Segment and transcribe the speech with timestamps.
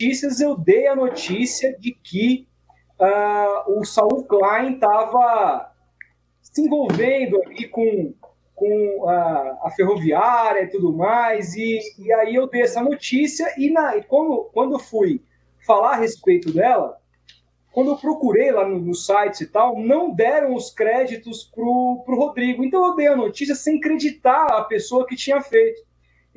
[0.00, 2.46] notícias, eu dei a notícia de que
[3.00, 5.72] uh, o Saul Klein estava
[6.40, 8.14] se envolvendo ali com,
[8.54, 13.70] com a, a, ferroviária e tudo mais, e, e aí eu dei essa notícia, e,
[13.70, 15.20] na, e quando, quando eu fui
[15.66, 16.96] falar a respeito dela,
[17.72, 22.16] quando eu procurei lá nos no sites e tal, não deram os créditos pro, pro
[22.16, 22.64] Rodrigo.
[22.64, 25.87] Então eu dei a notícia sem acreditar a pessoa que tinha feito.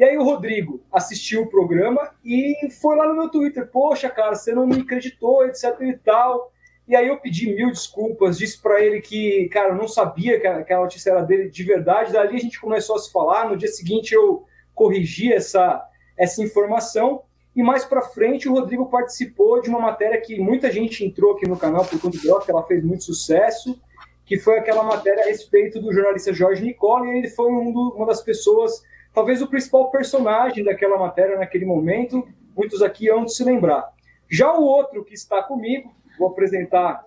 [0.02, 4.34] E aí o Rodrigo assistiu o programa e foi lá no meu Twitter, poxa, cara,
[4.34, 6.52] você não me acreditou, etc e tal.
[6.88, 10.48] E aí eu pedi mil desculpas, disse para ele que, cara, eu não sabia que
[10.48, 12.14] a, que a notícia era dele de verdade.
[12.14, 13.48] Dali a gente começou a se falar.
[13.48, 14.44] No dia seguinte eu
[14.74, 15.88] corrigi essa,
[16.18, 17.22] essa informação.
[17.56, 21.48] E mais para frente, o Rodrigo participou de uma matéria que muita gente entrou aqui
[21.48, 23.80] no canal por conta dela, que ela fez muito sucesso,
[24.26, 27.94] que foi aquela matéria a respeito do jornalista Jorge Nicola, e ele foi um do,
[27.96, 28.82] uma das pessoas,
[29.14, 33.92] talvez o principal personagem daquela matéria naquele momento, muitos aqui hão de se lembrar.
[34.30, 37.04] Já o outro que está comigo, vou apresentar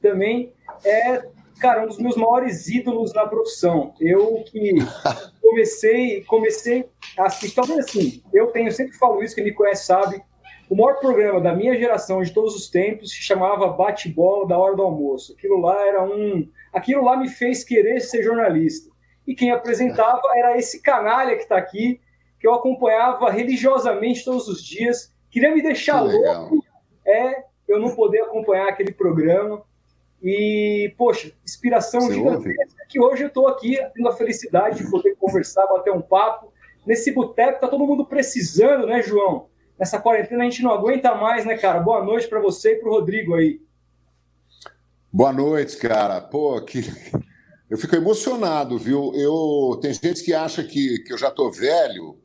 [0.00, 0.52] também,
[0.84, 1.24] é
[1.60, 3.94] cara, um dos meus maiores ídolos na profissão.
[4.00, 4.74] Eu que
[5.40, 10.22] comecei, comecei a assistir, talvez assim, eu tenho, sempre falo isso, quem me conhece sabe,
[10.68, 14.74] o maior programa da minha geração de todos os tempos se chamava Bate-Bola da Hora
[14.74, 15.34] do Almoço.
[15.34, 16.48] Aquilo lá era um.
[16.72, 18.90] Aquilo lá me fez querer ser jornalista.
[19.26, 22.00] E quem apresentava era esse canalha que está aqui,
[22.38, 25.12] que eu acompanhava religiosamente todos os dias.
[25.30, 26.64] Queria me deixar louco
[27.06, 29.62] é eu não poder acompanhar aquele programa.
[30.22, 32.88] E, poxa, inspiração Você gigantesca ouve?
[32.88, 36.52] que hoje eu estou aqui tendo a felicidade de poder conversar, bater um papo.
[36.86, 39.48] Nesse boteco tá todo mundo precisando, né, João?
[39.78, 41.80] Nessa quarentena a gente não aguenta mais, né, cara?
[41.80, 43.60] Boa noite para você e para o Rodrigo aí.
[45.12, 46.20] Boa noite, cara.
[46.20, 46.80] Pô, que...
[47.70, 49.12] eu fico emocionado, viu?
[49.14, 52.18] Eu tem gente que acha que, que eu já tô velho.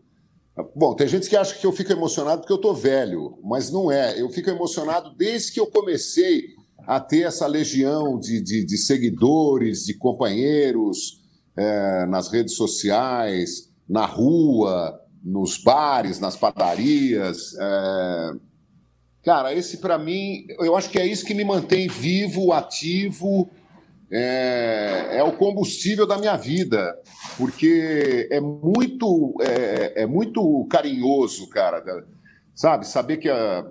[0.76, 3.92] Bom, tem gente que acha que eu fico emocionado porque eu tô velho, mas não
[3.92, 4.20] é.
[4.20, 6.44] Eu fico emocionado desde que eu comecei
[6.86, 11.22] a ter essa legião de, de, de seguidores, de companheiros
[11.56, 17.54] é, nas redes sociais, na rua, nos bares, nas padarias.
[17.60, 18.32] É...
[19.23, 23.50] Cara, esse para mim, eu acho que é isso que me mantém vivo, ativo,
[24.11, 26.95] é, é, o combustível da minha vida,
[27.37, 31.83] porque é muito, é, é muito carinhoso, cara,
[32.55, 32.87] sabe?
[32.87, 33.65] Saber que a,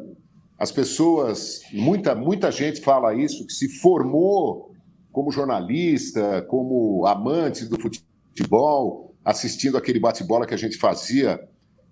[0.59, 4.72] as pessoas, muita, muita gente fala isso, que se formou
[5.10, 11.41] como jornalista, como amante do futebol, assistindo aquele bate-bola que a gente fazia,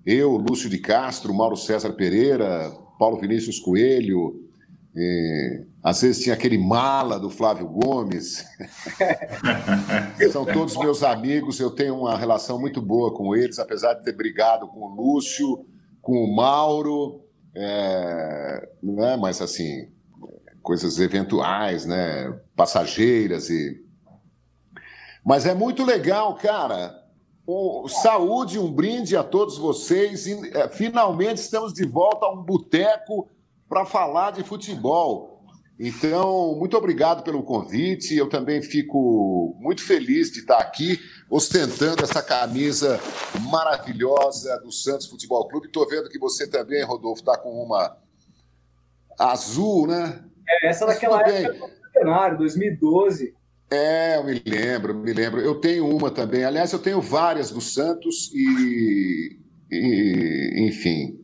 [0.05, 4.46] eu, Lúcio de Castro, Mauro César Pereira, Paulo Vinícius Coelho,
[4.97, 8.47] e, às vezes tinha aquele mala do Flávio Gomes.
[10.33, 14.17] São todos meus amigos, eu tenho uma relação muito boa com eles, apesar de ter
[14.17, 15.67] brigado com o Lúcio,
[16.01, 17.21] com o Mauro,
[17.55, 19.91] é, né, mas assim,
[20.63, 23.85] coisas eventuais, né, passageiras e.
[25.23, 27.05] Mas é muito legal, cara.
[27.47, 30.27] Um, saúde, um brinde a todos vocês.
[30.27, 33.29] E, é, finalmente estamos de volta a um boteco
[33.69, 35.37] para falar de futebol.
[35.79, 38.17] Então, muito obrigado pelo convite.
[38.17, 42.99] Eu também fico muito feliz de estar aqui ostentando essa camisa
[43.51, 45.67] maravilhosa do Santos Futebol Clube.
[45.67, 47.99] Estou vendo que você também, Rodolfo, está com uma
[49.19, 50.25] azul, né?
[50.49, 53.35] É, essa daquela época do centenário, 2012.
[53.71, 55.41] É, eu me lembro, me lembro.
[55.41, 56.45] Eu tenho uma também.
[56.45, 59.39] Aliás, eu tenho várias do Santos e,
[59.71, 61.21] e enfim.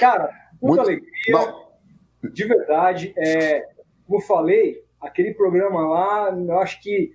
[0.00, 0.30] Cara,
[0.60, 1.10] muita alegria.
[1.28, 1.66] Não.
[2.32, 3.14] De verdade.
[3.16, 3.66] É,
[4.06, 7.12] como falei, aquele programa lá, eu acho que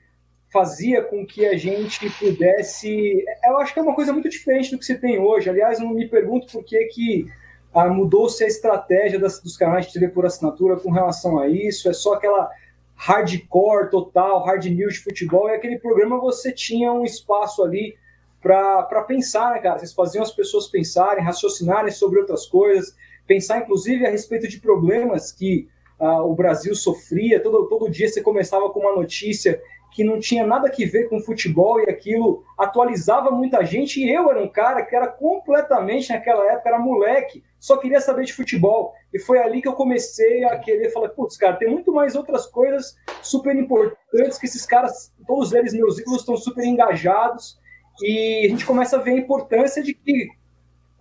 [0.51, 3.23] fazia com que a gente pudesse.
[3.45, 5.49] Eu acho que é uma coisa muito diferente do que você tem hoje.
[5.49, 7.25] Aliás, eu não me pergunto por que, que
[7.73, 11.89] ah, mudou-se a estratégia das, dos canais de TV por assinatura com relação a isso.
[11.89, 12.49] É só aquela
[12.95, 15.49] hardcore total, hard news de futebol.
[15.49, 17.95] E aquele programa você tinha um espaço ali
[18.41, 19.79] para pensar, né, cara?
[19.79, 22.95] Vocês faziam as pessoas pensarem, raciocinarem sobre outras coisas,
[23.31, 27.41] pensar inclusive a respeito de problemas que ah, o Brasil sofria.
[27.41, 29.61] Todo, todo dia você começava com uma notícia
[29.93, 34.03] que não tinha nada a ver com futebol e aquilo atualizava muita gente.
[34.03, 38.25] E eu era um cara que era completamente, naquela época, era moleque, só queria saber
[38.25, 38.93] de futebol.
[39.13, 42.45] E foi ali que eu comecei a querer falar: putz, cara, tem muito mais outras
[42.45, 47.57] coisas super importantes que esses caras, todos eles, meus ídolos, estão super engajados.
[48.01, 50.27] E a gente começa a ver a importância de que,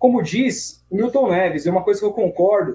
[0.01, 2.73] como diz Milton Neves, é uma coisa que eu concordo.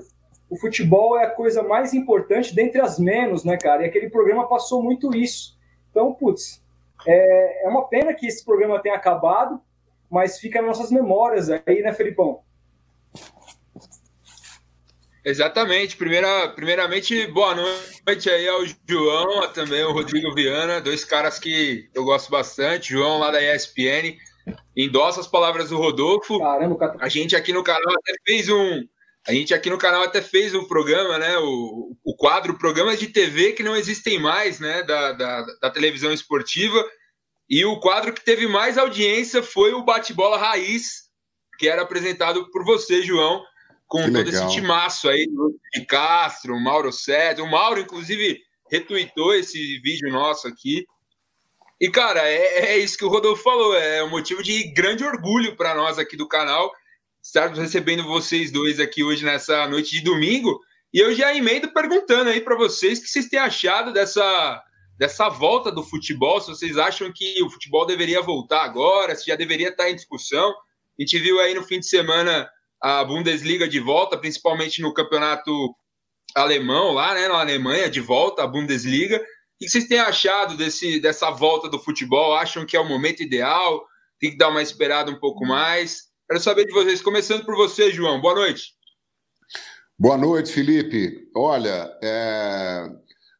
[0.49, 3.83] O futebol é a coisa mais importante dentre as menos, né, cara?
[3.83, 5.57] E aquele programa passou muito isso
[5.97, 6.63] então, putz,
[7.07, 9.59] é, é uma pena que esse programa tenha acabado,
[10.11, 12.43] mas fica nas nossas memórias aí, né, Felipão?
[15.25, 15.97] Exatamente.
[15.97, 22.05] Primeira, primeiramente, boa noite aí ao João, também ao Rodrigo Viana, dois caras que eu
[22.05, 22.91] gosto bastante.
[22.93, 24.19] João lá da ESPN,
[24.77, 26.39] endossa as palavras do Rodolfo.
[26.39, 28.83] Caramba, a gente aqui no canal até fez um.
[29.27, 31.37] A gente aqui no canal até fez um programa, né?
[31.39, 34.83] O, o quadro Programas de TV que não existem mais, né?
[34.83, 36.85] Da, da, da televisão esportiva.
[37.49, 41.11] E o quadro que teve mais audiência foi o Bate-Bola Raiz,
[41.59, 43.43] que era apresentado por você, João
[43.87, 44.47] com que todo legal.
[44.47, 45.27] esse timaço aí
[45.73, 47.45] de Castro, Mauro Sérgio.
[47.45, 48.41] O Mauro, inclusive,
[48.71, 50.85] retuitou esse vídeo nosso aqui.
[51.81, 53.77] E, cara, é, é isso que o Rodolfo falou.
[53.77, 56.73] É um motivo de grande orgulho para nós aqui do canal
[57.27, 60.61] estarmos recebendo vocês dois aqui hoje nessa noite de domingo.
[60.95, 64.63] E eu já emendo perguntando aí para vocês o que vocês têm achado dessa,
[64.97, 66.41] dessa volta do futebol.
[66.41, 70.51] Se vocês acham que o futebol deveria voltar agora, se já deveria estar em discussão.
[70.51, 72.49] A gente viu aí no fim de semana
[72.81, 75.53] a Bundesliga de volta, principalmente no campeonato
[76.35, 79.21] alemão, lá né, na Alemanha, de volta a Bundesliga.
[79.57, 82.35] O que vocês têm achado desse, dessa volta do futebol?
[82.35, 83.87] Acham que é o momento ideal?
[84.21, 86.09] Tem que dar uma esperada um pouco mais?
[86.29, 88.21] Quero saber de vocês, começando por você, João.
[88.21, 88.75] Boa noite.
[89.99, 91.31] Boa noite, Felipe.
[91.35, 92.87] Olha, é...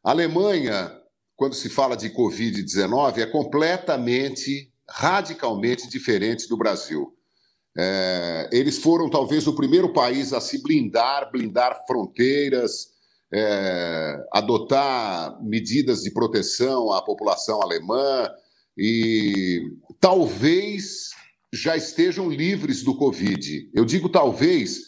[0.03, 0.91] a Alemanha,
[1.35, 7.15] quando se fala de Covid-19, é completamente, radicalmente diferente do Brasil.
[7.77, 12.96] É, eles foram talvez o primeiro país a se blindar, blindar fronteiras,
[13.33, 18.29] é, adotar medidas de proteção à população alemã
[18.77, 19.61] e
[19.99, 21.09] talvez
[21.53, 23.69] já estejam livres do Covid.
[23.73, 24.79] Eu digo talvez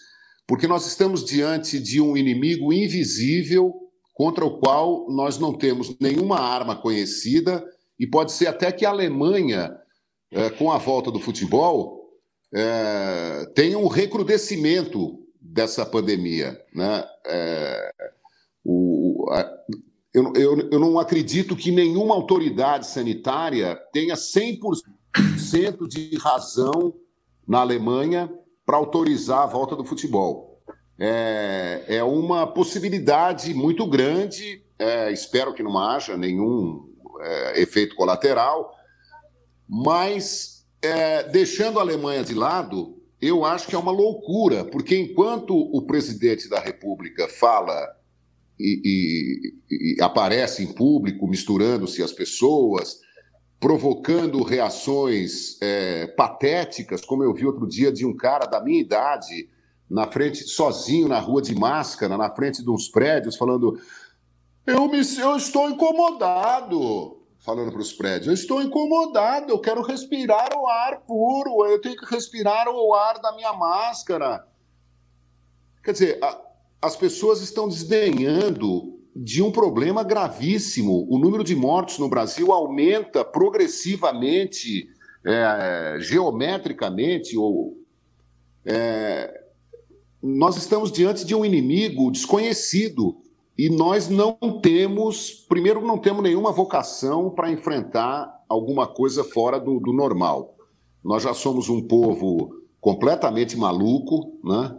[0.48, 3.74] porque nós estamos diante de um inimigo invisível
[4.14, 7.64] contra o qual nós não temos nenhuma arma conhecida
[8.00, 9.72] e pode ser até que a Alemanha,
[10.32, 12.10] é, com a volta do futebol,
[12.54, 16.60] é, tem um recrudescimento dessa pandemia.
[16.74, 17.06] Né?
[17.28, 17.94] É,
[18.70, 19.50] o, a,
[20.14, 26.94] eu, eu, eu não acredito que nenhuma autoridade sanitária tenha 100% de razão
[27.48, 28.32] na Alemanha
[28.66, 30.62] para autorizar a volta do futebol.
[31.00, 38.72] É, é uma possibilidade muito grande, é, espero que não haja nenhum é, efeito colateral,
[39.68, 45.56] mas é, deixando a Alemanha de lado, eu acho que é uma loucura, porque enquanto
[45.56, 47.99] o presidente da República fala
[48.60, 53.00] e, e, e aparece em público, misturando-se as pessoas,
[53.60, 59.50] provocando reações é, patéticas, como eu vi outro dia de um cara da minha idade
[59.90, 63.80] na frente, sozinho na rua de máscara, na frente de uns prédios, falando:
[64.66, 70.50] eu, me, eu estou incomodado falando para os prédios: eu estou incomodado, eu quero respirar
[70.56, 74.48] o ar puro, eu tenho que respirar o ar da minha máscara.
[75.84, 76.49] Quer dizer, a,
[76.82, 81.06] as pessoas estão desdenhando de um problema gravíssimo.
[81.10, 84.88] O número de mortos no Brasil aumenta progressivamente,
[85.26, 87.78] é, geometricamente, ou.
[88.66, 89.44] É,
[90.22, 93.18] nós estamos diante de um inimigo desconhecido
[93.58, 99.80] e nós não temos, primeiro, não temos nenhuma vocação para enfrentar alguma coisa fora do,
[99.80, 100.56] do, normal.
[101.04, 104.78] Nós já somos um povo completamente maluco, né?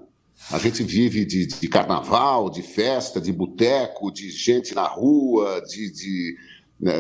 [0.50, 5.92] A gente vive de, de carnaval, de festa, de boteco, de gente na rua, de,
[5.92, 6.36] de
[6.80, 6.94] né?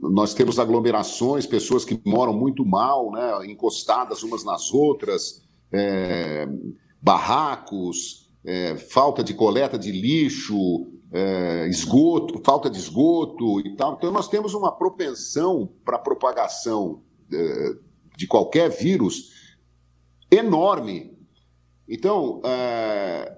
[0.00, 3.46] nós temos aglomerações, pessoas que moram muito mal, né?
[3.46, 6.46] encostadas umas nas outras, é,
[7.02, 13.94] barracos, é, falta de coleta de lixo, é, esgoto, falta de esgoto e tal.
[13.94, 17.74] Então, nós temos uma propensão para a propagação é,
[18.16, 19.32] de qualquer vírus
[20.30, 21.15] enorme.
[21.88, 23.36] Então, é,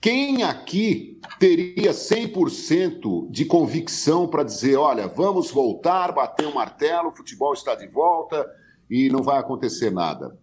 [0.00, 7.16] quem aqui teria 100% de convicção para dizer: olha, vamos voltar, bater o martelo, o
[7.16, 8.46] futebol está de volta
[8.90, 10.38] e não vai acontecer nada?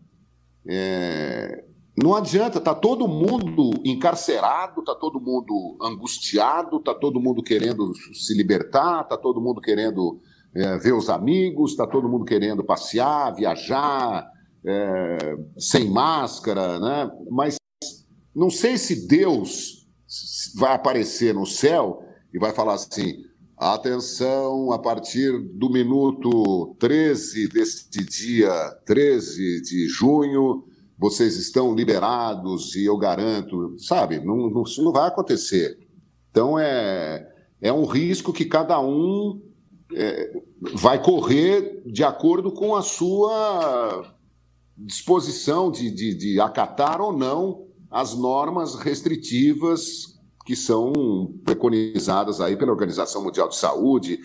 [0.67, 1.63] É,
[1.97, 8.35] não adianta, tá todo mundo encarcerado, tá todo mundo angustiado, tá todo mundo querendo se
[8.35, 10.19] libertar, tá todo mundo querendo
[10.55, 14.31] é, ver os amigos, tá todo mundo querendo passear, viajar,
[14.67, 17.09] é, sem máscara, né?
[17.31, 17.55] Mas
[18.35, 19.87] não sei se Deus
[20.55, 23.23] vai aparecer no céu e vai falar assim:
[23.57, 28.51] atenção, a partir do minuto 13 deste dia
[28.85, 30.65] 13 de junho
[30.99, 34.19] vocês estão liberados e eu garanto, sabe?
[34.19, 35.77] Não, não, isso não vai acontecer.
[36.31, 37.27] Então é,
[37.61, 39.39] é um risco que cada um
[39.93, 40.31] é,
[40.73, 44.16] vai correr de acordo com a sua
[44.77, 52.71] disposição de, de, de acatar ou não as normas restritivas que são preconizadas aí pela
[52.71, 54.19] Organização Mundial de Saúde,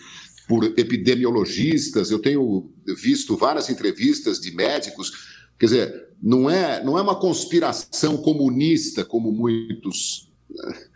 [0.47, 2.11] por epidemiologistas.
[2.11, 5.11] Eu tenho visto várias entrevistas de médicos.
[5.59, 10.87] Quer dizer, não é, não é uma conspiração comunista, como muitos eh,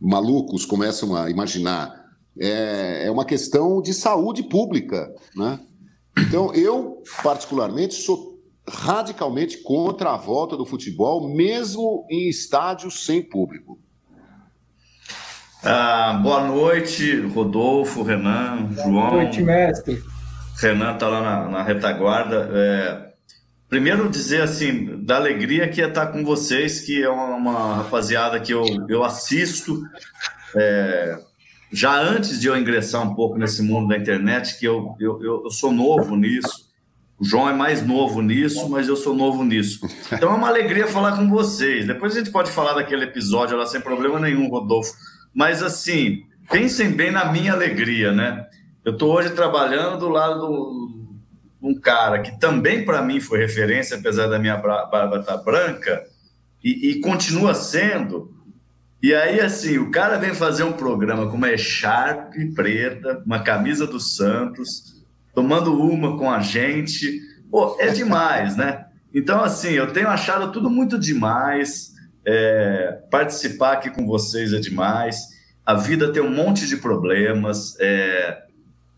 [0.00, 2.02] malucos começam a imaginar.
[2.40, 5.14] É, é uma questão de saúde pública.
[5.36, 5.60] Né?
[6.18, 8.31] Então, eu, particularmente, sou
[8.68, 13.78] radicalmente contra a volta do futebol, mesmo em estádios sem público.
[15.64, 18.92] Ah, boa noite, Rodolfo, Renan, boa João.
[18.92, 20.02] Boa noite, mestre.
[20.60, 22.50] Renan está lá na, na retaguarda.
[22.52, 23.12] É,
[23.68, 28.40] primeiro dizer assim, da alegria que é estar com vocês, que é uma, uma rapaziada
[28.40, 29.82] que eu, eu assisto.
[30.56, 31.18] É,
[31.72, 35.50] já antes de eu ingressar um pouco nesse mundo da internet, que eu, eu, eu
[35.50, 36.71] sou novo nisso,
[37.22, 39.78] o João é mais novo nisso, mas eu sou novo nisso.
[40.10, 41.86] Então é uma alegria falar com vocês.
[41.86, 44.92] Depois a gente pode falar daquele episódio lá sem problema nenhum, Rodolfo.
[45.32, 48.44] Mas assim, pensem bem na minha alegria, né?
[48.84, 50.88] Eu estou hoje trabalhando do lado
[51.60, 55.44] de um cara que também para mim foi referência, apesar da minha barba estar tá
[55.44, 56.02] branca,
[56.64, 58.34] e, e continua sendo.
[59.00, 63.86] E aí, assim, o cara vem fazer um programa com uma echarpe preta, uma camisa
[63.86, 64.91] do Santos,
[65.34, 67.20] tomando uma com a gente.
[67.50, 68.86] Pô, é demais, né?
[69.14, 71.92] Então, assim, eu tenho achado tudo muito demais.
[72.24, 75.18] É, participar aqui com vocês é demais.
[75.64, 77.76] A vida tem um monte de problemas.
[77.78, 78.42] É,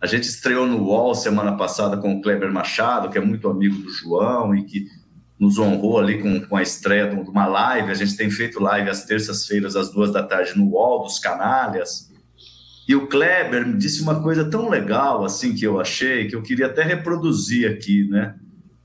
[0.01, 3.77] a gente estreou no UOL semana passada com o Kleber Machado, que é muito amigo
[3.77, 4.87] do João e que
[5.39, 7.91] nos honrou ali com, com a estreia de uma live.
[7.91, 12.13] A gente tem feito live às terças-feiras, às duas da tarde, no UOL dos Canalhas.
[12.87, 16.43] E o Kleber me disse uma coisa tão legal, assim, que eu achei, que eu
[16.43, 18.35] queria até reproduzir aqui, né?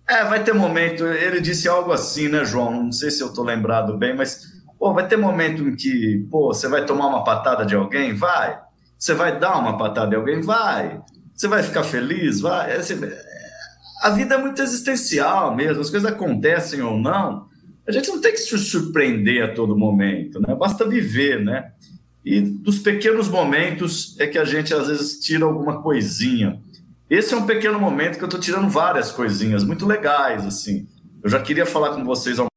[0.07, 2.83] É, vai ter momento, ele disse algo assim, né, João?
[2.85, 4.41] Não sei se eu tô lembrado bem, mas,
[4.79, 8.15] pô, vai ter momento em que, pô, você vai tomar uma patada de alguém?
[8.15, 8.59] Vai.
[8.97, 10.41] Você vai dar uma patada de alguém?
[10.41, 10.99] Vai.
[11.35, 12.41] Você vai ficar feliz?
[12.41, 12.71] Vai.
[12.71, 12.99] É, assim,
[14.01, 17.47] a vida é muito existencial mesmo, as coisas acontecem ou não,
[17.87, 20.55] a gente não tem que se surpreender a todo momento, né?
[20.55, 21.71] Basta viver, né?
[22.23, 26.61] E dos pequenos momentos é que a gente às vezes tira alguma coisinha.
[27.09, 30.87] Esse é um pequeno momento que eu estou tirando várias coisinhas muito legais, assim.
[31.23, 32.47] Eu já queria falar com vocês há um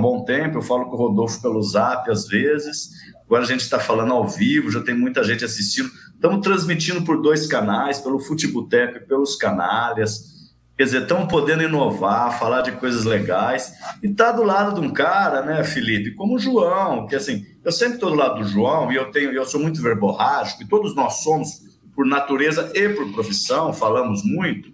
[0.00, 2.90] bom tempo, eu falo com o Rodolfo pelo Zap às vezes,
[3.24, 5.90] agora a gente está falando ao vivo, já tem muita gente assistindo.
[6.14, 10.35] Estamos transmitindo por dois canais, pelo Futeboteco e pelos Canalhas.
[10.76, 13.72] Quer dizer, estamos podendo inovar, falar de coisas legais.
[14.02, 17.72] E tá do lado de um cara, né, Felipe, como o João, que assim, eu
[17.72, 20.94] sempre estou do lado do João e eu tenho, eu sou muito verborrágico, e todos
[20.94, 21.64] nós somos,
[21.94, 24.70] por natureza e por profissão, falamos muito,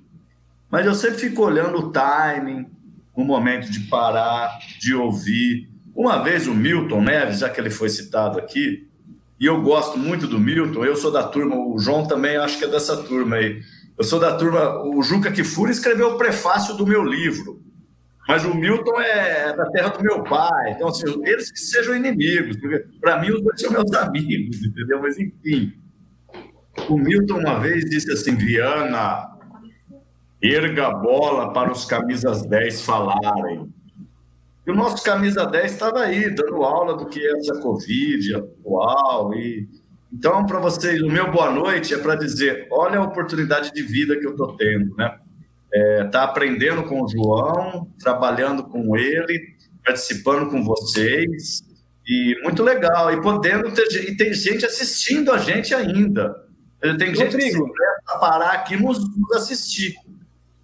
[0.69, 2.67] mas eu sempre fico olhando o timing,
[3.15, 5.71] o momento de parar, de ouvir.
[5.95, 8.89] Uma vez o Milton Neves, já que ele foi citado aqui,
[9.39, 12.65] e eu gosto muito do Milton, eu sou da turma, o João também acho que
[12.65, 13.61] é dessa turma aí.
[13.99, 17.63] Eu sou da turma, o Juca Kifuri escreveu o prefácio do meu livro,
[18.27, 22.57] mas o Milton é da terra do meu pai, então assim, eles que sejam inimigos,
[23.01, 25.01] para mim os dois são meus amigos, entendeu?
[25.03, 25.73] Mas enfim,
[26.89, 29.33] o Milton uma vez disse assim, Viana,
[30.43, 33.73] erga a bola para os camisas 10 falarem.
[34.67, 39.35] E o nosso camisa 10 estava aí, dando aula do que é essa Covid atual.
[39.35, 39.69] E...
[40.13, 44.19] Então, para vocês, o meu boa noite é para dizer: olha a oportunidade de vida
[44.19, 45.19] que eu estou tendo, né?
[45.73, 49.41] É, tá aprendendo com o João, trabalhando com ele,
[49.83, 51.63] participando com vocês,
[52.07, 53.11] e muito legal.
[53.11, 56.35] E podendo ter e tem gente assistindo a gente ainda.
[56.99, 57.73] Tem gente Rodrigo.
[57.73, 59.95] que parar aqui nos, nos assistir.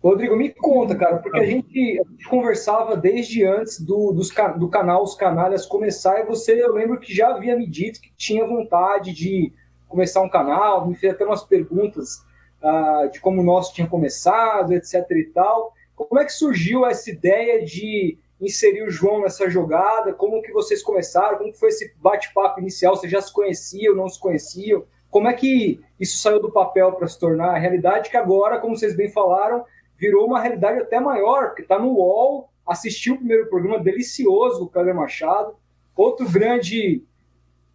[0.03, 4.69] Rodrigo, me conta, cara, porque a gente, a gente conversava desde antes do, dos, do
[4.69, 8.47] canal Os Canalhas começar, e você, eu lembro que já havia me dito que tinha
[8.47, 9.53] vontade de
[9.89, 12.25] começar um canal, me fez até umas perguntas
[12.63, 15.73] uh, de como o nosso tinha começado, etc e tal.
[15.97, 20.13] Como é que surgiu essa ideia de inserir o João nessa jogada?
[20.13, 21.39] Como que vocês começaram?
[21.39, 22.95] Como foi esse bate-papo inicial?
[22.95, 24.85] Vocês já se conheciam, não se conheciam?
[25.11, 28.77] Como é que isso saiu do papel para se tornar a realidade que agora, como
[28.77, 29.65] vocês bem falaram,
[29.99, 34.69] virou uma realidade até maior, porque está no UOL, assistiu o primeiro programa delicioso do
[34.69, 35.57] Kleber Machado,
[35.97, 37.03] outro grande.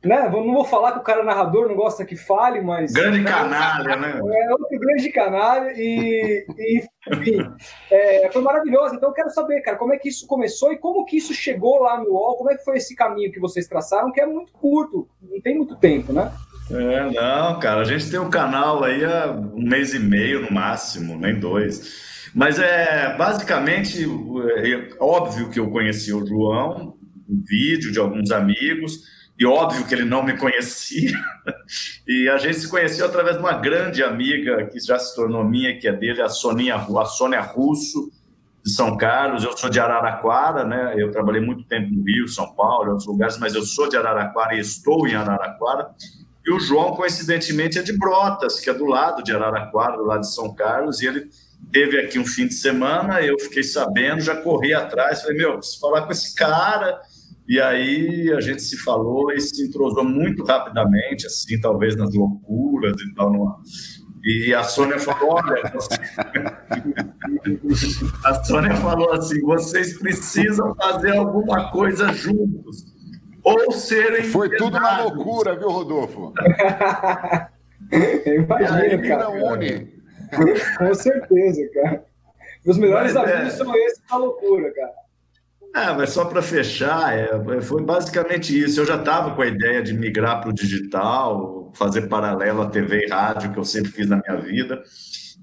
[0.03, 0.29] Né?
[0.29, 2.91] Não vou falar que o cara narrador não gosta que fale, mas.
[2.91, 4.19] Grande canalha, né?
[4.19, 7.37] É outro grande canalha, e, e enfim,
[7.89, 8.95] é, foi maravilhoso.
[8.95, 11.79] Então eu quero saber, cara, como é que isso começou e como que isso chegou
[11.79, 14.51] lá no UOL, como é que foi esse caminho que vocês traçaram, que é muito
[14.51, 16.31] curto, não tem muito tempo, né?
[16.69, 20.51] É, não, cara, a gente tem um canal aí há um mês e meio no
[20.51, 22.12] máximo, nem dois.
[22.33, 26.97] Mas é basicamente é, óbvio que eu conheci o João,
[27.29, 29.01] um vídeo de alguns amigos,
[29.39, 31.17] e óbvio que ele não me conhecia.
[32.05, 35.79] E a gente se conheceu através de uma grande amiga que já se tornou minha,
[35.79, 38.11] que é dele, a Soninha, a Sônia Russo,
[38.63, 39.43] de São Carlos.
[39.43, 40.93] Eu sou de Araraquara, né?
[40.97, 43.95] Eu trabalhei muito tempo no Rio, São Paulo, em outros lugares, mas eu sou de
[43.95, 45.91] Araraquara e estou em Araraquara.
[46.45, 50.21] E o João, coincidentemente, é de Brotas, que é do lado de Araraquara, do lado
[50.21, 51.29] de São Carlos, e ele
[51.73, 55.79] teve aqui um fim de semana, eu fiquei sabendo, já corri atrás, falei, meu, preciso
[55.79, 57.01] falar com esse cara,
[57.49, 63.01] e aí a gente se falou e se entrosou muito rapidamente, assim, talvez nas loucuras
[63.01, 63.59] e tal, numa...
[64.25, 65.61] E a Sônia falou: olha,
[68.23, 72.85] a Sônia falou assim: vocês precisam fazer alguma coisa juntos
[73.43, 74.23] ou serem.
[74.23, 76.31] Foi tudo uma loucura, viu, Rodolfo?
[77.91, 79.29] Imagina, cara.
[79.29, 79.92] Une.
[80.77, 82.05] Com certeza, cara.
[82.65, 83.57] Meus melhores mas, amigos é...
[83.57, 84.93] são esses da loucura, cara.
[85.73, 88.79] Ah, mas só para fechar, é, foi basicamente isso.
[88.79, 93.05] Eu já estava com a ideia de migrar para o digital, fazer paralelo à TV
[93.05, 94.83] e rádio, que eu sempre fiz na minha vida.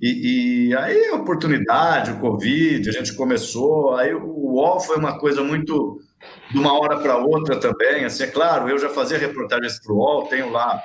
[0.01, 3.97] E, e, aí a oportunidade, o Covid, a gente começou.
[3.97, 6.01] Aí o UOL foi uma coisa muito
[6.51, 8.05] de uma hora para outra também.
[8.05, 10.81] Assim, é claro, eu já fazia reportagens para o UOL, tenho lá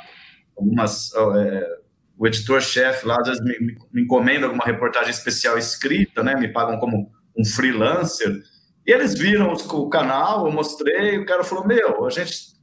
[0.57, 1.11] algumas.
[1.35, 1.74] É,
[2.17, 6.35] o editor-chefe lá às vezes me, me, encomenda alguma reportagem especial escrita, né?
[6.35, 8.41] Me pagam como um freelancer.
[8.85, 12.55] E eles viram o canal, eu mostrei, o cara falou: Meu, a gente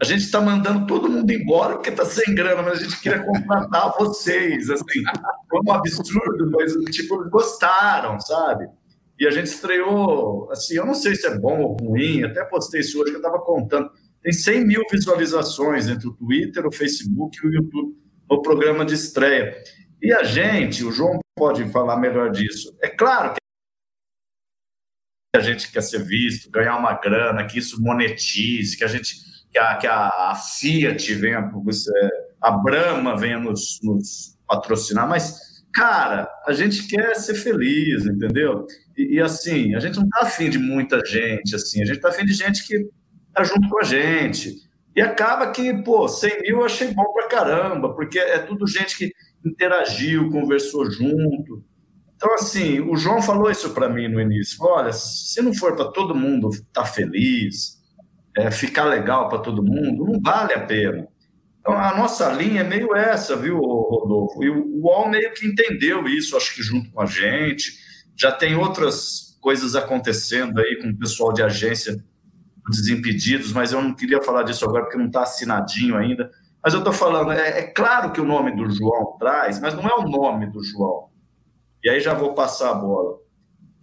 [0.00, 3.22] a gente está mandando todo mundo embora porque está sem grana, mas a gente queria
[3.22, 4.68] contratar vocês.
[4.68, 5.02] Assim,
[5.48, 8.68] foi um absurdo, mas tipo, gostaram, sabe?
[9.18, 12.80] E a gente estreou, assim, eu não sei se é bom ou ruim, até postei
[12.80, 13.88] isso hoje que eu estava contando.
[14.20, 18.03] Tem 100 mil visualizações entre o Twitter, o Facebook e o YouTube
[18.34, 19.56] no programa de estreia.
[20.02, 22.76] E a gente, o João pode falar melhor disso.
[22.82, 23.38] É claro que
[25.36, 29.58] a gente quer ser visto, ganhar uma grana, que isso monetize, que a gente que
[29.58, 36.52] a, que a Fiat venha, é, a Brahma venha nos, nos patrocinar, mas cara, a
[36.52, 38.66] gente quer ser feliz, entendeu?
[38.96, 42.08] E, e assim, a gente não tá afim de muita gente, assim, a gente tá
[42.08, 42.84] afim de gente que
[43.32, 44.56] tá junto com a gente.
[44.96, 48.96] E acaba que, pô, 100 mil eu achei bom pra caramba, porque é tudo gente
[48.96, 49.12] que
[49.44, 51.64] interagiu, conversou junto.
[52.16, 54.56] Então, assim, o João falou isso para mim no início.
[54.64, 57.82] Olha, se não for para todo mundo estar tá feliz,
[58.36, 61.08] é, ficar legal para todo mundo, não vale a pena.
[61.60, 64.44] Então, a nossa linha é meio essa, viu, Rodolfo?
[64.44, 67.72] E o UOL meio que entendeu isso, acho que junto com a gente.
[68.16, 72.02] Já tem outras coisas acontecendo aí com o pessoal de agência
[72.70, 76.30] Desimpedidos, mas eu não queria falar disso agora porque não está assinadinho ainda.
[76.62, 79.86] Mas eu estou falando, é, é, claro que o nome do João traz, mas não
[79.86, 81.10] é o nome do João.
[81.82, 83.18] E aí já vou passar a bola.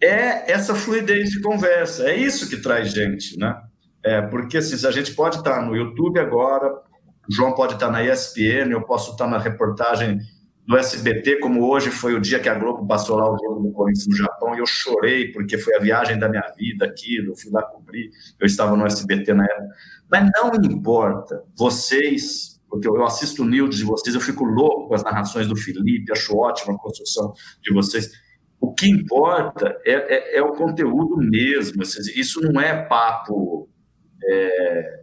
[0.01, 3.55] É essa fluidez de conversa, é isso que traz gente, né?
[4.03, 6.73] É, porque assim, a gente pode estar no YouTube agora,
[7.29, 10.19] o João pode estar na ESPN, eu posso estar na reportagem
[10.65, 13.71] do SBT, como hoje foi o dia que a Globo passou lá o jogo do
[13.71, 17.35] Corinthians no Japão, e eu chorei, porque foi a viagem da minha vida aquilo, eu
[17.35, 19.75] fui lá cobrir, eu estava no SBT na época.
[20.09, 24.95] Mas não importa, vocês, porque eu assisto o News de vocês, eu fico louco com
[24.95, 28.11] as narrações do Felipe, acho ótima a construção de vocês.
[28.59, 33.67] O que importa é, é, é o conteúdo mesmo, isso não é papo.
[34.23, 35.01] É,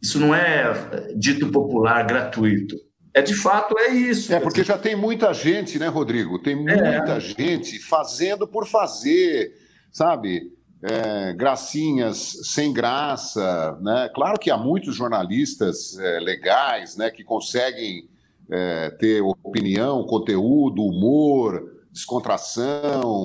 [0.00, 4.32] isso não é dito popular gratuito é de fato é isso.
[4.32, 6.38] É porque já tem muita gente, né, Rodrigo?
[6.38, 6.56] Tem é.
[6.56, 7.20] muita é.
[7.20, 9.54] gente fazendo por fazer,
[9.90, 10.52] sabe?
[10.80, 14.08] É, gracinhas sem graça, né?
[14.14, 18.08] Claro que há muitos jornalistas é, legais, né, que conseguem
[18.48, 23.24] é, ter opinião, conteúdo, humor, descontração.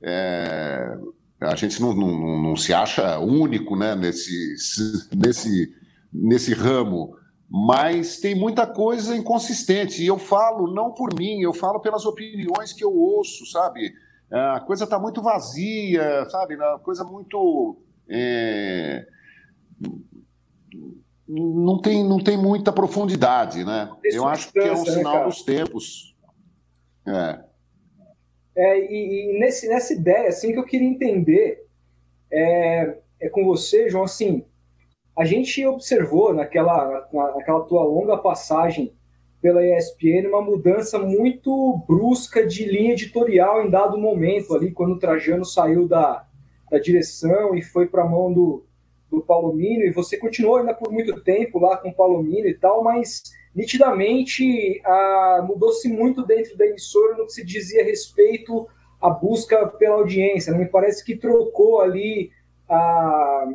[0.00, 0.96] É,
[1.40, 4.54] a gente não, não, não, se acha único, né, nesse,
[5.12, 5.74] nesse,
[6.12, 7.16] nesse ramo
[7.54, 10.02] mas tem muita coisa inconsistente.
[10.02, 13.92] E eu falo não por mim, eu falo pelas opiniões que eu ouço, sabe?
[14.30, 16.54] A coisa está muito vazia, sabe?
[16.54, 17.76] A coisa muito.
[18.08, 19.06] É...
[21.28, 23.90] Não, tem, não tem muita profundidade, né?
[24.04, 26.16] eu acho que é um né, sinal dos tempos.
[27.06, 27.40] É.
[28.56, 31.66] é e, e nesse, nessa ideia, assim, que eu queria entender
[32.30, 34.44] é, é com você, João, assim,
[35.16, 38.94] a gente observou naquela, naquela tua longa passagem
[39.40, 44.98] pela ESPN uma mudança muito brusca de linha editorial em dado momento ali, quando o
[44.98, 46.24] Trajano saiu da,
[46.70, 48.64] da direção e foi para a mão do,
[49.10, 52.84] do Palomino, e você continuou ainda por muito tempo lá com o Palomino e tal,
[52.84, 53.22] mas
[53.54, 58.66] nitidamente ah, mudou-se muito dentro da emissora no que se dizia respeito
[59.00, 60.52] a busca pela audiência.
[60.52, 60.60] Né?
[60.60, 62.30] Me parece que trocou ali
[62.68, 63.48] a,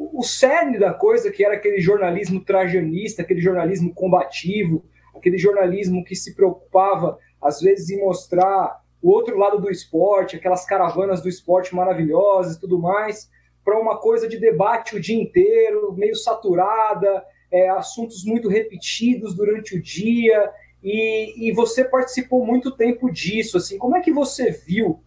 [0.00, 4.82] o cerne da coisa, que era aquele jornalismo trajanista, aquele jornalismo combativo,
[5.14, 10.64] aquele jornalismo que se preocupava, às vezes, em mostrar o outro lado do esporte, aquelas
[10.64, 13.30] caravanas do esporte maravilhosas e tudo mais,
[13.62, 19.76] para uma coisa de debate o dia inteiro, meio saturada, é, assuntos muito repetidos durante
[19.76, 20.50] o dia,
[20.82, 23.58] e, e, você participou muito tempo disso.
[23.58, 25.00] Assim, como é que você viu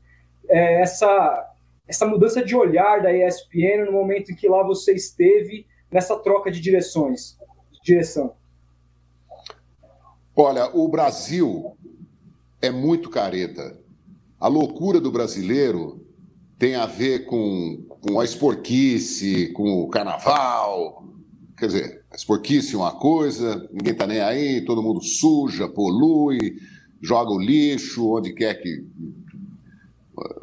[0.48, 1.52] é, essa,
[1.94, 6.50] essa mudança de olhar da ESPN no momento em que lá você esteve nessa troca
[6.50, 7.38] de direções,
[7.72, 8.34] de direção?
[10.36, 11.78] Olha, o Brasil
[12.60, 13.80] é muito careta.
[14.40, 16.04] A loucura do brasileiro
[16.58, 21.08] tem a ver com, com a esporquice, com o carnaval.
[21.56, 26.56] Quer dizer, a esporquice é uma coisa, ninguém está nem aí, todo mundo suja, polui,
[27.00, 28.84] joga o lixo onde quer que.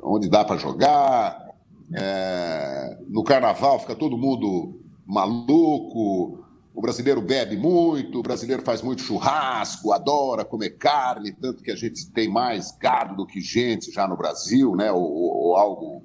[0.03, 1.49] Onde dá para jogar.
[1.93, 9.03] É, no carnaval fica todo mundo maluco, o brasileiro bebe muito, o brasileiro faz muito
[9.03, 14.07] churrasco, adora comer carne, tanto que a gente tem mais gado do que gente já
[14.07, 14.91] no Brasil, né?
[14.93, 16.03] ou, ou algo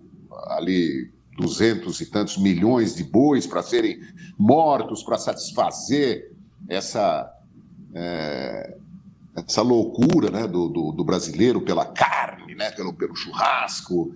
[0.47, 3.99] ali, duzentos e tantos milhões de bois para serem
[4.37, 6.31] mortos para satisfazer
[6.67, 7.31] essa,
[7.93, 8.77] é,
[9.35, 10.47] essa loucura né?
[10.47, 12.71] do, do, do, brasileiro pela carne, né?
[12.71, 14.13] pelo, pelo churrasco.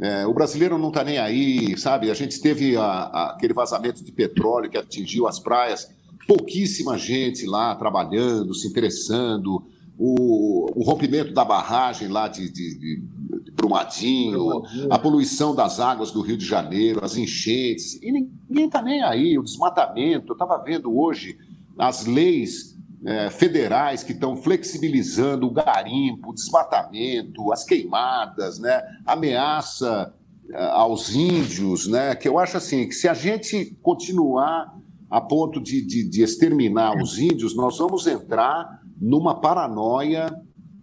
[0.00, 2.10] É, o brasileiro não está nem aí, sabe?
[2.10, 5.88] A gente teve a, a, aquele vazamento de petróleo que atingiu as praias,
[6.26, 9.64] pouquíssima gente lá trabalhando, se interessando.
[9.98, 13.02] O, o rompimento da barragem lá de, de, de,
[13.44, 18.82] de Brumadinho, a poluição das águas do Rio de Janeiro, as enchentes, e ninguém está
[18.82, 19.38] nem aí.
[19.38, 21.38] O desmatamento, eu estava vendo hoje
[21.78, 22.71] as leis
[23.04, 30.14] é, federais que estão flexibilizando o garimpo, o desmatamento, as queimadas, né, ameaça
[30.50, 34.72] é, aos índios, né, que eu acho assim, que se a gente continuar
[35.10, 40.34] a ponto de, de, de exterminar os índios, nós vamos entrar numa paranoia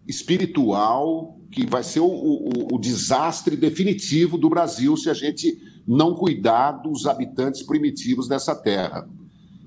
[0.08, 6.14] espiritual que vai ser o, o, o, desastre definitivo do Brasil se a gente não
[6.14, 9.10] cuidar dos habitantes primitivos dessa terra.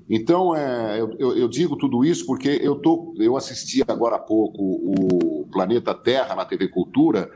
[0.08, 4.62] Então, é, eu, eu, digo tudo isso porque eu, tô, eu assisti agora há pouco
[4.62, 7.30] o Planeta Terra na TV Cultura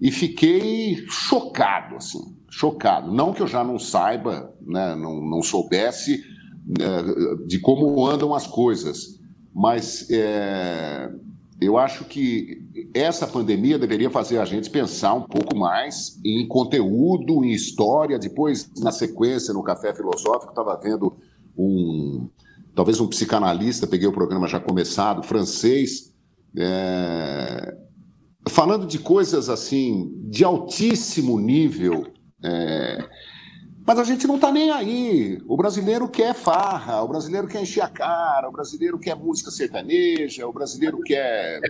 [0.00, 3.12] e fiquei chocado, assim, chocado.
[3.12, 6.22] Não que eu já não saiba, né, não, não soubesse
[6.78, 9.20] é, de como andam as coisas,
[9.54, 11.10] mas é,
[11.60, 12.62] eu acho que
[12.94, 18.18] essa pandemia deveria fazer a gente pensar um pouco mais em conteúdo, em história.
[18.18, 21.16] Depois, na sequência, no Café Filosófico, estava vendo
[21.56, 22.28] um
[22.74, 26.14] talvez um psicanalista, peguei o programa já começado, francês,
[26.56, 27.76] é,
[28.48, 32.06] falando de coisas assim de altíssimo nível.
[32.42, 33.06] É,
[33.86, 35.42] mas a gente não está nem aí.
[35.46, 40.46] O brasileiro quer farra, o brasileiro quer encher a cara, o brasileiro quer música sertaneja,
[40.46, 41.60] o brasileiro quer.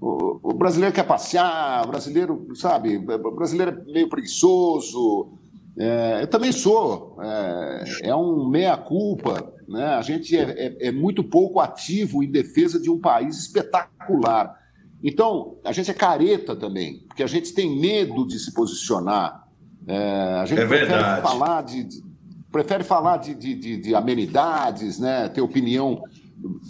[0.00, 5.38] O, o brasileiro quer passear, o brasileiro, sabe, o brasileiro é meio preguiçoso.
[5.78, 7.16] É, eu também sou.
[7.20, 9.52] É, é um meia-culpa.
[9.68, 9.84] Né?
[9.84, 14.56] A gente é, é, é, muito pouco ativo em defesa de um país espetacular.
[15.02, 19.46] Então, a gente é careta também, porque a gente tem medo de se posicionar.
[19.86, 21.22] É, a gente é prefere verdade.
[21.22, 22.02] falar de, de,
[22.50, 25.28] prefere falar de, de, de amenidades, né?
[25.28, 26.02] ter opinião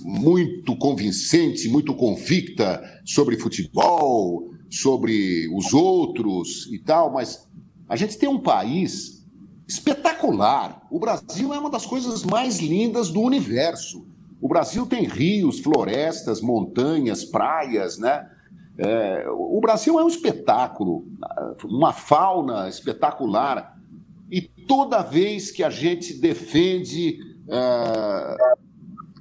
[0.03, 7.46] muito convincente, muito convicta sobre futebol, sobre os outros e tal, mas
[7.89, 9.25] a gente tem um país
[9.67, 10.87] espetacular.
[10.91, 14.07] O Brasil é uma das coisas mais lindas do universo.
[14.41, 18.29] O Brasil tem rios, florestas, montanhas, praias, né?
[18.79, 21.07] É, o Brasil é um espetáculo,
[21.65, 23.77] uma fauna espetacular.
[24.31, 27.19] E toda vez que a gente defende
[27.49, 28.37] é,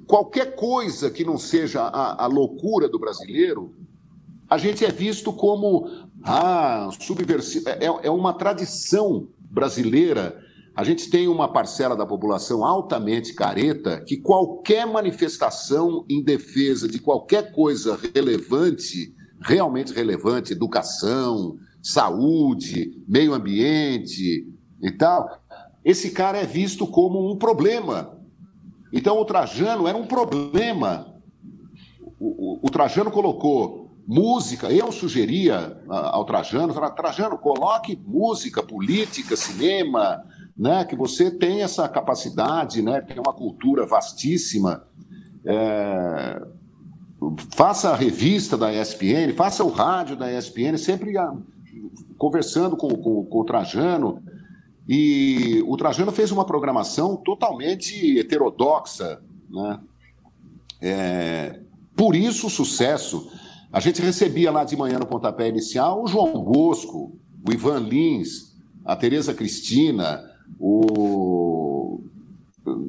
[0.06, 3.74] qualquer coisa que não seja a, a loucura do brasileiro,
[4.48, 5.88] a gente é visto como
[6.26, 7.68] ah, subversivo.
[7.68, 10.42] É, é uma tradição brasileira.
[10.74, 16.98] A gente tem uma parcela da população altamente careta que qualquer manifestação em defesa de
[16.98, 25.40] qualquer coisa relevante, realmente relevante, educação, saúde, meio ambiente e tal,
[25.84, 28.18] esse cara é visto como um problema.
[28.92, 31.14] Então o Trajano era um problema.
[32.18, 34.70] O, o, o Trajano colocou música.
[34.70, 40.24] Eu sugeria ao Trajano, Trajano, coloque música, política, cinema,
[40.56, 40.84] né?
[40.84, 43.00] Que você tem essa capacidade, né?
[43.00, 44.84] Tem uma cultura vastíssima.
[45.44, 46.42] É...
[47.54, 51.14] Faça a revista da ESPN, faça o rádio da ESPN, sempre
[52.16, 54.22] conversando com, com, com o Trajano,
[54.88, 59.80] e o Trajano fez uma programação totalmente heterodoxa, né?
[60.80, 61.60] É,
[61.96, 63.30] por isso o sucesso.
[63.72, 68.56] A gente recebia lá de manhã no pontapé inicial o João Bosco, o Ivan Lins,
[68.84, 70.22] a Tereza Cristina,
[70.58, 72.00] o.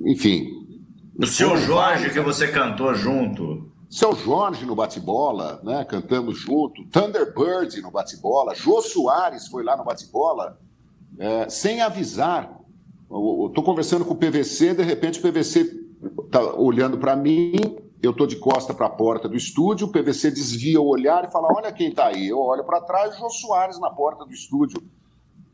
[0.06, 0.48] Enfim.
[1.20, 3.72] O seu Jorge, que você cantou junto.
[3.90, 5.84] Seu Jorge no bate-bola, né?
[5.86, 6.86] Cantamos junto.
[6.86, 8.54] Thunderbird no bate-bola.
[8.54, 10.60] Jô Soares foi lá no bate-bola
[11.18, 12.60] é, sem avisar.
[13.04, 15.86] Estou conversando com o PVC, de repente o PVC
[16.26, 20.32] está olhando para mim, eu estou de costa para a porta do estúdio, o PVC
[20.32, 22.28] desvia o olhar e fala: Olha quem está aí.
[22.28, 24.82] Eu olho para trás, Jô Soares na porta do estúdio.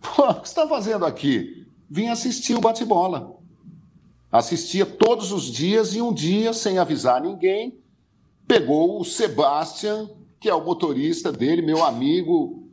[0.02, 1.68] Pô, o que está fazendo aqui?
[1.90, 3.36] Vim assistir o bate-bola.
[4.32, 7.80] Assistia todos os dias e um dia, sem avisar ninguém,
[8.48, 12.68] pegou o Sebastian, que é o motorista dele, meu amigo.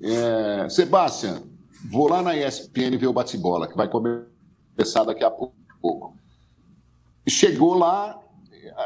[0.00, 0.68] É...
[0.68, 1.42] Sebastian,
[1.90, 6.16] Vou lá na ESPN ver o bate-bola, que vai começar daqui a pouco.
[7.28, 8.20] Chegou lá,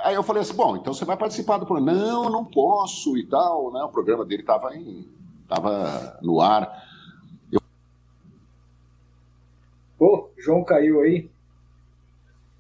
[0.04, 1.92] aí eu falei assim: bom, então você vai participar do programa.
[1.92, 3.82] Não, não posso e tal, né?
[3.82, 4.70] O programa dele estava
[5.48, 6.84] tava no ar.
[7.52, 7.60] Eu...
[9.98, 11.30] Pô, João caiu aí.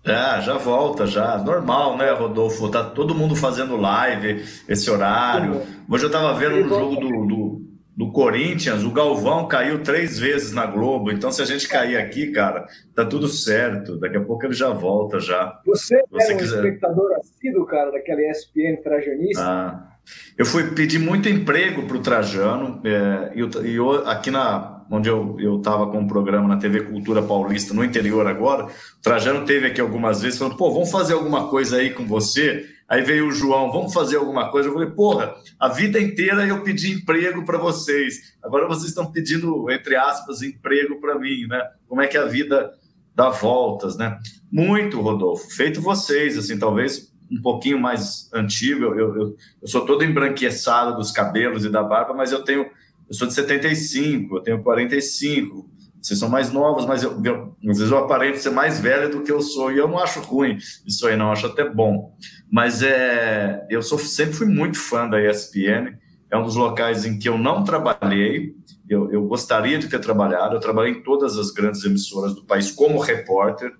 [0.04, 1.36] É, já volta, já.
[1.38, 2.70] Normal, né, Rodolfo?
[2.70, 5.62] Tá todo mundo fazendo live esse horário.
[5.88, 7.59] Hoje eu estava vendo um jogo do, do,
[8.00, 11.12] do Corinthians, o Galvão caiu três vezes na Globo.
[11.12, 13.98] Então, se a gente cair aqui, cara, tá tudo certo.
[13.98, 15.60] Daqui a pouco ele já volta já.
[15.66, 16.64] Você, Você é um quiser...
[16.64, 19.42] espectador assíduo, cara, daquela ESPN trajanista?
[19.42, 19.98] Ah,
[20.38, 22.80] eu fui pedir muito emprego para o Trajano.
[22.86, 26.80] É, e, eu, e eu, aqui na, onde eu estava com um programa na TV
[26.84, 31.12] Cultura Paulista, no interior agora, o Trajano teve aqui algumas vezes falando, pô, vamos fazer
[31.12, 34.68] alguma coisa aí com você Aí veio o João, vamos fazer alguma coisa.
[34.68, 38.34] Eu falei, porra, a vida inteira eu pedi emprego para vocês.
[38.42, 41.62] Agora vocês estão pedindo, entre aspas, emprego para mim, né?
[41.86, 42.72] Como é que a vida
[43.14, 44.18] dá voltas, né?
[44.50, 45.48] Muito, Rodolfo.
[45.54, 48.86] Feito vocês, assim, talvez um pouquinho mais antigo.
[48.86, 52.62] Eu, eu, eu sou todo embranqueçado dos cabelos e da barba, mas eu tenho.
[53.08, 55.70] Eu sou de 75, eu tenho 45.
[56.00, 59.22] Vocês são mais novos, mas eu, eu, às vezes eu aparento ser mais velho do
[59.22, 59.70] que eu sou.
[59.70, 61.30] E eu não acho ruim isso aí, não.
[61.30, 62.16] acho até bom.
[62.50, 65.98] Mas é, eu sou, sempre fui muito fã da ESPN.
[66.30, 68.54] É um dos locais em que eu não trabalhei.
[68.88, 70.56] Eu, eu gostaria de ter trabalhado.
[70.56, 73.70] Eu trabalhei em todas as grandes emissoras do país como repórter.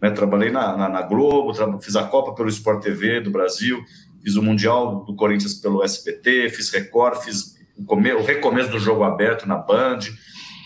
[0.00, 0.10] Né?
[0.10, 3.82] Trabalhei na, na, na Globo, fiz a Copa pelo Sport TV do Brasil,
[4.22, 9.04] fiz o Mundial do Corinthians pelo SBT, fiz Record, fiz o, o recomeço do jogo
[9.04, 10.00] aberto na Band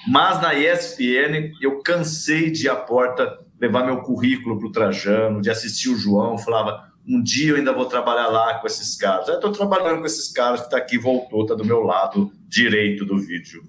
[0.09, 5.41] mas na ESPN eu cansei de ir à porta levar meu currículo para o Trajano,
[5.41, 9.29] de assistir o João, falava, um dia eu ainda vou trabalhar lá com esses caras.
[9.29, 13.05] Eu estou trabalhando com esses caras que está aqui, voltou, está do meu lado direito
[13.05, 13.63] do vídeo.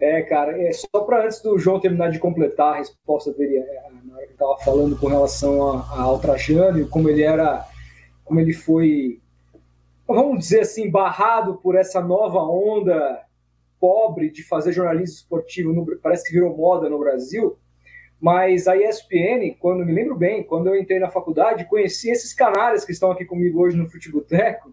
[0.00, 3.82] É, cara, é só para antes do João terminar de completar a resposta dele é,
[4.04, 7.64] na hora que estava falando com relação a, a, ao Trajano e como ele era,
[8.24, 9.20] como ele foi,
[10.06, 13.22] vamos dizer assim, barrado por essa nova onda
[13.82, 17.58] pobre de fazer jornalismo esportivo, no, parece que virou moda no Brasil,
[18.20, 22.84] mas a ESPN, quando me lembro bem, quando eu entrei na faculdade, conheci esses canais
[22.84, 24.72] que estão aqui comigo hoje no Futeboteco,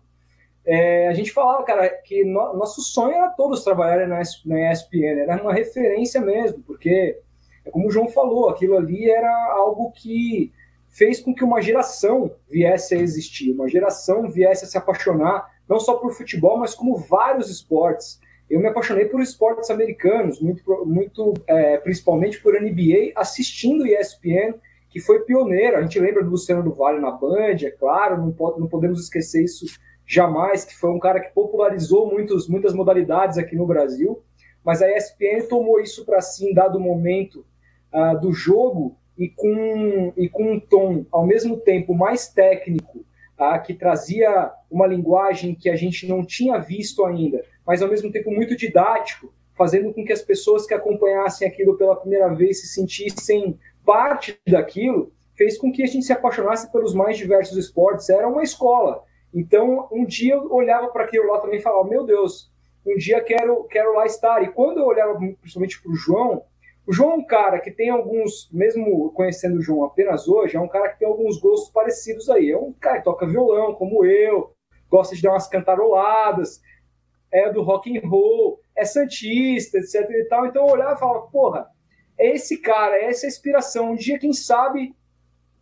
[0.63, 5.21] é, a gente falava, cara, que no, nosso sonho era todos trabalharem na, na ESPN,
[5.21, 7.17] era uma referência mesmo, porque,
[7.65, 10.53] é como o João falou, aquilo ali era algo que
[10.87, 15.79] fez com que uma geração viesse a existir, uma geração viesse a se apaixonar, não
[15.79, 21.33] só por futebol, mas como vários esportes eu me apaixonei por esportes americanos, muito, muito
[21.45, 24.55] é, principalmente por NBA, assistindo ESPN,
[24.89, 25.77] que foi pioneiro.
[25.77, 28.99] A gente lembra do Luciano do Vale na Band, é claro, não, pode, não podemos
[28.99, 29.65] esquecer isso
[30.05, 34.23] jamais, que foi um cara que popularizou muitos, muitas modalidades aqui no Brasil.
[34.65, 37.45] Mas a ESPN tomou isso para si em dado momento
[37.93, 43.05] uh, do jogo e com, e com um tom, ao mesmo tempo, mais técnico,
[43.39, 48.11] uh, que trazia uma linguagem que a gente não tinha visto ainda mas ao mesmo
[48.11, 52.67] tempo muito didático, fazendo com que as pessoas que acompanhassem aquilo pela primeira vez se
[52.67, 58.09] sentissem parte daquilo, fez com que a gente se apaixonasse pelos mais diversos esportes.
[58.09, 59.03] Era uma escola.
[59.31, 62.51] Então, um dia eu olhava para aquilo lá também e falava: Meu Deus,
[62.83, 64.41] um dia quero, quero lá estar.
[64.41, 66.41] E quando eu olhava principalmente para o João,
[66.87, 70.59] o João é um cara que tem alguns, mesmo conhecendo o João apenas hoje, é
[70.59, 72.49] um cara que tem alguns gostos parecidos aí.
[72.49, 74.55] É um cara que toca violão, como eu,
[74.89, 76.67] gosta de dar umas cantaroladas,
[77.31, 80.45] é do rock and roll, é santista, etc e tal.
[80.45, 81.67] Então eu olhava e falava, porra,
[82.17, 83.91] é esse cara, é essa inspiração.
[83.91, 84.95] Um dia, quem sabe,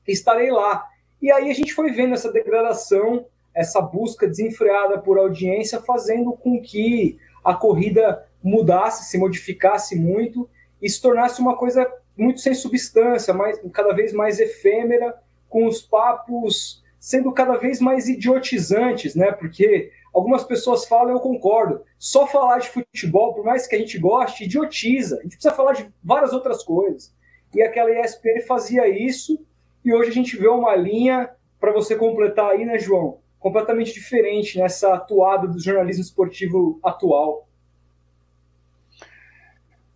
[0.08, 0.86] estarei lá.
[1.22, 6.62] E aí a gente foi vendo essa degradação, essa busca desenfreada por audiência, fazendo com
[6.62, 10.50] que a corrida mudasse, se modificasse muito
[10.82, 15.16] e se tornasse uma coisa muito sem substância, mais, cada vez mais efêmera,
[15.50, 19.32] com os papos sendo cada vez mais idiotizantes, né?
[19.32, 24.00] Porque algumas pessoas falam, eu concordo, só falar de futebol, por mais que a gente
[24.00, 25.20] goste, idiotiza.
[25.20, 27.16] A gente precisa falar de várias outras coisas.
[27.54, 29.40] E aquela ESPN fazia isso,
[29.86, 33.20] e hoje a gente vê uma linha, para você completar aí, né, João?
[33.38, 37.48] Completamente diferente nessa atuada do jornalismo esportivo atual.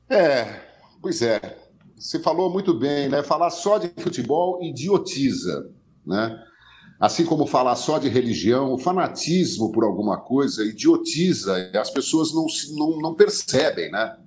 [0.08, 0.62] É,
[1.02, 1.40] pois é.
[1.96, 3.24] Você falou muito bem, né?
[3.24, 5.72] Falar só de futebol idiotiza,
[6.06, 6.44] né?
[7.02, 12.46] Assim como falar só de religião, o fanatismo por alguma coisa idiotiza, as pessoas não,
[12.78, 14.18] não, não percebem, né?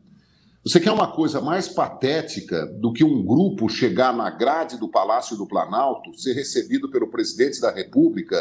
[0.65, 5.37] Você quer uma coisa mais patética do que um grupo chegar na grade do Palácio
[5.37, 8.37] do Planalto, ser recebido pelo presidente da República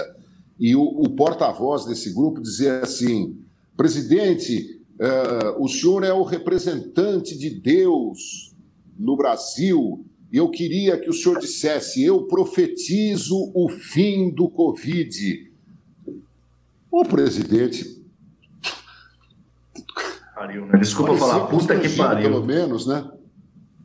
[0.59, 3.39] e o, o porta-voz desse grupo dizer assim:
[3.77, 8.55] presidente, uh, o senhor é o representante de Deus
[8.97, 15.53] no Brasil e eu queria que o senhor dissesse: eu profetizo o fim do Covid.
[16.89, 18.03] O presidente
[20.35, 20.79] pariu, né?
[20.79, 22.31] Desculpa falar, puta que pariu.
[22.31, 23.07] Pelo menos, né?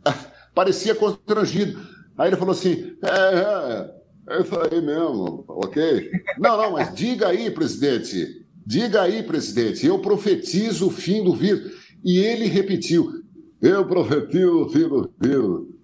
[0.54, 1.78] Parecia constrangido.
[2.16, 6.10] Aí ele falou assim: é, é, é isso aí mesmo, ok?
[6.38, 11.72] Não, não, mas diga aí, presidente, diga aí, presidente, eu profetizo o fim do vírus.
[12.02, 13.22] E ele repetiu:
[13.60, 15.77] eu profetizo o fim do vírus.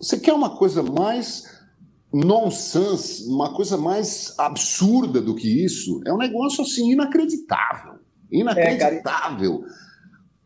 [0.00, 1.58] Você quer uma coisa mais
[2.12, 6.00] nonsense, uma coisa mais absurda do que isso?
[6.06, 7.98] É um negócio assim inacreditável.
[8.30, 9.64] Inacreditável.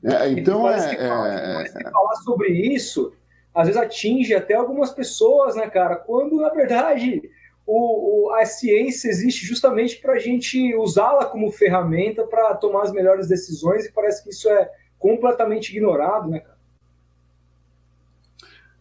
[0.05, 3.13] É, é, então, é, é, é, falar sobre isso,
[3.55, 5.97] às vezes atinge até algumas pessoas, né, cara?
[5.97, 7.23] Quando, na verdade,
[7.65, 12.93] o, o a ciência existe justamente para a gente usá-la como ferramenta para tomar as
[12.93, 16.52] melhores decisões e parece que isso é completamente ignorado, né, cara?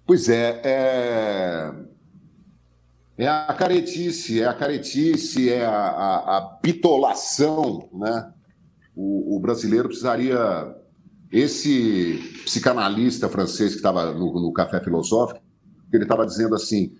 [0.05, 1.71] Pois é, é,
[3.17, 8.33] é a caretice, é a caretice, é a, a, a bitolação, né?
[8.95, 10.37] o, o brasileiro precisaria.
[11.31, 15.39] Esse psicanalista francês que estava no, no, Café Filosófico,
[15.93, 16.93] ele estava dizendo assim: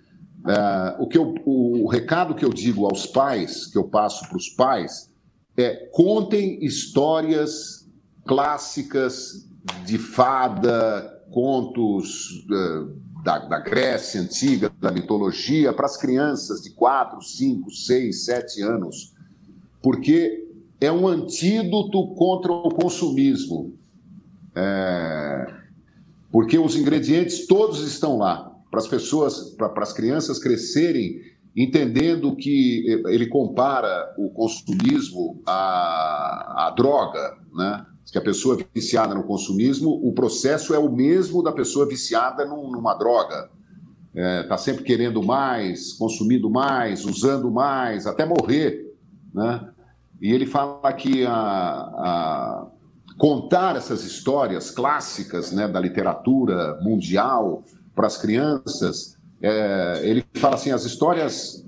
[0.48, 4.28] é, o, que eu, o, o recado que eu digo aos pais, que eu passo
[4.30, 5.12] para os pais,
[5.58, 7.90] é contem histórias
[8.26, 9.50] clássicas
[9.86, 17.22] de fada, contos uh, da, da, Grécia antiga, da mitologia, para as crianças de 4,
[17.22, 19.13] 5, 6, 7 anos.
[19.82, 20.48] Porque
[20.80, 23.74] é um antídoto contra o consumismo.
[24.56, 25.62] É...
[26.32, 31.20] Porque os ingredientes todos estão lá, para as pessoas, para as crianças crescerem
[31.56, 37.86] entendendo que ele compara o consumismo à, à droga, né?
[38.12, 42.93] Que a pessoa viciada no consumismo, o processo é o mesmo da pessoa viciada numa
[42.93, 43.50] droga.
[44.13, 48.93] Está é, tá sempre querendo mais, consumindo mais, usando mais, até morrer.
[49.34, 49.69] Né?
[50.21, 52.67] E ele fala que a, a
[53.17, 57.63] contar essas histórias clássicas né, da literatura mundial
[57.95, 61.65] para as crianças, é, ele fala assim, as histórias,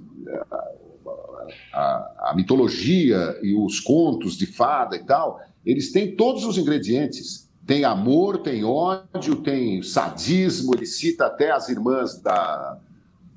[1.74, 7.50] a, a, mitologia e os contos de fada e tal, eles têm todos os ingredientes.
[7.66, 12.78] Tem amor, tem ódio, tem sadismo, ele cita até as irmãs da,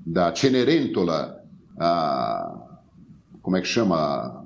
[0.05, 1.41] da Cenerentola,
[1.79, 2.79] a,
[3.41, 4.45] como é que chama?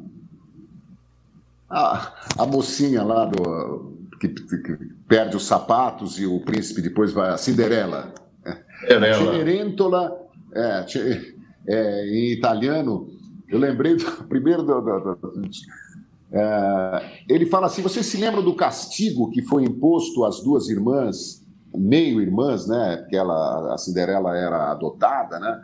[1.71, 7.31] a, a mocinha lá do, que, que, perde os sapatos e o príncipe depois vai.
[7.31, 8.12] A Cinderela.
[8.83, 9.14] Cinderela.
[9.14, 10.21] Cenerentola,
[10.53, 10.87] é,
[11.69, 13.09] é, em italiano,
[13.49, 15.40] eu lembrei do, primeiro do, do, do
[17.29, 22.66] ele fala assim: vocês se lembram do castigo que foi imposto às duas irmãs, meio-irmãs,
[22.66, 22.99] né?
[22.99, 25.61] Porque ela, a Cinderela era adotada, né?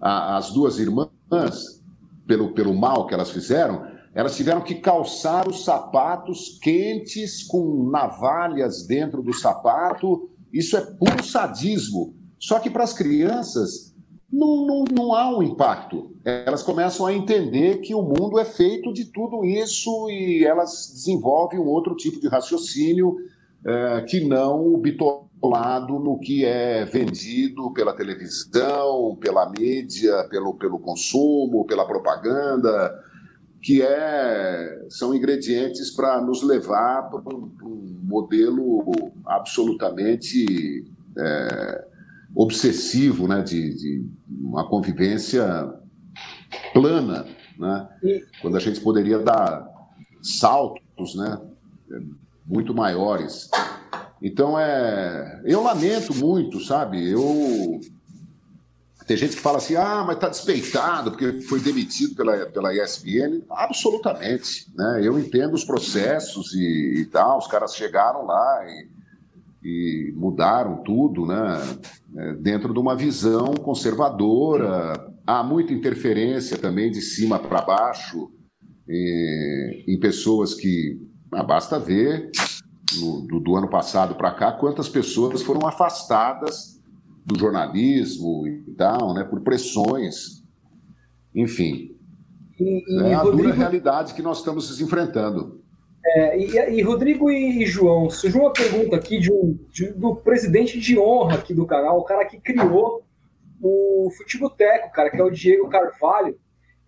[0.00, 1.82] As duas irmãs,
[2.26, 8.86] pelo, pelo mal que elas fizeram, elas tiveram que calçar os sapatos quentes com navalhas
[8.86, 10.30] dentro do sapato.
[10.52, 12.14] Isso é puro sadismo.
[12.38, 13.94] Só que para as crianças
[14.32, 16.10] não, não, não há um impacto.
[16.24, 21.60] Elas começam a entender que o mundo é feito de tudo isso e elas desenvolvem
[21.60, 23.16] um outro tipo de raciocínio
[23.64, 30.78] é, que não o bitolado no que é vendido pela televisão, pela mídia, pelo, pelo
[30.78, 32.94] consumo, pela propaganda
[33.66, 38.84] que é, são ingredientes para nos levar para um, um, modelo
[39.24, 40.84] absolutamente
[41.18, 41.84] é,
[42.36, 45.72] obsessivo, né, de, de, uma convivência
[46.74, 47.26] plana,
[47.58, 47.88] né,
[48.42, 49.66] quando a gente poderia dar
[50.22, 51.40] saltos, né,
[52.46, 53.48] muito maiores.
[54.20, 57.10] Então, é, eu lamento muito, sabe?
[57.10, 57.80] Eu
[59.06, 63.44] tem gente que fala assim, ah, mas está despeitado porque foi demitido pela, pela ESPN.
[63.48, 64.66] Absolutamente.
[64.74, 65.00] Né?
[65.04, 68.88] Eu entendo os processos e, e tal, os caras chegaram lá e,
[69.62, 71.60] e mudaram tudo, né?
[72.18, 75.12] É, dentro de uma visão conservadora.
[75.26, 78.30] Há muita interferência também de cima para baixo
[78.88, 80.98] em, em pessoas que.
[81.32, 82.30] Ah, basta ver
[82.94, 86.80] do, do ano passado para cá quantas pessoas foram afastadas
[87.26, 90.44] do jornalismo e tal, né, por pressões,
[91.34, 91.96] enfim.
[92.58, 95.60] E, e é a Rodrigo, dura realidade que nós estamos enfrentando.
[96.14, 100.78] É, e, e, Rodrigo e, João, surgiu uma pergunta aqui de um, de, do presidente
[100.78, 103.04] de honra aqui do canal, o cara que criou
[103.60, 106.38] o Futeboteco, cara, que é o Diego Carvalho.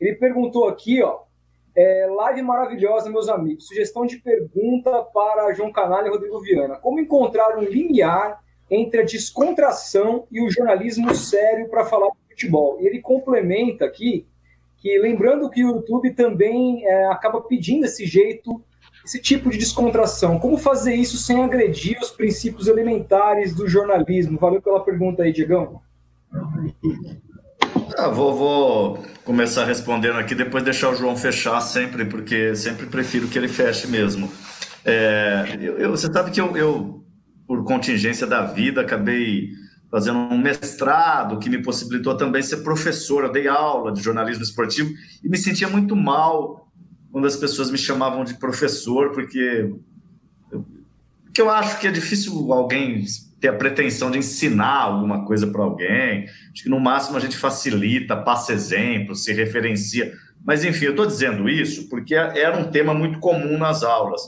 [0.01, 1.21] Ele perguntou aqui, ó,
[1.77, 3.67] é, live maravilhosa, meus amigos.
[3.67, 6.77] Sugestão de pergunta para João Canalha e Rodrigo Viana.
[6.77, 8.41] Como encontrar um limiar
[8.71, 12.79] entre a descontração e o jornalismo sério para falar de futebol.
[12.81, 14.27] E ele complementa aqui
[14.77, 18.63] que, lembrando que o YouTube também é, acaba pedindo esse jeito,
[19.09, 20.39] esse tipo de descontração.
[20.39, 24.39] Como fazer isso sem agredir os princípios elementares do jornalismo?
[24.39, 25.81] Valeu pela pergunta aí, Diegão.
[27.97, 33.29] Ah, vou, vou, começar respondendo aqui, depois deixar o João fechar sempre, porque sempre prefiro
[33.29, 34.31] que ele feche mesmo.
[34.85, 37.03] É, eu, eu, você sabe que eu, eu
[37.47, 39.49] por contingência da vida, acabei
[39.91, 43.25] fazendo um mestrado que me possibilitou também ser professor.
[43.25, 44.91] Eu dei aula de jornalismo esportivo
[45.25, 46.68] e me sentia muito mal
[47.19, 49.69] quando as pessoas me chamavam de professor, porque
[50.53, 50.65] eu,
[51.37, 53.05] eu acho que é difícil alguém
[53.41, 56.29] ter a pretensão de ensinar alguma coisa para alguém.
[56.53, 60.13] Acho que no máximo a gente facilita, passa exemplo, se referencia.
[60.45, 64.23] Mas enfim, eu estou dizendo isso porque era um tema muito comum nas aulas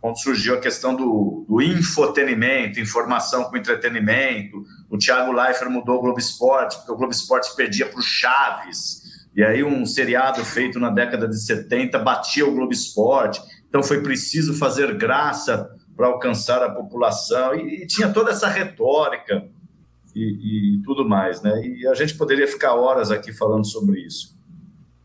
[0.00, 4.64] quando surgiu a questão do, do infotenimento, informação com entretenimento.
[4.88, 9.07] O Thiago Leifert mudou o Globo Esporte, porque o Globo Esporte pedia para o Chaves.
[9.38, 13.40] E aí um seriado feito na década de 70 batia o Globo Esporte.
[13.68, 17.54] Então foi preciso fazer graça para alcançar a população.
[17.54, 19.48] E, e, tinha toda essa retórica
[20.12, 21.40] e, e tudo mais.
[21.40, 21.52] Né?
[21.64, 24.36] E a gente poderia ficar horas aqui falando sobre isso.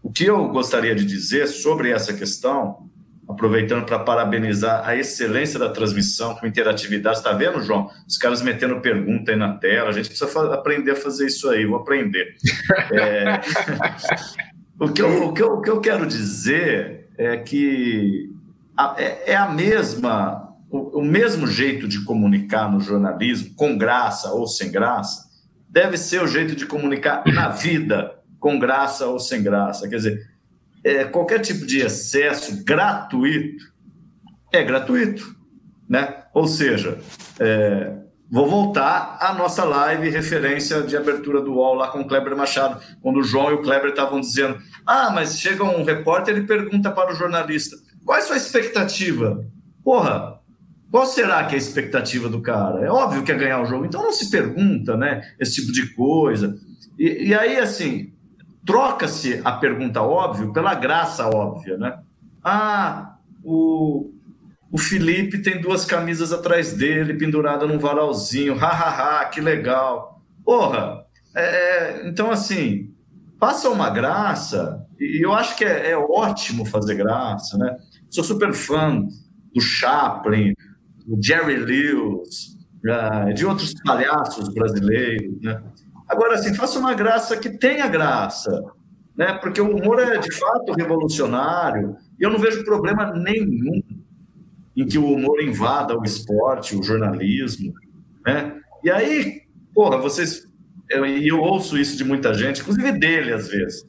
[0.02, 2.90] O que eu gostaria de dizer sobre essa questão
[3.34, 7.18] aproveitando para parabenizar a excelência da transmissão com interatividade.
[7.18, 7.90] Está vendo, João?
[8.08, 9.90] Os caras metendo pergunta aí na tela.
[9.90, 11.66] A gente precisa aprender a fazer isso aí.
[11.66, 12.36] Vou aprender.
[12.92, 13.42] É...
[14.80, 18.30] o, que eu, o, que eu, o que eu quero dizer é que
[18.78, 24.32] a, é, é, a mesma, o, o mesmo jeito de comunicar no jornalismo, com graça
[24.32, 25.30] ou sem graça,
[25.70, 29.88] deve ser o jeito de comunicar na vida, com graça ou sem graça.
[29.88, 30.33] Quer dizer,
[30.84, 33.72] é, qualquer tipo de excesso gratuito
[34.52, 35.36] é gratuito,
[35.90, 36.24] né?
[36.34, 37.00] Ou seja,
[37.40, 37.94] é,
[38.30, 42.80] vou voltar à nossa live referência de abertura do UOL lá com o Kleber Machado,
[43.02, 46.92] quando o João e o Kleber estavam dizendo: ah, mas chega um repórter e pergunta
[46.92, 47.76] para o jornalista:
[48.06, 49.44] qual é a sua expectativa?
[49.84, 50.40] Porra,
[50.92, 52.86] qual será que é a expectativa do cara?
[52.86, 55.22] É óbvio que é ganhar o jogo, então não se pergunta, né?
[55.40, 56.56] Esse tipo de coisa.
[57.00, 58.13] E, e aí, assim,
[58.66, 62.00] troca-se a pergunta óbvia pela graça óbvia, né?
[62.44, 64.12] Ah, o,
[64.72, 70.22] o Felipe tem duas camisas atrás dele, pendurada num varalzinho, hahaha, que legal.
[70.44, 71.06] Porra,
[71.36, 72.94] é, então assim,
[73.40, 77.78] passa uma graça, e eu acho que é, é ótimo fazer graça, né?
[78.10, 79.06] Sou super fã
[79.54, 80.54] do Chaplin,
[81.06, 85.62] do Jerry Lewis, uh, de outros palhaços brasileiros, né?
[86.14, 88.64] Agora, assim, faça uma graça que tenha graça,
[89.18, 89.34] né?
[89.34, 93.82] Porque o humor é de fato revolucionário e eu não vejo problema nenhum
[94.78, 97.74] em que o humor invada o esporte, o jornalismo,
[98.24, 98.60] né?
[98.84, 99.42] E aí,
[99.74, 100.48] porra, vocês
[100.88, 103.84] eu, eu, ouço isso de muita gente, inclusive dele às vezes.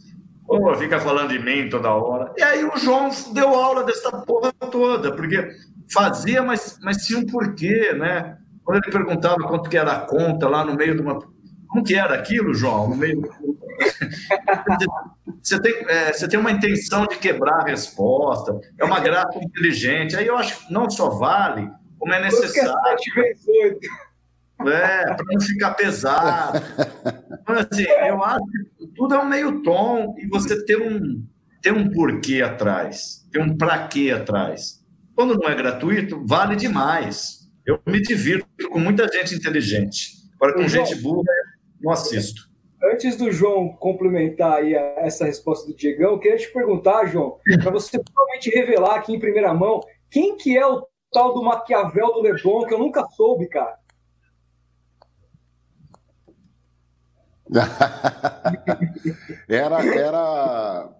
[0.47, 2.33] Pô, fica falando de mim toda hora.
[2.39, 5.51] E aí o João deu aula dessa porra toda, porque
[5.93, 8.39] fazia, mas, mas tinha um porquê, né?
[8.65, 11.19] Quando ele perguntava quanto que era a conta lá no meio de uma
[11.75, 12.91] como que era aquilo, João?
[12.91, 13.21] No meio...
[15.43, 20.15] você, tem, é, você tem uma intenção de quebrar a resposta, é uma graça inteligente.
[20.15, 21.69] Aí eu acho que não só vale,
[21.99, 22.97] como é necessário.
[24.61, 26.63] É, para não ficar pesado.
[27.43, 28.45] Então, assim, eu acho
[28.79, 31.27] que tudo é um meio tom e você ter um,
[31.61, 34.81] ter um porquê atrás, ter um para quê atrás.
[35.17, 37.51] Quando não é gratuito, vale demais.
[37.67, 40.23] Eu me divirto com muita gente inteligente.
[40.37, 41.25] Agora, com gente burra,
[41.85, 42.43] não assisto.
[42.83, 47.71] Antes do João complementar aí essa resposta do Diegão, eu queria te perguntar, João, para
[47.71, 49.81] você provavelmente revelar aqui em primeira mão
[50.11, 53.79] quem que é o tal do Maquiavel do Leblon, que eu nunca soube, cara.
[59.49, 60.91] era, era.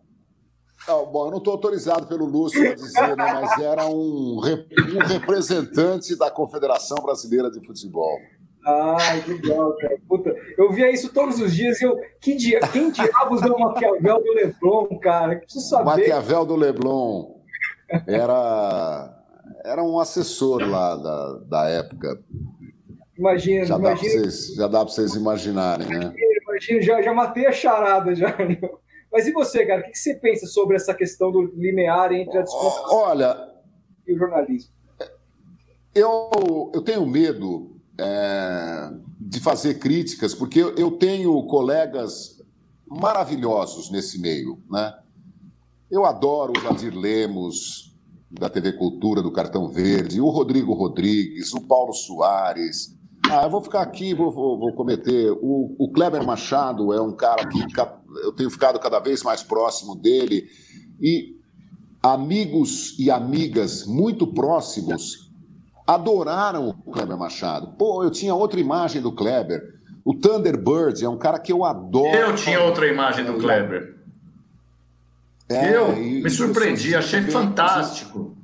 [0.87, 6.15] Bom, eu não estou autorizado pelo Lúcio a dizer, né, mas era um, um representante
[6.17, 8.19] da Confederação Brasileira de Futebol.
[8.65, 8.97] Ah,
[9.27, 9.97] legal, cara.
[10.09, 11.99] Puta, eu via isso todos os dias e eu.
[12.21, 15.37] Que dia, quem diabos é o Maquiavel do Leblon, cara?
[15.37, 15.85] Preciso saber.
[15.85, 17.35] Maquiavel do Leblon
[18.07, 19.23] era,
[19.65, 22.19] era um assessor lá da, da época.
[23.19, 24.15] Imagina, já imagina.
[24.15, 26.15] Dá vocês, já dá para vocês imaginarem, né?
[26.49, 28.35] Imagina, já, já matei a charada já.
[29.13, 29.83] Mas e você, cara?
[29.83, 33.37] O que você pensa sobre essa questão do limiar entre a descontração Olha,
[34.07, 34.73] e o jornalismo?
[35.95, 38.91] Eu, eu tenho medo é,
[39.21, 42.43] de fazer críticas, porque eu tenho colegas
[42.87, 44.63] maravilhosos nesse meio.
[44.71, 44.95] Né?
[45.91, 47.95] Eu adoro o Jadir Lemos,
[48.31, 52.97] da TV Cultura, do Cartão Verde, o Rodrigo Rodrigues, o Paulo Soares.
[53.31, 55.31] Ah, eu vou ficar aqui, vou, vou, vou cometer.
[55.41, 57.59] O, o, Kleber Machado é um cara que
[58.23, 60.47] eu tenho ficado cada vez mais próximo dele.
[61.01, 61.37] E
[62.03, 65.24] amigos e amigas muito próximos
[65.87, 67.75] adoraram o Kleber Machado.
[67.79, 69.75] Pô, eu tinha outra imagem do Kleber.
[70.05, 72.17] O Thunderbird é um cara que eu adoro.
[72.17, 73.95] Eu tinha outra imagem do Kleber.
[75.49, 78.37] É, eu me surpreendi, achei fantástico.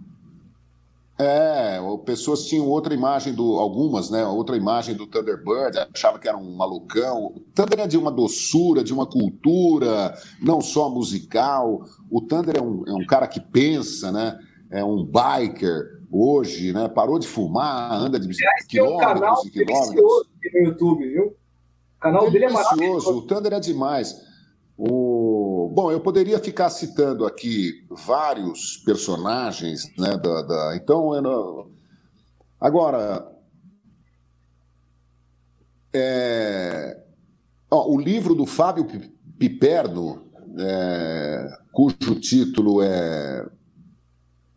[1.19, 3.59] É, pessoas tinham outra imagem do.
[3.59, 4.25] Algumas, né?
[4.25, 7.27] Outra imagem do Thunderbird, achava que era um malucão.
[7.27, 11.85] O Thunder é de uma doçura, de uma cultura, não só musical.
[12.11, 14.39] O Thunder é um, é um cara que pensa, né?
[14.71, 16.89] É um biker hoje, né?
[16.89, 18.67] Parou de fumar, anda de bicicleta.
[18.69, 20.27] Quilômetros um canal quilômetros.
[20.53, 21.27] no YouTube, viu?
[21.27, 23.19] O canal é dele é maravilhoso.
[23.19, 24.17] O Thunder é demais.
[24.77, 25.71] O...
[25.75, 30.17] Bom, eu poderia ficar citando aqui vários personagens, né?
[30.17, 30.77] Da, da...
[30.77, 31.71] Então, não...
[32.59, 33.31] agora.
[35.93, 36.99] É...
[37.71, 38.87] Ó, o livro do Fábio
[39.39, 41.49] Piperno, é...
[41.73, 43.47] cujo título é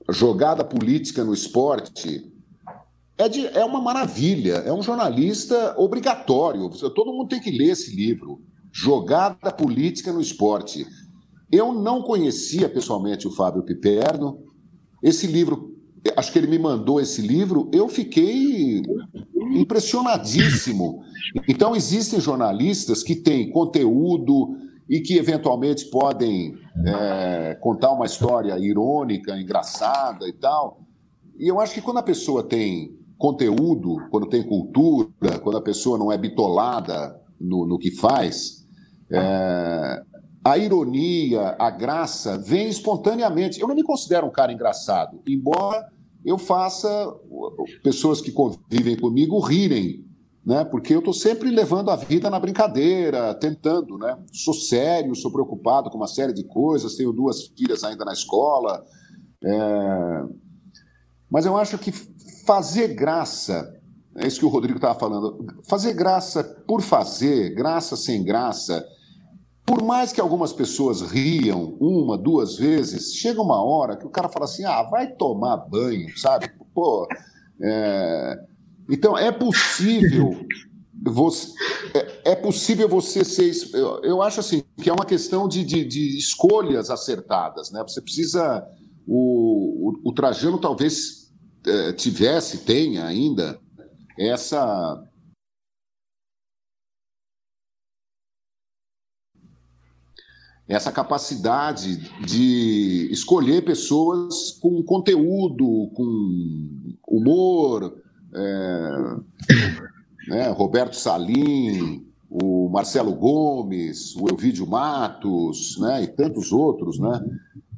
[0.10, 2.32] jogada política no esporte
[3.18, 4.56] é, de, é uma maravilha.
[4.66, 6.70] É um jornalista obrigatório.
[6.70, 8.42] Todo mundo tem que ler esse livro.
[8.72, 10.86] Jogada política no esporte.
[11.52, 14.40] Eu não conhecia pessoalmente o Fábio Piperno.
[15.02, 15.76] Esse livro,
[16.16, 18.82] acho que ele me mandou esse livro, eu fiquei
[19.54, 21.04] impressionadíssimo.
[21.48, 24.56] Então, existem jornalistas que têm conteúdo,
[24.90, 26.56] e que eventualmente podem
[26.86, 30.82] é, contar uma história irônica, engraçada e tal.
[31.38, 35.98] E eu acho que quando a pessoa tem conteúdo, quando tem cultura, quando a pessoa
[35.98, 38.66] não é bitolada no, no que faz,
[39.12, 40.04] é,
[40.44, 43.62] a ironia, a graça vem espontaneamente.
[43.62, 45.88] Eu não me considero um cara engraçado, embora
[46.26, 46.88] eu faça
[47.84, 50.06] pessoas que convivem comigo rirem
[50.46, 50.66] né?
[50.66, 54.18] Porque eu estou sempre levando a vida na brincadeira, tentando, né?
[54.32, 58.84] Sou sério, sou preocupado com uma série de coisas, tenho duas filhas ainda na escola.
[59.44, 60.24] É...
[61.32, 61.92] Mas eu acho que
[62.46, 63.74] fazer graça,
[64.18, 68.86] é isso que o Rodrigo estava falando, fazer graça por fazer, graça sem graça,
[69.66, 74.28] por mais que algumas pessoas riam uma, duas vezes, chega uma hora que o cara
[74.28, 76.52] fala assim: ah, vai tomar banho, sabe?
[76.74, 77.08] Pô,
[77.62, 78.53] é
[78.90, 80.46] então, é possível
[81.12, 81.52] você,
[81.94, 83.52] é, é, possível você ser.
[83.74, 87.72] Eu, eu, acho assim que é uma questão de, de, de escolhas acertadas.
[87.72, 87.82] Né?
[87.84, 88.66] Você precisa.
[89.06, 91.34] O, o, o Trajano talvez
[91.66, 93.60] é, tivesse, tenha ainda,
[94.18, 95.10] essa.
[100.66, 108.02] Essa capacidade de escolher pessoas com conteúdo, com humor,
[110.28, 117.22] né, Roberto Salim, o Marcelo Gomes, o Elvídio Matos, né, e tantos outros, né,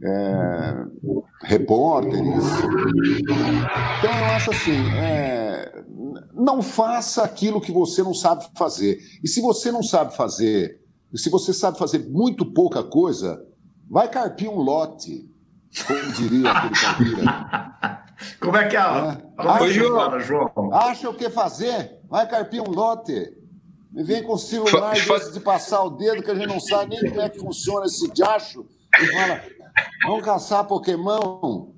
[0.04, 0.86] é,
[1.44, 2.44] repórteres.
[4.00, 5.84] Então, eu acho assim, é,
[6.34, 9.00] não faça aquilo que você não sabe fazer.
[9.24, 10.82] E se você não sabe fazer,
[11.14, 13.42] se você sabe fazer muito pouca coisa,
[13.90, 15.30] vai carpir um lote,
[15.88, 17.85] como diria aquele caipira.
[18.40, 18.80] Como é que é?
[18.80, 19.18] é.
[19.38, 20.74] Como acha, é que fala, João?
[20.74, 22.00] Acha o que fazer?
[22.10, 23.34] Vai carpir um lote.
[23.92, 26.96] Me vem com o celular Fa de passar o dedo, que a gente não sabe
[26.96, 28.66] nem como é que funciona esse diacho,
[29.00, 29.42] e fala:
[30.04, 31.74] vamos caçar Pokémon.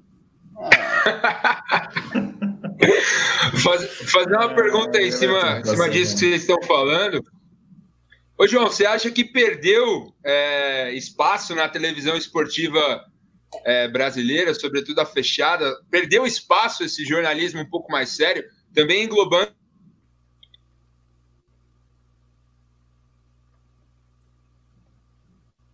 [4.11, 7.23] fazer uma pergunta aí em cima, em cima disso que vocês estão falando.
[8.39, 13.03] Ô, João, você acha que perdeu é, espaço na televisão esportiva
[13.65, 18.43] é, brasileira, sobretudo a fechada, perdeu espaço esse jornalismo um pouco mais sério,
[18.73, 19.51] também englobando.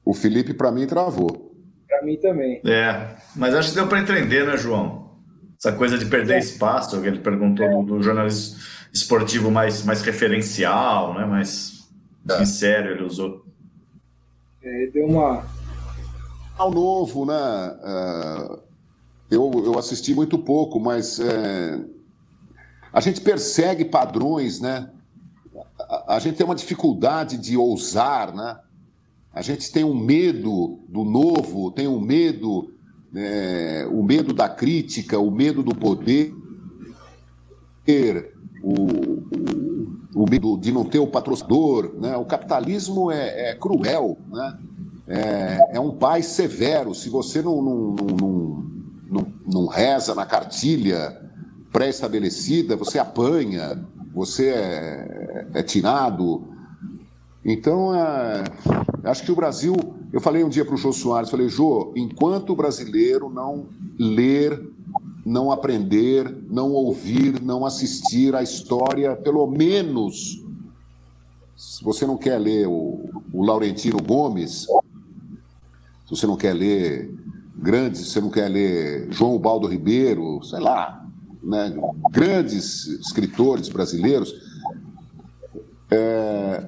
[0.06, 1.56] O Felipe, para mim, travou.
[1.88, 2.62] Para mim também.
[2.66, 5.04] É, mas acho que deu para entender, né, João?
[5.58, 6.40] Essa coisa de perder é.
[6.40, 7.70] espaço, que ele perguntou é.
[7.70, 8.60] do, do jornalismo
[8.94, 11.26] esportivo mais, mais referencial, né?
[11.26, 11.90] mais
[12.30, 12.46] é.
[12.46, 13.46] sério, ele usou.
[14.62, 15.46] É, deu uma.
[16.58, 17.34] Ao novo, né?
[17.34, 18.60] Uh,
[19.30, 21.84] eu, eu assisti muito pouco, mas é,
[22.92, 24.90] a gente persegue padrões, né?
[25.80, 28.60] A, a, gente tem uma dificuldade de ousar, né?
[29.34, 32.72] A gente tem um medo do novo, tem um medo,
[33.16, 36.32] é, o medo da crítica, o medo do poder,
[38.62, 42.16] o, o, o medo de não ter o patrocinador, né?
[42.16, 44.60] O capitalismo é, é cruel, né?
[45.08, 46.94] É, é, um pai severo.
[46.94, 48.66] Se você não, não, não,
[49.10, 51.22] não, não reza na cartilha
[51.72, 53.84] pré-estabelecida, você apanha,
[54.14, 56.48] você é, é tirado.
[57.44, 58.44] Então, é,
[59.04, 59.76] acho que o Brasil.
[60.12, 63.66] Eu falei um dia para o Jô Soares: falei, Jô, enquanto o brasileiro não
[64.00, 64.72] ler,
[65.26, 70.42] não aprender, não ouvir, não assistir à história, pelo menos.
[71.56, 74.68] Se você não quer ler o, o Laurentino Gomes,
[76.16, 77.14] você não quer ler
[77.56, 81.06] grandes, você não quer ler João Baldo Ribeiro, sei lá,
[81.42, 81.74] né,
[82.12, 84.34] grandes escritores brasileiros,
[85.92, 86.64] é,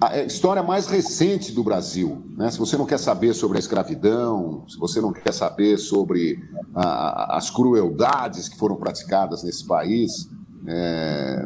[0.00, 2.24] a história mais recente do Brasil.
[2.36, 2.50] Né?
[2.50, 6.38] Se você não quer saber sobre a escravidão, se você não quer saber sobre
[6.74, 10.30] a, as crueldades que foram praticadas nesse país,
[10.66, 11.44] é,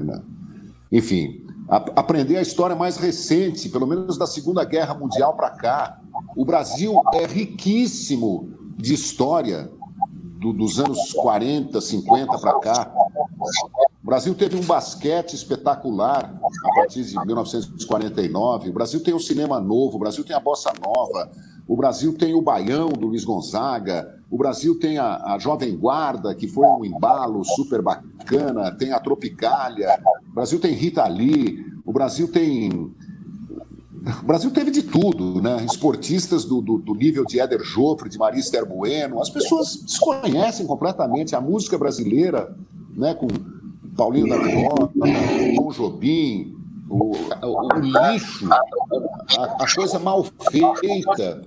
[0.93, 6.01] enfim, a, aprender a história mais recente, pelo menos da Segunda Guerra Mundial para cá.
[6.37, 9.71] O Brasil é riquíssimo de história
[10.39, 12.93] do, dos anos 40, 50 para cá.
[14.03, 18.71] O Brasil teve um basquete espetacular a partir de 1949.
[18.71, 21.31] O Brasil tem o cinema novo, o Brasil tem a bossa nova,
[21.69, 26.35] o Brasil tem o baião do Luiz Gonzaga, o Brasil tem a, a Jovem Guarda,
[26.35, 31.93] que foi um embalo super bacana, tem a Tropicália, o Brasil tem Rita Lee, o
[31.93, 32.93] Brasil tem
[34.23, 35.65] o Brasil teve de tudo, né?
[35.65, 39.21] Esportistas do, do, do nível de Éder Joffre, de Maria Esther Bueno.
[39.21, 42.57] As pessoas desconhecem completamente a música brasileira,
[42.97, 43.15] né?
[43.15, 43.29] Com
[43.97, 44.91] Paulinho da Viola,
[45.57, 46.57] Tom Jobim,
[46.89, 51.43] o, o, o lixo, a, a, coisa mal feita.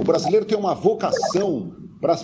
[0.00, 2.18] O brasileiro tem uma vocação para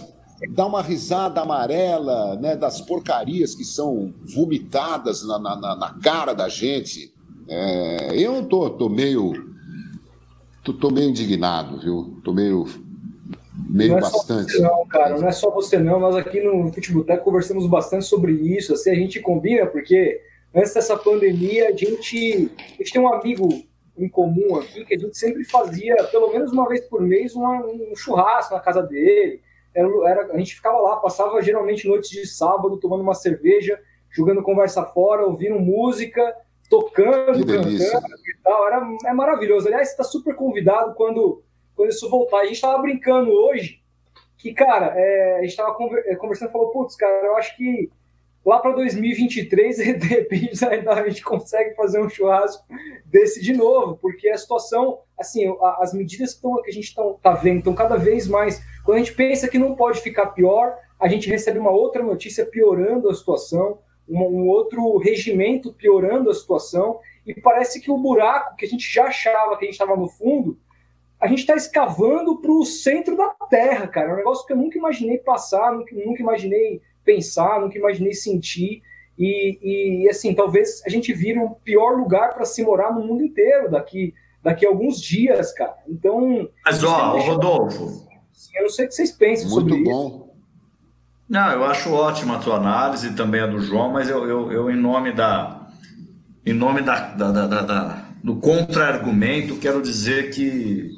[0.50, 6.48] dar uma risada amarela né, das porcarias que são vomitadas na, na, na cara da
[6.48, 7.12] gente.
[7.48, 9.51] É, eu tô, tô meio.
[10.62, 12.20] Tô, tô meio indignado, viu?
[12.24, 12.66] Tô meio
[13.68, 14.52] meio não é bastante.
[14.52, 15.98] Só não, cara, não é só você não.
[15.98, 18.72] Nós aqui no Futebol conversamos bastante sobre isso.
[18.72, 20.20] Assim, a gente combina, porque
[20.54, 23.48] antes dessa pandemia, a gente, a gente tem um amigo
[23.96, 27.64] em comum aqui que a gente sempre fazia, pelo menos uma vez por mês, uma,
[27.66, 29.40] um churrasco na casa dele.
[29.74, 33.78] Era, era, a gente ficava lá, passava geralmente noites de sábado, tomando uma cerveja,
[34.10, 36.34] jogando conversa fora, ouvindo música,
[36.68, 38.66] tocando, cantando e tal.
[38.66, 39.66] Era, é maravilhoso.
[39.66, 41.42] Aliás, você está super convidado quando
[41.74, 42.40] quando isso voltar.
[42.40, 43.80] A gente estava brincando hoje
[44.38, 45.76] que, cara, é, a gente estava
[46.06, 47.90] é, conversando e falou, putz, cara, eu acho que
[48.44, 52.64] lá para 2023, de repente, a gente consegue fazer um churrasco
[53.06, 55.44] desse de novo, porque a situação, assim,
[55.78, 58.62] as medidas que, tão, que a gente está vendo estão cada vez mais.
[58.84, 62.44] Quando a gente pensa que não pode ficar pior, a gente recebe uma outra notícia
[62.44, 63.78] piorando a situação,
[64.08, 68.92] um, um outro regimento piorando a situação, e parece que o buraco que a gente
[68.92, 70.58] já achava que a gente estava no fundo
[71.22, 74.10] a gente está escavando para o centro da Terra, cara.
[74.10, 78.82] É um negócio que eu nunca imaginei passar, nunca, nunca imaginei pensar, nunca imaginei sentir.
[79.16, 83.22] E, e, assim, talvez a gente vire um pior lugar para se morar no mundo
[83.22, 84.12] inteiro daqui,
[84.42, 85.76] daqui a alguns dias, cara.
[85.88, 86.50] Então.
[86.64, 88.04] Mas, ó, Rodolfo.
[88.52, 90.06] Eu não sei o que vocês pensam Muito sobre bom.
[90.08, 90.32] isso.
[91.28, 94.70] Não, eu acho ótima a tua análise, também a do João, mas eu, eu, eu
[94.70, 95.61] em nome da.
[96.44, 100.90] Em nome da, da, da, da do contra-argumento, quero dizer que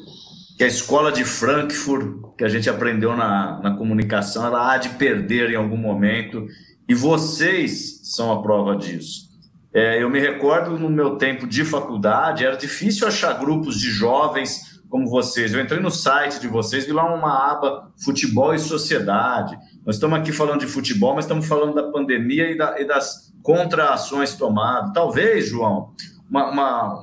[0.57, 4.91] que a escola de Frankfurt, que a gente aprendeu na, na comunicação, ela há de
[4.91, 6.47] perder em algum momento,
[6.89, 9.25] e vocês são a prova disso.
[9.73, 14.74] É, eu me recordo no meu tempo de faculdade, era difícil achar grupos de jovens
[14.95, 15.53] como vocês.
[15.53, 19.59] Eu entrei no site de vocês, vi lá uma aba futebol e sociedade.
[19.85, 23.35] Nós estamos aqui falando de futebol, mas estamos falando da pandemia e, da, e das
[23.43, 24.93] contra-ações tomadas.
[24.93, 25.93] Talvez, João,
[26.31, 27.01] uma, uma,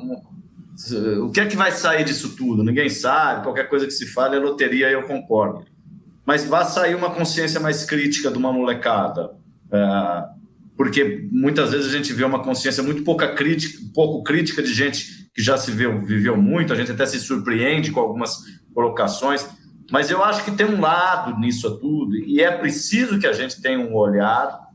[1.22, 2.64] o que é que vai sair disso tudo?
[2.64, 5.66] Ninguém sabe, qualquer coisa que se fale é loteria, eu concordo.
[6.26, 9.32] mas vai sair uma consciência mais crítica de uma molecada.
[9.70, 10.24] É,
[10.78, 15.21] porque muitas vezes a gente vê uma consciência muito pouca crítica, pouco crítica de gente
[15.34, 18.38] que já se viu, viveu muito, a gente até se surpreende com algumas
[18.74, 19.48] colocações,
[19.92, 23.62] mas eu acho que tem um lado nisso tudo, e é preciso que a gente
[23.62, 24.70] tenha um olhar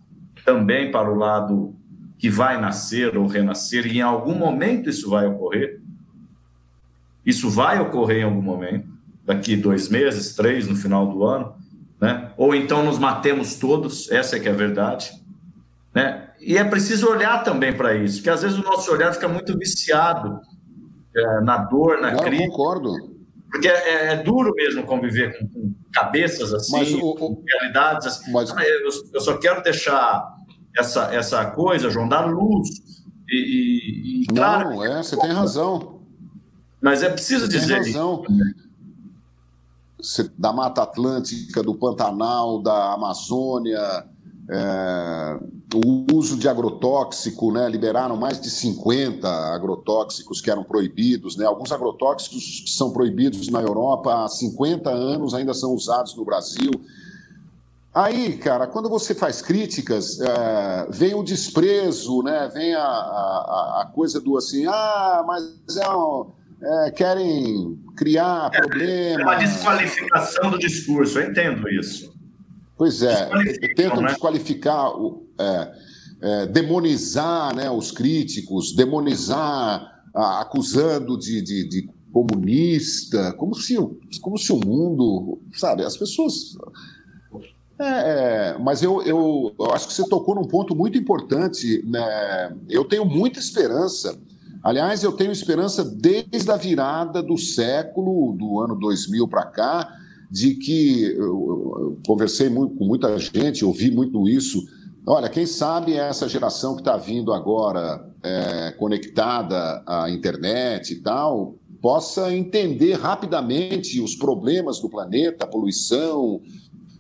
[0.45, 1.75] também para o lado
[2.19, 5.81] que vai nascer ou renascer, e em algum momento isso vai ocorrer.
[7.25, 8.89] Isso vai ocorrer em algum momento,
[9.25, 11.55] daqui dois meses, três, no final do ano,
[12.01, 12.31] né?
[12.37, 15.11] ou então nos matemos todos, essa é que é a verdade.
[15.95, 16.26] Né?
[16.41, 19.57] E é preciso olhar também para isso, porque às vezes o nosso olhar fica muito
[19.57, 20.41] viciado
[21.17, 22.45] é, na dor, na Não, crise.
[22.45, 23.17] Eu concordo.
[23.51, 28.31] Porque é, é, duro mesmo conviver com, com cabeças assim, mas, o, com realidades assim.
[28.33, 28.51] Mas...
[28.51, 30.35] Eu, eu, só quero deixar
[30.77, 32.69] essa, essa coisa, João, dar luz.
[33.29, 34.71] E, e, e claro.
[34.71, 36.03] Não, é, você tem razão.
[36.81, 37.83] Mas é preciso você dizer.
[37.83, 38.25] Tem razão.
[39.99, 40.31] Isso.
[40.37, 44.05] Da Mata Atlântica, do Pantanal, da Amazônia,
[44.49, 45.39] é,
[45.75, 51.37] o uso de agrotóxico, né, liberaram mais de 50 agrotóxicos que eram proibidos.
[51.37, 56.25] Né, alguns agrotóxicos que são proibidos na Europa há 50 anos ainda são usados no
[56.25, 56.71] Brasil.
[57.93, 63.93] Aí, cara, quando você faz críticas, é, vem o desprezo, né, vem a, a, a,
[63.95, 66.27] coisa do assim, ah, mas é, um,
[66.63, 69.21] é querem criar problemas.
[69.21, 72.16] É uma desqualificação do discurso, eu entendo isso.
[72.77, 73.31] Pois é,
[73.75, 74.09] tentam né?
[74.09, 74.91] desqualificar,
[75.39, 75.73] é,
[76.21, 83.77] é, demonizar né, os críticos, demonizar, a, acusando de, de, de, comunista, como se,
[84.23, 86.57] como se o mundo, sabe, as pessoas.
[87.79, 91.83] É, é, mas eu, eu, eu, acho que você tocou num ponto muito importante.
[91.87, 92.57] Né?
[92.71, 94.19] Eu tenho muita esperança.
[94.63, 99.95] Aliás, eu tenho esperança desde a virada do século, do ano 2000 para cá,
[100.31, 104.63] de que eu conversei muito, com muita gente, ouvi muito isso.
[105.07, 111.55] Olha, quem sabe essa geração que está vindo agora é, conectada à internet e tal,
[111.81, 116.41] possa entender rapidamente os problemas do planeta, a poluição,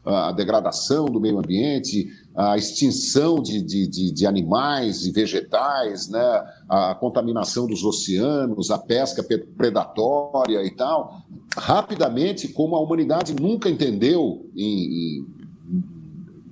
[0.04, 2.06] a degradação do meio ambiente,
[2.36, 6.44] a extinção de, de, de, de, animais e vegetais, né?
[6.68, 9.24] a contaminação dos oceanos, a pesca
[9.56, 11.22] predatória e tal,
[11.56, 15.26] rapidamente, como a humanidade nunca entendeu em, em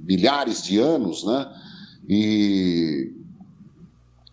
[0.01, 1.53] milhares de anos, né?
[2.09, 3.13] e,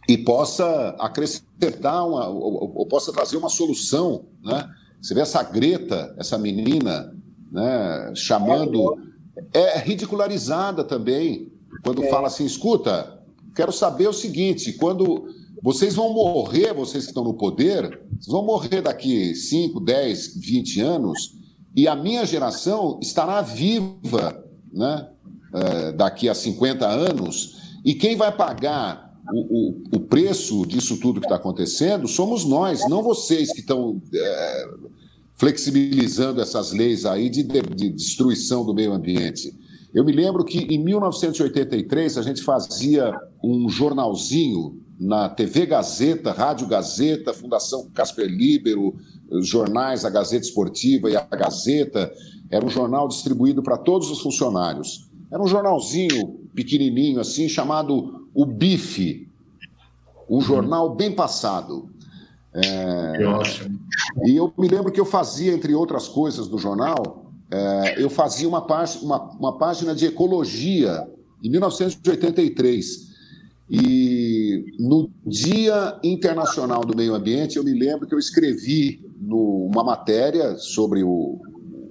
[0.08, 4.24] e possa acrescentar uma, ou, ou possa trazer uma solução.
[4.42, 4.70] Né?
[5.02, 7.14] Você vê essa Greta, essa menina,
[7.52, 9.11] né, chamando
[9.54, 11.52] é ridicularizada também
[11.84, 12.10] quando é.
[12.10, 13.22] fala assim: escuta,
[13.56, 15.28] quero saber o seguinte, quando
[15.62, 20.82] vocês vão morrer, vocês que estão no poder, vocês vão morrer daqui 5, 10, 20
[20.82, 21.38] anos,
[21.76, 24.44] e a minha geração estará viva
[24.74, 25.08] né,
[25.54, 29.40] é, daqui a 50 anos, e quem vai pagar o,
[29.96, 34.02] o, o preço disso tudo que está acontecendo somos nós, não vocês que estão.
[34.14, 34.68] É,
[35.42, 39.52] flexibilizando essas leis aí de, de, de destruição do meio ambiente.
[39.92, 43.12] Eu me lembro que em 1983 a gente fazia
[43.44, 48.94] um jornalzinho na TV Gazeta, Rádio Gazeta, Fundação Casper Libero,
[49.42, 52.14] jornais, a Gazeta Esportiva e a Gazeta.
[52.52, 55.10] Era um jornal distribuído para todos os funcionários.
[55.32, 59.28] Era um jornalzinho pequenininho assim, chamado O Bife,
[60.30, 61.90] um jornal bem passado.
[62.54, 63.18] É,
[64.26, 68.48] e eu me lembro que eu fazia, entre outras coisas do jornal, é, eu fazia
[68.48, 68.66] uma,
[69.02, 71.08] uma, uma página de ecologia
[71.44, 73.12] em 1983.
[73.70, 79.82] E no Dia Internacional do Meio Ambiente, eu me lembro que eu escrevi no, uma
[79.82, 81.40] matéria sobre o,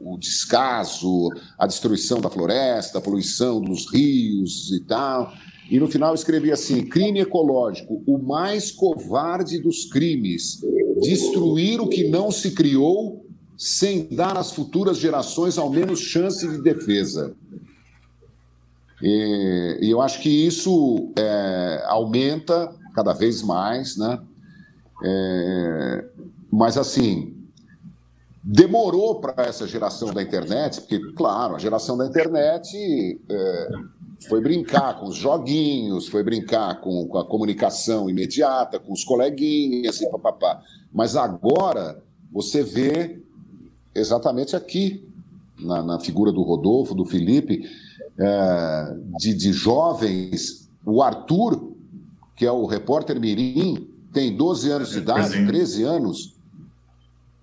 [0.02, 5.32] o descaso, a destruição da floresta, a poluição dos rios e tal.
[5.70, 10.60] E no final escrevi assim: crime ecológico, o mais covarde dos crimes,
[11.00, 13.24] destruir o que não se criou
[13.56, 17.34] sem dar às futuras gerações ao menos chance de defesa.
[19.02, 24.18] E, e eu acho que isso é, aumenta cada vez mais, né?
[25.02, 26.04] É,
[26.50, 27.34] mas assim,
[28.42, 33.68] demorou para essa geração da internet, porque, claro, a geração da internet é,
[34.28, 40.00] foi brincar com os joguinhos, foi brincar com, com a comunicação imediata, com os coleguinhas
[40.00, 40.62] e papapá.
[40.92, 43.20] Mas agora você vê
[43.94, 45.04] exatamente aqui,
[45.58, 47.68] na, na figura do Rodolfo, do Felipe,
[48.18, 51.72] é, de, de jovens, o Arthur,
[52.36, 56.34] que é o repórter Mirim, tem 12 anos de idade, 13 anos,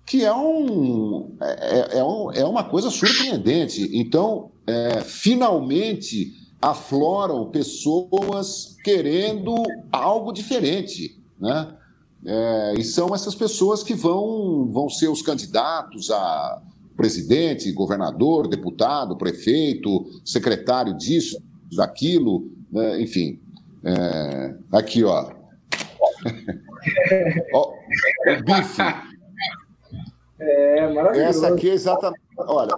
[0.04, 3.90] que é, um, é, é, um, é uma coisa surpreendente.
[3.92, 9.54] Então, é, finalmente afloram pessoas querendo
[9.92, 11.74] algo diferente, né?
[12.26, 16.60] É, e são essas pessoas que vão, vão ser os candidatos a
[16.96, 21.40] presidente, governador, deputado, prefeito, secretário disso,
[21.70, 23.00] daquilo, né?
[23.00, 23.40] enfim.
[23.84, 25.30] É, aqui, ó.
[27.54, 27.70] ó.
[27.70, 28.82] O bife.
[30.40, 31.38] É, maravilhoso.
[31.38, 32.20] Essa aqui é exatamente.
[32.36, 32.74] Olha,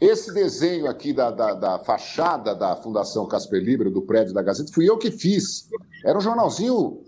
[0.00, 4.72] esse desenho aqui da, da, da, fachada da Fundação Casper Libre, do prédio da Gazeta,
[4.72, 5.68] fui eu que fiz.
[6.04, 7.02] Era um jornalzinho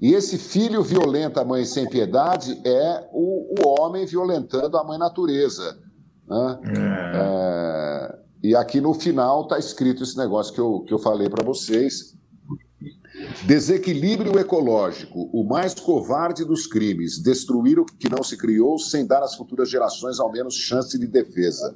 [0.00, 4.96] e esse filho violenta a mãe sem piedade é o, o homem violentando a mãe
[4.96, 5.76] natureza.
[6.26, 6.60] Né?
[6.64, 7.16] É.
[7.16, 11.44] É, e aqui no final está escrito esse negócio que eu, que eu falei para
[11.44, 12.16] vocês.
[13.44, 19.22] Desequilíbrio ecológico, o mais covarde dos crimes, destruir o que não se criou sem dar
[19.24, 21.74] às futuras gerações ao menos chance de defesa.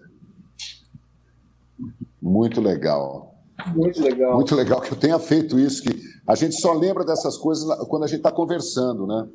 [2.23, 3.35] Muito legal.
[3.75, 4.35] Muito legal.
[4.35, 8.05] Muito legal que eu tenha feito isso, que a gente só lembra dessas coisas quando
[8.05, 9.27] a gente está conversando, né?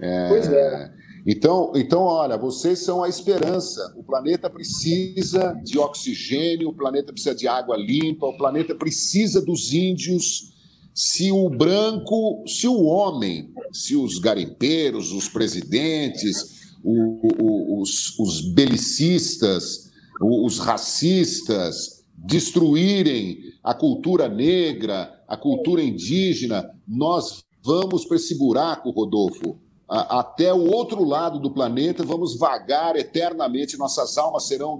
[0.00, 0.28] É...
[0.28, 0.92] Pois é.
[1.26, 3.94] Então, então, olha, vocês são a esperança.
[3.96, 9.72] O planeta precisa de oxigênio, o planeta precisa de água limpa, o planeta precisa dos
[9.72, 10.54] índios.
[10.94, 18.40] Se o branco, se o homem, se os garimpeiros, os presidentes, o, o, os, os
[18.54, 19.90] belicistas,
[20.20, 29.58] os racistas destruírem a cultura negra, a cultura indígena, nós vamos para esse buraco, Rodolfo,
[29.88, 34.78] até o outro lado do planeta, vamos vagar eternamente, nossas almas serão.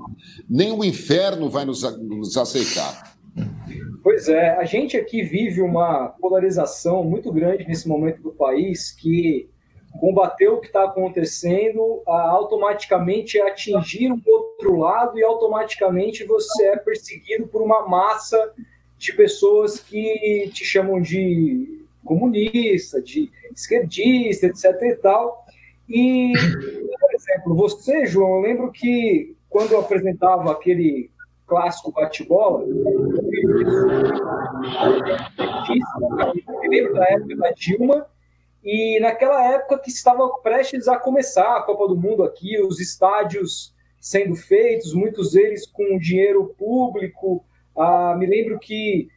[0.48, 3.16] Nem o inferno vai nos, nos aceitar.
[4.02, 9.48] Pois é, a gente aqui vive uma polarização muito grande nesse momento do país que
[9.98, 16.76] combater o que está acontecendo automaticamente é atingir um outro lado e automaticamente você é
[16.76, 18.52] perseguido por uma massa
[18.96, 24.64] de pessoas que te chamam de comunista, de esquerdista, etc.
[24.82, 25.44] e tal.
[25.88, 26.32] E,
[27.00, 31.10] por exemplo, você, João, eu lembro que quando eu apresentava aquele
[31.46, 32.74] clássico bate-bola, eu
[36.70, 38.06] lembro da época da Dilma,
[38.70, 43.74] e naquela época que estava prestes a começar a Copa do Mundo aqui, os estádios
[43.98, 47.42] sendo feitos, muitos deles com dinheiro público,
[47.74, 49.08] ah, me lembro que,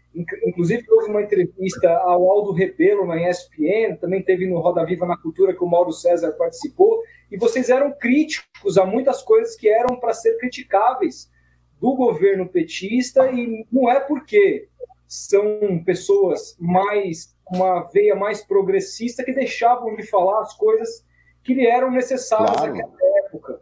[0.47, 5.17] inclusive, houve uma entrevista ao Aldo Rebelo na ESPN, também teve no Roda Viva na
[5.17, 9.99] Cultura que o Mauro César participou, e vocês eram críticos a muitas coisas que eram
[9.99, 11.29] para ser criticáveis
[11.77, 14.69] do governo petista, e não é porque
[15.05, 21.05] são pessoas mais, uma veia mais progressista que deixavam de falar as coisas
[21.43, 22.73] que lhe eram necessárias claro.
[22.73, 23.61] naquela época.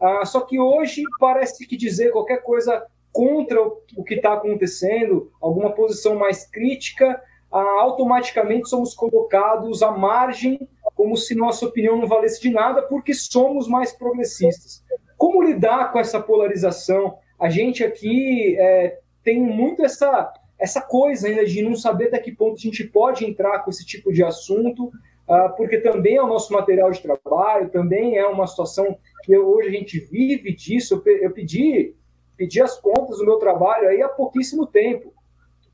[0.00, 5.72] Ah, só que hoje parece que dizer qualquer coisa contra o que está acontecendo, alguma
[5.72, 7.20] posição mais crítica,
[7.50, 13.14] ah, automaticamente somos colocados à margem, como se nossa opinião não valesse de nada, porque
[13.14, 14.84] somos mais progressistas.
[15.16, 17.18] Como lidar com essa polarização?
[17.38, 22.32] A gente aqui é, tem muito essa, essa coisa ainda de não saber até que
[22.32, 24.90] ponto a gente pode entrar com esse tipo de assunto,
[25.28, 29.68] ah, porque também é o nosso material de trabalho, também é uma situação que hoje
[29.68, 31.02] a gente vive disso.
[31.06, 31.94] Eu pedi
[32.38, 35.12] pedi as contas do meu trabalho aí há pouquíssimo tempo,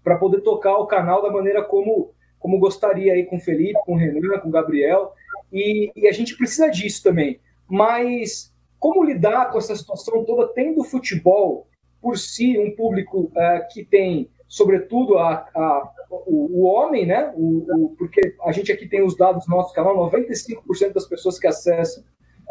[0.03, 3.93] para poder tocar o canal da maneira como, como gostaria aí com o Felipe, com
[3.93, 5.13] o Renan, com o Gabriel,
[5.53, 7.39] e, e a gente precisa disso também.
[7.69, 11.67] Mas como lidar com essa situação toda, tendo o futebol
[12.01, 17.33] por si um público uh, que tem, sobretudo, a, a o, o, homem, né?
[17.35, 21.41] O, o, porque a gente aqui tem os dados do nosso canal, 95% das pessoas
[21.41, 22.05] que acessam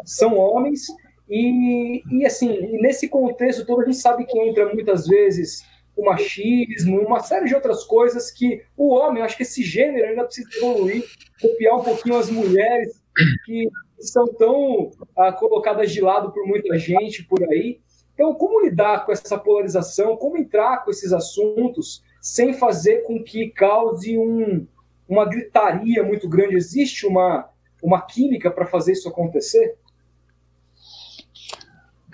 [0.04, 0.82] são homens,
[1.26, 5.64] e, e assim, nesse contexto todo, a gente sabe que entra muitas vezes
[5.96, 10.24] o machismo, uma série de outras coisas que o homem, acho que esse gênero ainda
[10.24, 11.04] precisa evoluir,
[11.40, 13.02] copiar um pouquinho as mulheres
[13.46, 13.66] que
[13.98, 17.80] são tão ah, colocadas de lado por muita gente por aí.
[18.14, 20.16] Então, como lidar com essa polarização?
[20.16, 24.66] Como entrar com esses assuntos sem fazer com que cause um,
[25.08, 26.54] uma gritaria muito grande?
[26.54, 27.48] Existe uma,
[27.82, 29.76] uma química para fazer isso acontecer?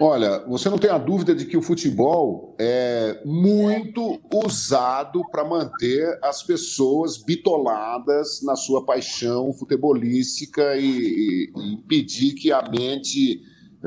[0.03, 6.18] Olha, você não tem a dúvida de que o futebol é muito usado para manter
[6.22, 13.42] as pessoas bitoladas na sua paixão futebolística e, e, impedir que a mente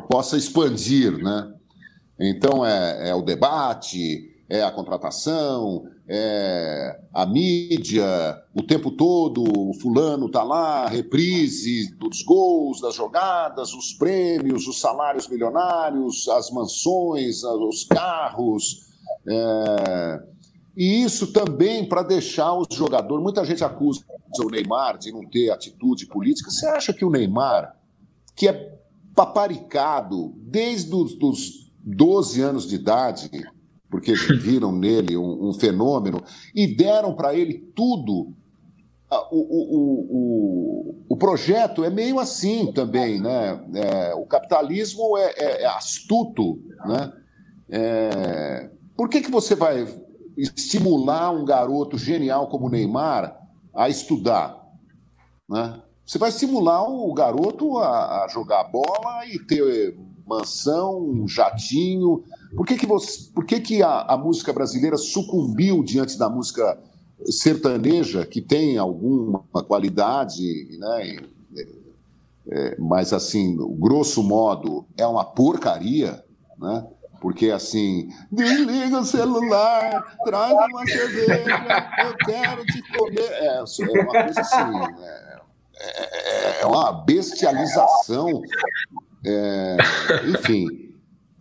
[0.08, 1.52] possa expandir, né?
[2.20, 8.06] Então é, é o debate, é a contratação, é a mídia,
[8.54, 14.80] o tempo todo, o fulano está lá, reprise dos gols, das jogadas, os prêmios, os
[14.80, 18.92] salários milionários, as mansões, os carros.
[19.28, 20.34] É...
[20.76, 23.24] E isso também para deixar os jogadores.
[23.24, 24.04] Muita gente acusa
[24.40, 26.50] o Neymar de não ter atitude política.
[26.50, 27.78] Você acha que o Neymar,
[28.36, 28.80] que é
[29.16, 33.30] paparicado desde os dos 12 anos de idade,
[33.90, 36.24] porque viram nele um, um fenômeno,
[36.56, 38.34] e deram para ele tudo.
[39.32, 43.64] O, o, o, o, projeto é meio assim também, né?
[43.76, 47.14] É, o capitalismo é, é, é astuto, né?
[47.70, 49.88] É, por que, que você vai
[50.38, 53.38] estimular um garoto genial como o Neymar
[53.74, 54.60] a estudar?
[55.50, 55.82] Né?
[56.06, 59.96] Você vai estimular o garoto a, a jogar bola e ter
[60.26, 62.24] mansão, jatinho.
[62.56, 66.78] Por que, que, você, por que, que a, a música brasileira sucumbiu diante da música
[67.30, 71.18] sertaneja, que tem alguma qualidade, né?
[71.56, 71.84] É,
[72.46, 76.24] é, mas assim, grosso modo, é uma porcaria,
[76.58, 76.86] né?
[77.22, 83.22] Porque assim, desliga o celular, traz uma cerveja, eu quero te comer.
[83.22, 85.04] É, é uma coisa assim,
[85.78, 88.42] é, é, é uma bestialização.
[89.26, 89.78] É,
[90.30, 90.68] enfim,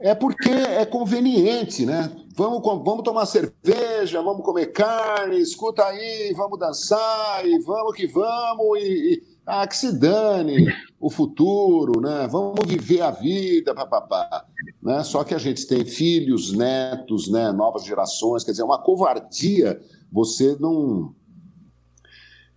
[0.01, 2.11] é porque é conveniente, né?
[2.35, 8.79] Vamos, vamos tomar cerveja, vamos comer carne, escuta aí, vamos dançar e vamos que vamos
[8.79, 10.67] e, e ah, que se dane
[11.01, 12.29] o futuro, né?
[12.31, 14.47] Vamos viver a vida, papapá.
[14.83, 15.03] Né?
[15.03, 17.53] Só que a gente tem filhos, netos, né?
[17.53, 19.81] novas gerações, quer dizer, é uma covardia
[20.11, 21.15] você não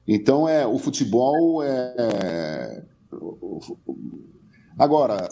[0.08, 2.84] então, é, o futebol é.
[4.78, 5.30] Agora,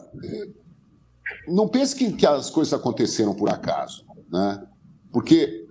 [1.47, 4.65] não pense que, que as coisas aconteceram por acaso, né?
[5.11, 5.67] Porque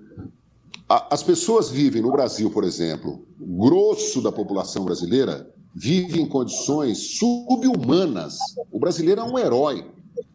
[0.89, 7.18] a, as pessoas vivem no Brasil, por exemplo, grosso da população brasileira vive em condições
[7.18, 8.39] subhumanas.
[8.70, 9.87] O brasileiro é um herói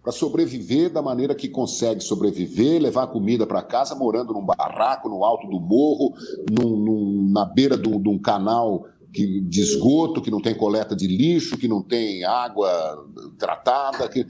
[0.02, 5.24] para sobreviver da maneira que consegue sobreviver, levar comida para casa, morando num barraco no
[5.24, 6.14] alto do morro,
[6.50, 11.08] num, num, na beira de um canal que, de esgoto, que não tem coleta de
[11.08, 13.04] lixo, que não tem água
[13.40, 14.28] tratada, que,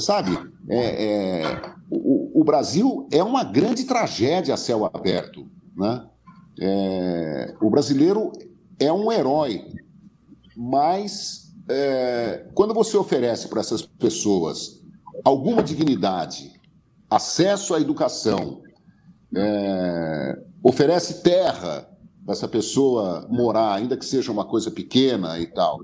[0.00, 0.30] sabe?
[0.70, 6.06] É, é, o, o, Brasil é uma grande tragédia a céu aberto, né?
[6.58, 8.32] É, o brasileiro
[8.80, 9.66] é um herói,
[10.56, 14.82] mas é, quando você oferece para essas pessoas
[15.22, 16.58] alguma dignidade,
[17.10, 18.62] acesso à educação,
[19.36, 21.91] é, oferece terra
[22.28, 25.80] essa pessoa morar, ainda que seja uma coisa pequena e tal.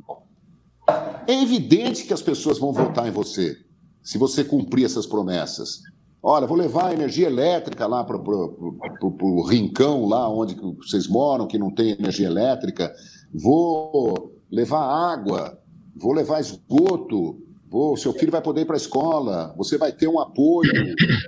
[1.26, 3.56] É evidente que as pessoas vão votar em você,
[4.02, 5.82] se você cumprir essas promessas.
[6.22, 11.70] Olha, vou levar energia elétrica lá para o rincão, lá onde vocês moram, que não
[11.70, 12.92] tem energia elétrica.
[13.32, 15.58] Vou levar água,
[15.94, 17.38] vou levar esgoto,
[17.70, 20.72] Pô, seu filho vai poder ir para a escola, você vai ter um apoio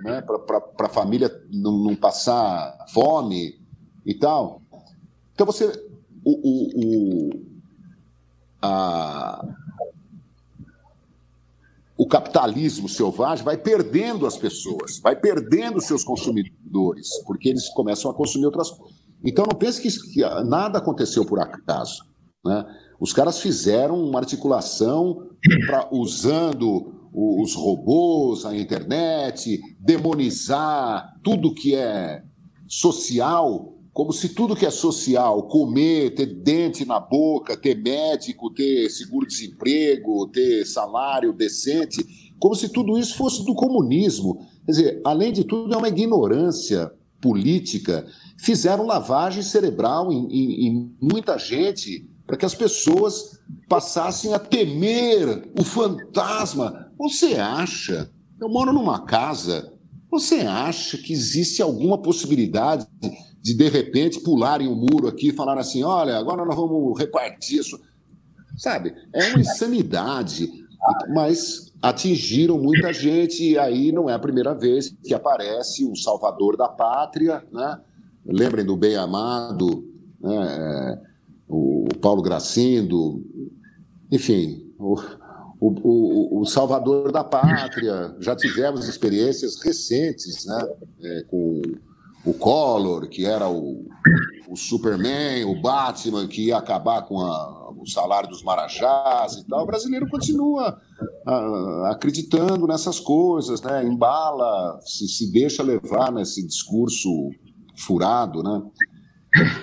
[0.03, 3.61] né, para a família não, não, passar fome
[4.07, 4.63] e tal.
[5.41, 5.73] Então você.
[6.23, 7.31] O, o, o,
[8.61, 9.43] a,
[11.97, 18.15] o capitalismo selvagem vai perdendo as pessoas, vai perdendo seus consumidores, porque eles começam a
[18.15, 18.99] consumir outras coisas.
[19.25, 22.05] Então não pense que, que nada aconteceu por acaso.
[22.45, 22.63] Né?
[23.01, 25.31] Os caras fizeram uma articulação
[25.67, 32.23] pra, usando os robôs, a internet, demonizar tudo que é
[32.69, 38.89] social, como se tudo que é social, comer, ter dente na boca, ter médico, ter
[38.89, 44.47] seguro-desemprego, ter salário decente, como se tudo isso fosse do comunismo.
[44.65, 48.07] Quer dizer, além de tudo, é uma ignorância política.
[48.39, 55.51] Fizeram lavagem cerebral em, em, em muita gente para que as pessoas passassem a temer
[55.59, 56.93] o fantasma.
[56.97, 58.09] Você acha?
[58.41, 59.73] Eu moro numa casa.
[60.11, 62.87] Você acha que existe alguma possibilidade
[63.43, 66.99] de de repente pularem o um muro aqui e falar assim: olha, agora nós vamos
[66.99, 67.81] repartir isso?
[68.57, 68.95] Sabe?
[69.13, 70.51] É uma insanidade.
[71.15, 76.57] Mas atingiram muita gente e aí não é a primeira vez que aparece o salvador
[76.57, 77.81] da pátria, né?
[78.25, 79.85] Lembrem do bem amado,
[80.21, 81.01] né?
[81.49, 83.25] o Paulo Gracindo,
[84.11, 84.95] enfim, o,
[85.61, 88.15] o, o, Salvador da Pátria.
[88.21, 90.69] Já tivemos experiências recentes né,
[91.03, 91.61] é, com
[92.25, 93.87] o Collor, que era o,
[94.49, 99.63] o Superman, o Batman, que ia acabar com a, o salário dos marajás e tal.
[99.63, 100.79] O brasileiro continua
[101.91, 103.85] acreditando nessas coisas, né?
[103.85, 107.09] embala, se, se deixa levar nesse discurso
[107.77, 108.43] furado.
[108.43, 108.63] Né?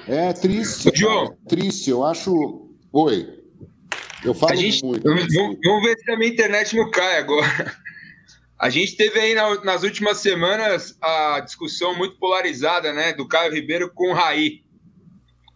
[0.07, 1.25] É triste, João.
[1.25, 1.89] É triste.
[1.89, 2.71] Eu acho.
[2.91, 3.37] Oi.
[4.23, 5.03] Eu falo a gente, muito.
[5.03, 7.71] Vamos ver se a minha internet não cai agora.
[8.59, 13.53] A gente teve aí na, nas últimas semanas a discussão muito polarizada, né, do Caio
[13.53, 14.63] Ribeiro com o Raí.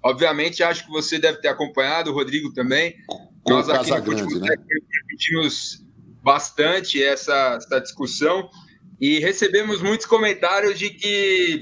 [0.04, 2.95] Obviamente, acho que você deve ter acompanhado, o Rodrigo também.
[3.43, 4.56] Com Nós aqui no Futebol né?
[5.02, 5.84] repetimos
[6.24, 8.49] bastante essa, essa discussão
[8.99, 11.62] e recebemos muitos comentários de que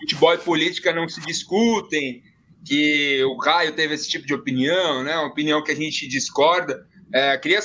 [0.00, 2.22] futebol e política não se discutem,
[2.64, 5.16] que o Caio teve esse tipo de opinião, né?
[5.16, 6.86] Uma opinião que a gente discorda.
[7.12, 7.60] É, queria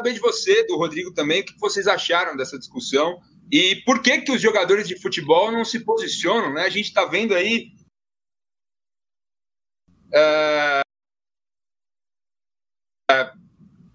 [0.00, 3.20] saber de você, do Rodrigo também, o que vocês acharam dessa discussão
[3.52, 6.62] e por que que os jogadores de futebol não se posicionam, né?
[6.62, 7.72] A gente está vendo aí
[10.08, 10.80] uh,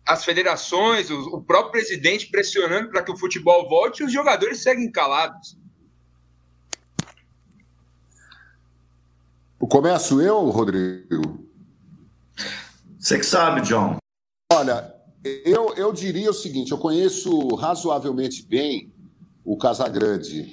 [0.08, 4.92] as federações, o, próprio presidente pressionando para que o futebol volte e os jogadores seguem
[4.92, 5.58] calados.
[9.58, 11.50] Começo eu, Rodrigo?
[13.00, 13.98] Você que sabe, John.
[14.54, 14.95] Olha,
[15.44, 18.92] eu, eu diria o seguinte: eu conheço razoavelmente bem
[19.44, 20.52] o Casagrande.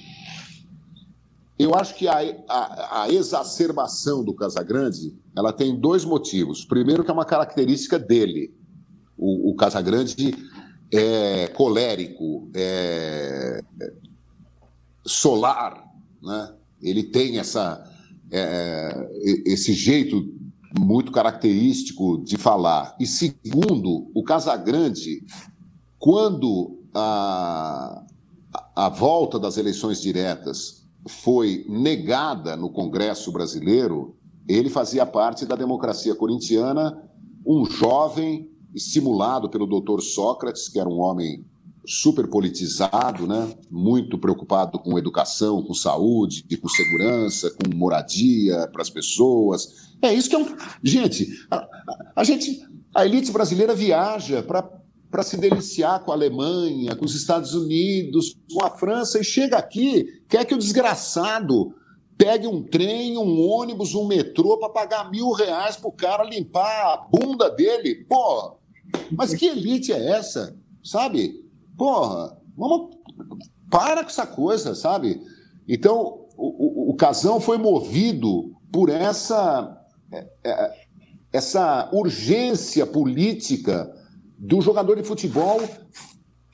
[1.59, 2.18] Eu acho que a,
[2.49, 6.64] a, a, exacerbação do Casagrande ela tem dois motivos.
[6.64, 8.53] Primeiro, que é uma característica dele.
[9.16, 10.35] O, o Casagrande
[10.91, 13.62] é colérico, é
[15.05, 15.85] solar,
[16.23, 16.55] né?
[16.83, 17.89] ele tem essa,
[18.31, 19.11] é,
[19.47, 20.35] esse jeito
[20.79, 22.97] muito característico de falar.
[22.99, 25.25] E segundo, o Casagrande,
[25.99, 28.05] quando a,
[28.75, 34.16] a volta das eleições diretas foi negada no Congresso brasileiro,
[34.49, 37.03] ele fazia parte da democracia corintiana,
[37.47, 41.45] um jovem estimulado pelo doutor Sócrates, que era um homem
[41.85, 43.55] super politizado, né?
[43.70, 49.91] muito preocupado com educação, com saúde, com segurança, com moradia para as pessoas.
[50.01, 50.57] É isso que é um.
[50.83, 51.68] Gente, a,
[52.16, 52.61] a gente,
[52.95, 58.64] a elite brasileira viaja para se deliciar com a Alemanha, com os Estados Unidos, com
[58.64, 61.74] a França, e chega aqui, quer que o desgraçado
[62.16, 66.95] pegue um trem, um ônibus, um metrô para pagar mil reais para o cara limpar
[66.95, 68.05] a bunda dele.
[68.09, 68.59] Pô,
[69.11, 70.57] mas que elite é essa?
[70.85, 71.41] Sabe?
[71.77, 72.97] Porra, vamos.
[73.70, 75.23] Para com essa coisa, sabe?
[75.66, 79.79] Então, o, o, o Casão foi movido por essa,
[80.12, 80.73] é, é,
[81.33, 83.91] essa urgência política
[84.39, 85.61] do jogador de futebol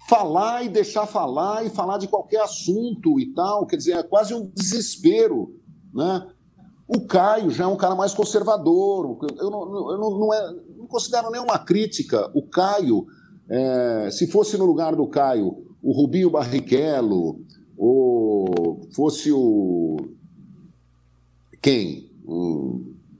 [0.08, 3.66] falar e deixar falar e falar de qualquer assunto e tal.
[3.66, 5.54] Quer dizer, é quase um desespero.
[5.92, 6.26] Né?
[6.86, 9.18] O Caio já é um cara mais conservador.
[9.38, 12.30] Eu não, eu não, não, é, não considero nenhuma crítica.
[12.34, 13.06] O Caio
[13.48, 17.40] é, se fosse no lugar do Caio o Rubinho Barrichello,
[17.76, 19.96] ou fosse o.
[21.62, 22.10] Quem?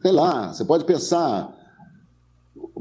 [0.03, 1.57] Sei lá, você pode pensar.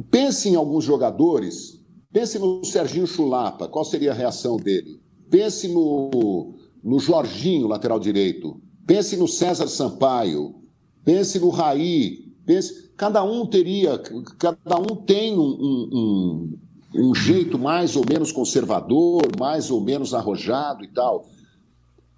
[0.10, 1.78] Pense em alguns jogadores.
[2.12, 5.00] Pense no Serginho Chulapa, qual seria a reação dele?
[5.30, 8.60] Pense no, no Jorginho, lateral direito.
[8.88, 10.56] Pense no César Sampaio.
[11.04, 12.34] Pense no Raí.
[12.46, 12.88] Pense...
[12.96, 14.00] Cada um teria,
[14.40, 16.58] cada um tem um, um
[17.14, 21.26] jeito mais ou menos conservador, mais ou menos arrojado e tal.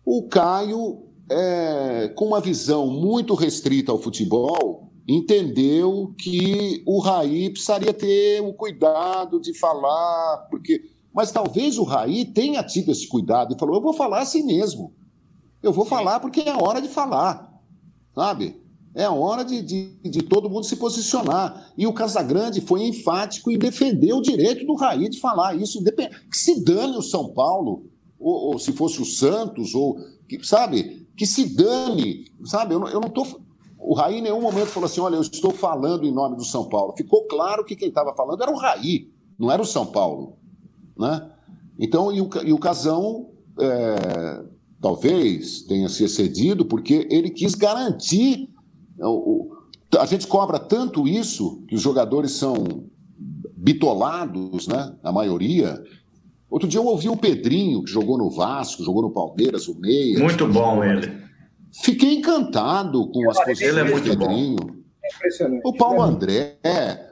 [0.05, 7.93] O Caio, é, com uma visão muito restrita ao futebol, entendeu que o Raí precisaria
[7.93, 10.81] ter o cuidado de falar, porque.
[11.11, 14.93] Mas talvez o Raí tenha tido esse cuidado e falou: eu vou falar assim mesmo.
[15.61, 17.51] Eu vou falar porque é hora de falar,
[18.15, 18.58] sabe?
[18.95, 21.71] É hora de, de, de, todo mundo se posicionar.
[21.77, 25.83] E o Casagrande foi enfático e defendeu o direito do Raí de falar isso.
[25.83, 27.85] Que se dane o São Paulo,
[28.19, 29.97] ou, ou se fosse o Santos, ou
[30.27, 31.07] que, sabe?
[31.15, 32.73] Que se dane, sabe?
[32.73, 33.27] Eu, eu não estou.
[33.77, 36.67] O Raí em nenhum momento falou assim: olha, eu estou falando em nome do São
[36.67, 36.93] Paulo.
[36.97, 40.37] Ficou claro que quem estava falando era o Raí, não era o São Paulo.
[40.97, 41.31] Né?
[41.77, 43.29] Então, e o, e o Casão.
[43.61, 44.45] É,
[44.81, 48.49] talvez tenha se excedido porque ele quis garantir
[49.97, 52.85] a gente cobra tanto isso, que os jogadores são
[53.55, 54.95] bitolados, né?
[55.03, 55.81] A maioria.
[56.49, 60.19] Outro dia eu ouvi o Pedrinho, que jogou no Vasco, jogou no Palmeiras, o Meia.
[60.19, 61.11] Muito bom ele.
[61.71, 64.57] Fiquei encantado com as posições ele é muito do Pedrinho.
[64.57, 64.79] Bom.
[65.63, 66.59] O Paulo André,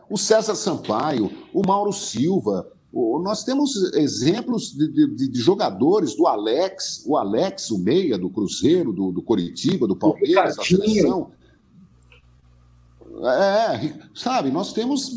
[0.10, 2.68] o César Sampaio, o Mauro Silva.
[2.94, 8.92] Nós temos exemplos de, de, de, jogadores do Alex, o Alex, o Meia, do Cruzeiro,
[8.92, 11.32] do, do Coritiba, do Palmeiras, da seleção
[13.26, 15.16] É, sabe, nós temos.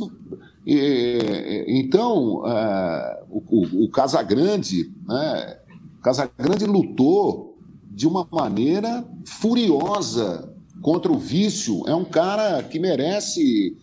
[1.66, 5.58] Então, é, o, o Casagrande, né?
[6.02, 7.58] Casagrande lutou
[7.90, 10.50] de uma maneira furiosa
[10.80, 11.82] contra o vício.
[11.86, 13.76] É um cara que merece.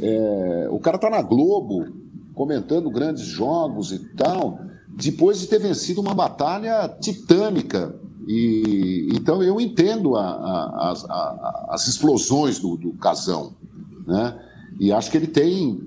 [0.00, 1.86] É, o cara está na Globo
[2.34, 4.58] comentando grandes jogos e tal,
[4.88, 7.94] depois de ter vencido uma batalha titânica.
[8.26, 13.54] E, então eu entendo a, a, a, as explosões do, do Casão.
[14.06, 14.48] Né?
[14.80, 15.80] E acho que ele tem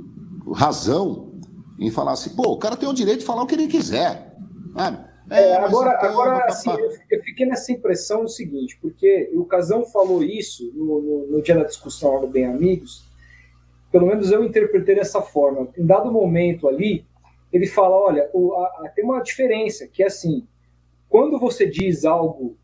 [0.54, 1.34] razão
[1.80, 4.36] em falar assim, pô, o cara tem o direito de falar o que ele quiser.
[5.30, 6.70] É, é, agora, então, agora assim,
[7.10, 11.56] eu fiquei nessa impressão do seguinte, porque o Casão falou isso no, no, no dia
[11.56, 13.06] da discussão do Bem Amigos,
[13.92, 15.68] pelo menos eu interpretei dessa forma.
[15.78, 17.06] Em dado momento ali,
[17.52, 20.46] ele fala, olha, o, a, a, tem uma diferença, que é assim,
[21.10, 22.58] quando você diz algo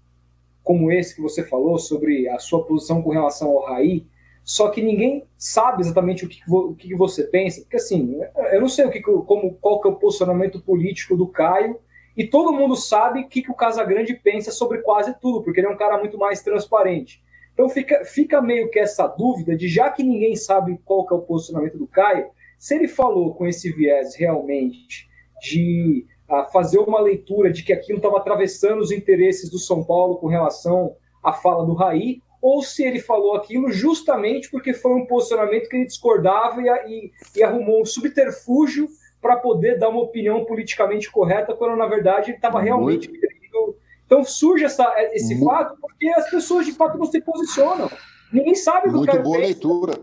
[0.64, 4.06] como esse que você falou, sobre a sua posição com relação ao Raí,
[4.44, 8.20] só que ninguém sabe exatamente o que, o que você pensa, porque assim,
[8.52, 11.80] eu não sei o que, como, qual que é o posicionamento político do Caio,
[12.18, 15.68] e todo mundo sabe o que, que o Casagrande pensa sobre quase tudo, porque ele
[15.68, 17.24] é um cara muito mais transparente.
[17.54, 21.18] Então fica, fica meio que essa dúvida de já que ninguém sabe qual que é
[21.18, 25.10] o posicionamento do Caio, se ele falou com esse viés realmente
[25.42, 30.18] de a, fazer uma leitura de que aquilo estava atravessando os interesses do São Paulo
[30.18, 35.06] com relação à fala do Raí, ou se ele falou aquilo justamente porque foi um
[35.06, 38.90] posicionamento que ele discordava e, e, e arrumou um subterfúgio
[39.22, 43.78] para poder dar uma opinião politicamente correta, quando na verdade ele estava realmente querendo.
[44.06, 45.46] Então surge essa, esse Muito...
[45.46, 47.90] fato porque as pessoas de fato não se posicionam.
[48.34, 49.94] Ninguém sabe do que Muito boa leitura.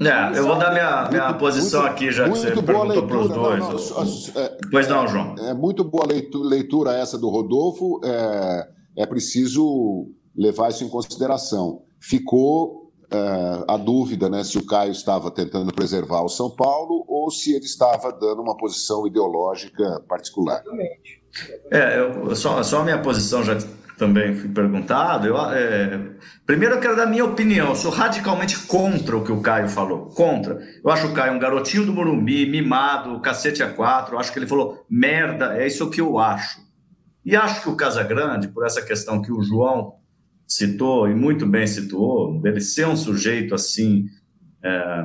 [0.00, 3.18] É, eu vou dar minha, minha muito, posição muito, aqui, já que você perguntou para
[3.18, 3.58] os dois.
[3.58, 5.34] Não, não, é, pois não, João.
[5.40, 8.00] É muito boa leitura, leitura essa do Rodolfo.
[8.04, 8.68] É,
[8.98, 10.08] é preciso
[10.38, 11.82] levar isso em consideração.
[12.00, 17.30] Ficou é, a dúvida né, se o Caio estava tentando preservar o São Paulo ou
[17.30, 20.60] se ele estava dando uma posição ideológica particular.
[20.60, 21.22] Exatamente.
[21.70, 23.58] É, eu, só, só a minha posição já
[23.98, 25.26] também fui perguntado.
[25.26, 26.00] Eu, é,
[26.46, 27.70] primeiro eu quero dar minha opinião.
[27.70, 30.06] Eu sou radicalmente contra o que o Caio falou.
[30.06, 30.60] Contra.
[30.84, 34.14] Eu acho o Caio um garotinho do Morumbi, mimado, cacete a quatro.
[34.14, 36.60] Eu acho que ele falou merda, é isso que eu acho.
[37.24, 39.97] E acho que o Casagrande, por essa questão que o João
[40.48, 44.06] citou, e muito bem citou, dele ser um sujeito assim,
[44.64, 45.04] é,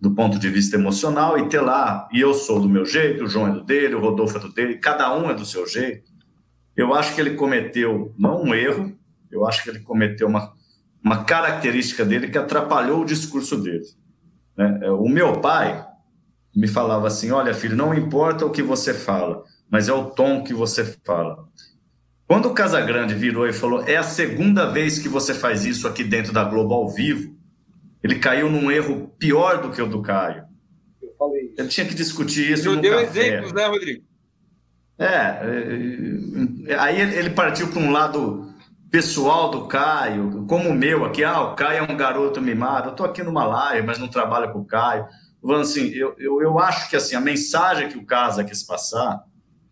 [0.00, 3.26] do ponto de vista emocional, e ter lá, e eu sou do meu jeito, o
[3.26, 6.14] João é do dele, o Rodolfo é do dele, cada um é do seu jeito
[6.76, 8.96] eu acho que ele cometeu, não um erro,
[9.30, 10.52] eu acho que ele cometeu uma,
[11.02, 13.84] uma característica dele que atrapalhou o discurso dele.
[14.56, 14.80] Né?
[14.82, 15.86] É, o meu pai
[16.54, 20.42] me falava assim: olha, filho, não importa o que você fala, mas é o tom
[20.42, 21.48] que você fala.
[22.34, 26.02] Quando o Casagrande virou e falou: é a segunda vez que você faz isso aqui
[26.02, 27.32] dentro da Globo ao vivo,
[28.02, 30.42] ele caiu num erro pior do que o do Caio.
[31.00, 31.54] Eu falei isso.
[31.56, 32.74] Ele tinha que discutir isso.
[32.74, 33.28] Não deu café.
[33.28, 34.02] exemplos, né, Rodrigo?
[34.98, 38.52] É, é, é, aí ele partiu para um lado
[38.90, 42.90] pessoal do Caio, como o meu aqui, ah, o Caio é um garoto mimado, eu
[42.90, 45.06] estou aqui numa live, mas não trabalho com o Caio.
[45.40, 49.22] Falando assim, eu, eu, eu acho que assim, a mensagem que o Casa quis passar,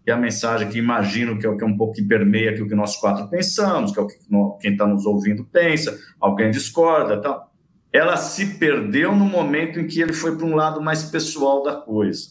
[0.04, 2.74] que a mensagem que imagino que é, que é um pouco que permeia aquilo que
[2.74, 4.16] nós quatro pensamos, que é o que
[4.60, 7.52] quem está nos ouvindo pensa, alguém discorda tal.
[7.92, 11.76] Ela se perdeu no momento em que ele foi para um lado mais pessoal da
[11.76, 12.30] coisa,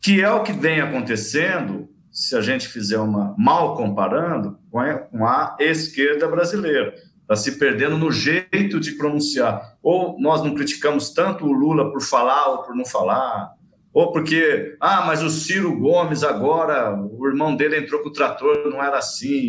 [0.00, 4.78] que é o que vem acontecendo se a gente fizer uma mal comparando com
[5.26, 6.94] a esquerda brasileira.
[7.20, 9.76] Está se perdendo no jeito de pronunciar.
[9.82, 13.55] Ou nós não criticamos tanto o Lula por falar ou por não falar,
[13.96, 18.68] ou porque, ah, mas o Ciro Gomes agora, o irmão dele entrou com o trator,
[18.68, 19.48] não era assim.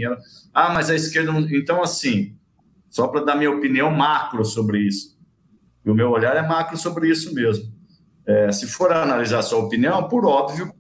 [0.54, 1.42] Ah, mas a esquerda não.
[1.54, 2.34] Então, assim,
[2.90, 5.20] só para dar minha opinião macro sobre isso.
[5.86, 7.66] E o meu olhar é macro sobre isso mesmo.
[8.26, 10.74] É, se for analisar sua opinião, por óbvio,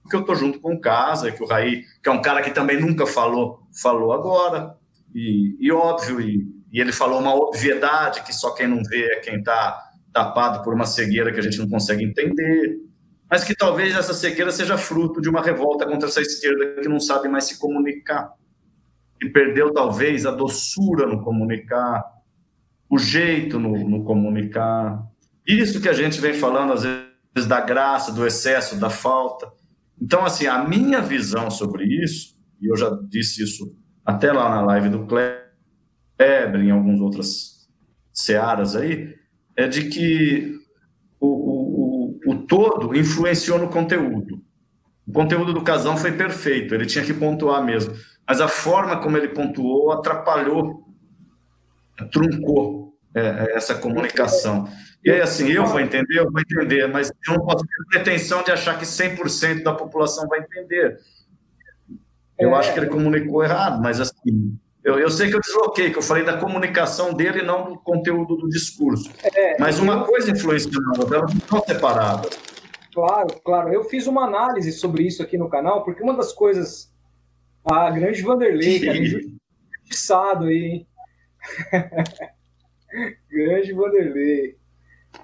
[0.00, 2.52] porque eu estou junto com o Casa, que o Raí, que é um cara que
[2.52, 4.78] também nunca falou, falou agora,
[5.14, 9.20] e, e óbvio, e, e, ele falou uma obviedade que só quem não vê é
[9.20, 12.82] quem está tapado por uma cegueira que a gente não consegue entender,
[13.34, 17.00] mas que talvez essa cegueira seja fruto de uma revolta contra essa esquerda que não
[17.00, 18.32] sabe mais se comunicar,
[19.20, 22.00] que perdeu talvez a doçura no comunicar,
[22.88, 25.04] o jeito no, no comunicar.
[25.44, 29.50] Isso que a gente vem falando às vezes da graça, do excesso, da falta.
[30.00, 34.62] Então, assim, a minha visão sobre isso, e eu já disse isso até lá na
[34.62, 37.68] live do Kleber, em algumas outras
[38.12, 39.12] searas aí,
[39.56, 40.54] é de que
[41.18, 41.53] o,
[42.46, 44.42] todo influenciou no conteúdo.
[45.06, 47.94] O conteúdo do Casão foi perfeito, ele tinha que pontuar mesmo.
[48.26, 50.84] Mas a forma como ele pontuou atrapalhou,
[52.10, 54.66] truncou é, é, essa comunicação.
[55.04, 58.42] E aí, assim, eu vou entender, eu vou entender, mas eu não posso ter pretensão
[58.42, 60.98] de achar que 100% da população vai entender.
[62.38, 62.58] Eu é.
[62.58, 66.02] acho que ele comunicou errado, mas assim, eu, eu sei que eu desloquei, que eu
[66.02, 69.10] falei da comunicação dele e não do conteúdo do discurso.
[69.34, 70.04] É, mas uma eu...
[70.04, 72.38] coisa influencia na outra, elas não estão separadas.
[72.92, 73.72] Claro, claro.
[73.72, 76.92] Eu fiz uma análise sobre isso aqui no canal, porque uma das coisas.
[77.64, 80.86] A grande Vanderlei, que é injustiçado aí, hein?
[83.30, 84.58] grande Vanderlei.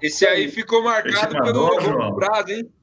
[0.01, 2.73] Esse aí ficou marcado pelo longo prazo, hein?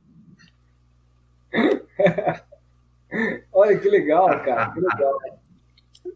[3.52, 5.18] Olha que legal, cara, que legal.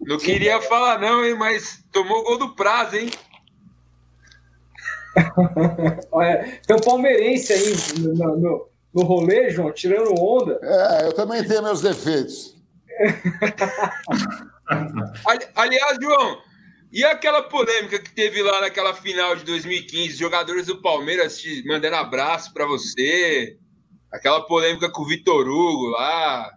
[0.00, 3.10] Não queria falar não, hein, mas tomou o gol do prazo, hein?
[6.10, 10.58] Olha, tem um palmeirense aí no, no, no rolê, João, tirando onda.
[10.62, 12.56] É, eu também tenho meus defeitos.
[15.54, 16.38] Aliás, João,
[16.92, 21.96] e aquela polêmica que teve lá naquela final de 2015, jogadores do Palmeiras te mandando
[21.96, 23.56] abraço para você,
[24.12, 26.50] aquela polêmica com o Vitor Hugo lá.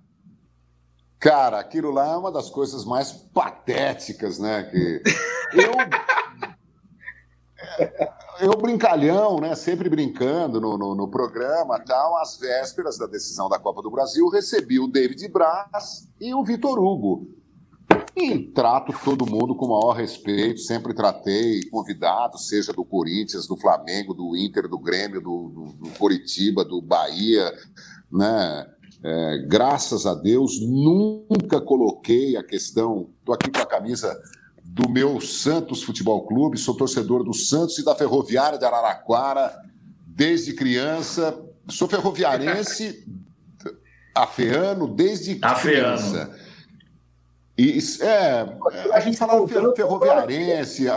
[1.25, 4.61] Cara, aquilo lá é uma das coisas mais patéticas, né?
[4.61, 5.01] Que
[5.55, 5.71] eu
[8.47, 9.55] eu brincalhão, né?
[9.55, 12.15] Sempre brincando no, no, no, programa, tal.
[12.17, 16.77] Às vésperas da decisão da Copa do Brasil, recebi o David Braz e o Vitor
[16.77, 17.27] Hugo.
[18.15, 23.57] E trato todo mundo com o maior respeito, sempre tratei convidados, seja do Corinthians, do
[23.57, 27.51] Flamengo, do Inter, do Grêmio, do, do, do Coritiba, do Bahia,
[28.11, 28.74] né?
[29.07, 33.11] É, graças a Deus, nunca coloquei a questão.
[33.19, 34.19] Estou aqui com a camisa
[34.63, 39.55] do meu Santos Futebol Clube, sou torcedor do Santos e da Ferroviária de Araraquara
[40.07, 41.39] desde criança.
[41.69, 43.05] Sou ferroviarense,
[44.15, 45.97] afeano, desde afeano.
[45.99, 46.35] criança.
[47.57, 48.45] E, é,
[48.91, 50.87] a gente falava ferroviarense,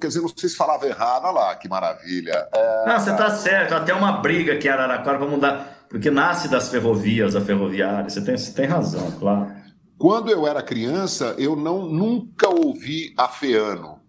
[0.00, 2.48] quer dizer, não sei se falava errado, olha lá, que maravilha.
[2.52, 6.48] É, não, você está certo, até uma briga aqui em Araraquara para mudar, porque nasce
[6.48, 9.52] das ferrovias, a ferroviária, você tem, você tem razão, claro.
[9.98, 14.00] Quando eu era criança, eu não nunca ouvi afeano.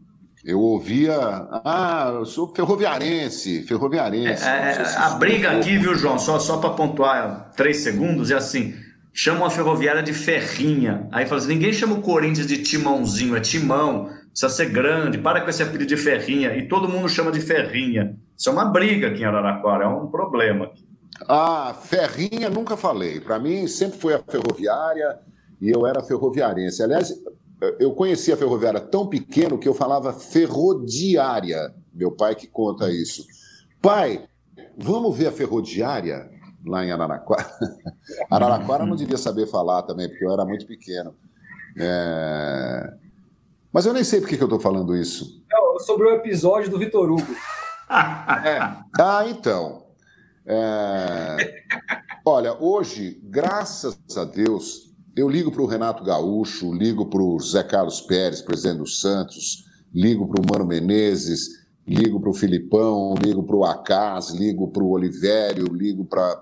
[0.45, 4.47] Eu ouvia, ah, eu sou ferroviarense, ferroviarense.
[4.47, 8.73] É, é, a briga aqui, viu, João, só, só para pontuar três segundos, é assim:
[9.13, 11.07] chamam a ferroviária de ferrinha.
[11.11, 15.41] Aí fala assim: ninguém chama o Corinthians de timãozinho, é timão, precisa ser grande, para
[15.41, 16.55] com esse apelido de ferrinha.
[16.57, 18.15] E todo mundo chama de ferrinha.
[18.37, 20.71] Isso é uma briga aqui em Araraquara, é um problema.
[21.27, 23.19] Ah, ferrinha nunca falei.
[23.19, 25.19] Para mim sempre foi a ferroviária
[25.61, 26.81] e eu era ferroviarense.
[26.83, 27.13] Aliás,
[27.79, 31.73] eu conhecia a ferroviária tão pequeno que eu falava ferrodiária.
[31.93, 33.25] Meu pai que conta isso.
[33.81, 34.25] Pai,
[34.77, 36.33] vamos ver a ferrodiária?
[36.65, 37.45] lá em Araraquara.
[38.29, 41.15] Araraquara não devia saber falar também, porque eu era muito pequeno.
[41.77, 42.93] É...
[43.71, 45.43] Mas eu nem sei por que eu estou falando isso.
[45.51, 47.35] Não, sobre o episódio do Vitor Hugo.
[48.45, 48.59] é.
[48.99, 49.82] Ah, então.
[50.45, 51.63] É...
[52.25, 57.63] Olha, hoje, graças a Deus, eu ligo para o Renato Gaúcho, ligo para o Zé
[57.63, 63.43] Carlos Pérez, presidente do Santos, ligo para o Mano Menezes, ligo para o Filipão, ligo
[63.43, 66.41] para o Acas, ligo para o Olivério, ligo para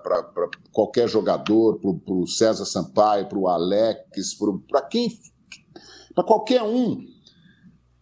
[0.72, 4.36] qualquer jogador, para o César Sampaio, para o Alex,
[4.70, 5.10] para quem,
[6.14, 7.04] para qualquer um,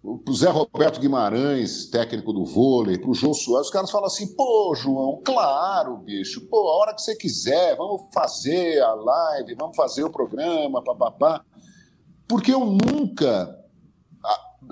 [0.02, 4.06] para o Zé Roberto Guimarães, técnico do vôlei, para o João Soares, os caras falam
[4.06, 9.54] assim, pô, João, claro, bicho, pô, a hora que você quiser, vamos fazer a live,
[9.54, 11.44] vamos fazer o programa, papapá.
[12.26, 13.60] Porque eu nunca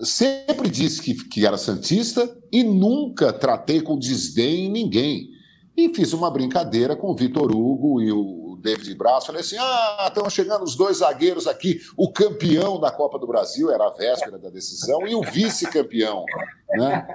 [0.03, 5.29] sempre disse que, que era santista e nunca tratei com desdém ninguém.
[5.77, 9.27] E fiz uma brincadeira com o Vitor Hugo e o David Braz.
[9.27, 13.71] Falei assim: ah, estão chegando os dois zagueiros aqui, o campeão da Copa do Brasil,
[13.71, 16.25] era a véspera da decisão, e o vice-campeão.
[16.71, 17.07] Né?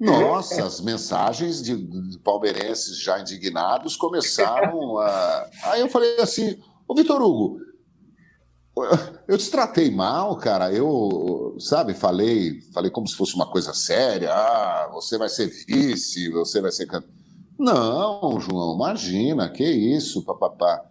[0.00, 1.76] Nossa, as mensagens de,
[2.18, 5.50] palmeirenses já indignados começaram a.
[5.64, 7.58] Aí eu falei assim: Ô Vitor Hugo,
[9.28, 10.72] eu te tratei mal, cara.
[10.72, 14.32] Eu, sabe, falei, falei como se fosse uma coisa séria.
[14.32, 16.86] Ah, você vai ser vice, você vai ser
[17.58, 20.84] Não, João, imagina, que isso, papapá.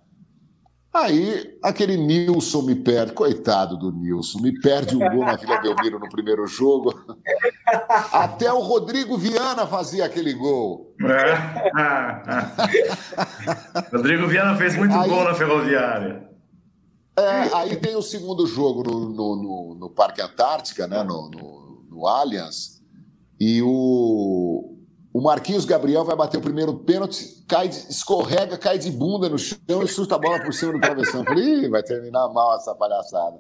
[0.94, 5.98] Aí, aquele Nilson me perde, coitado do Nilson, me perde o gol na Vila Belmiro
[5.98, 6.94] no primeiro jogo.
[8.14, 10.94] Até o Rodrigo Viana fazia aquele gol.
[13.92, 16.30] Rodrigo Viana fez muito Aí, gol na Ferroviária.
[17.18, 21.86] É, aí tem o segundo jogo no, no, no, no Parque Antártica, né, no, no,
[21.90, 22.82] no Allianz,
[23.40, 23.68] e o,
[25.14, 29.84] o Marquinhos Gabriel vai bater o primeiro pênalti, cai, escorrega, cai de bunda no chão
[29.84, 31.24] e chuta a bola por cima do travessão.
[31.24, 33.40] Falei, vai terminar mal essa palhaçada.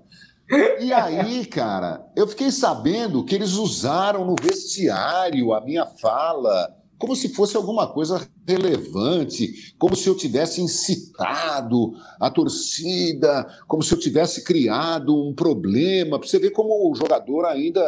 [0.79, 7.15] E aí, cara, eu fiquei sabendo que eles usaram no vestiário a minha fala como
[7.15, 13.99] se fosse alguma coisa relevante, como se eu tivesse incitado a torcida, como se eu
[13.99, 16.19] tivesse criado um problema.
[16.19, 17.81] Para você ver como o jogador ainda,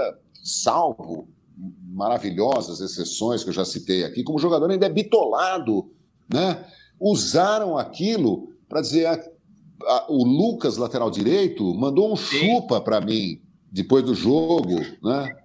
[0.44, 5.92] salvo maravilhosas exceções que eu já citei aqui, como o jogador ainda é bitolado,
[6.32, 6.66] né?
[7.00, 9.14] Usaram aquilo para dizer a,
[9.84, 13.42] a, o Lucas, lateral direito, mandou um chupa para mim
[13.72, 15.36] depois do jogo, né?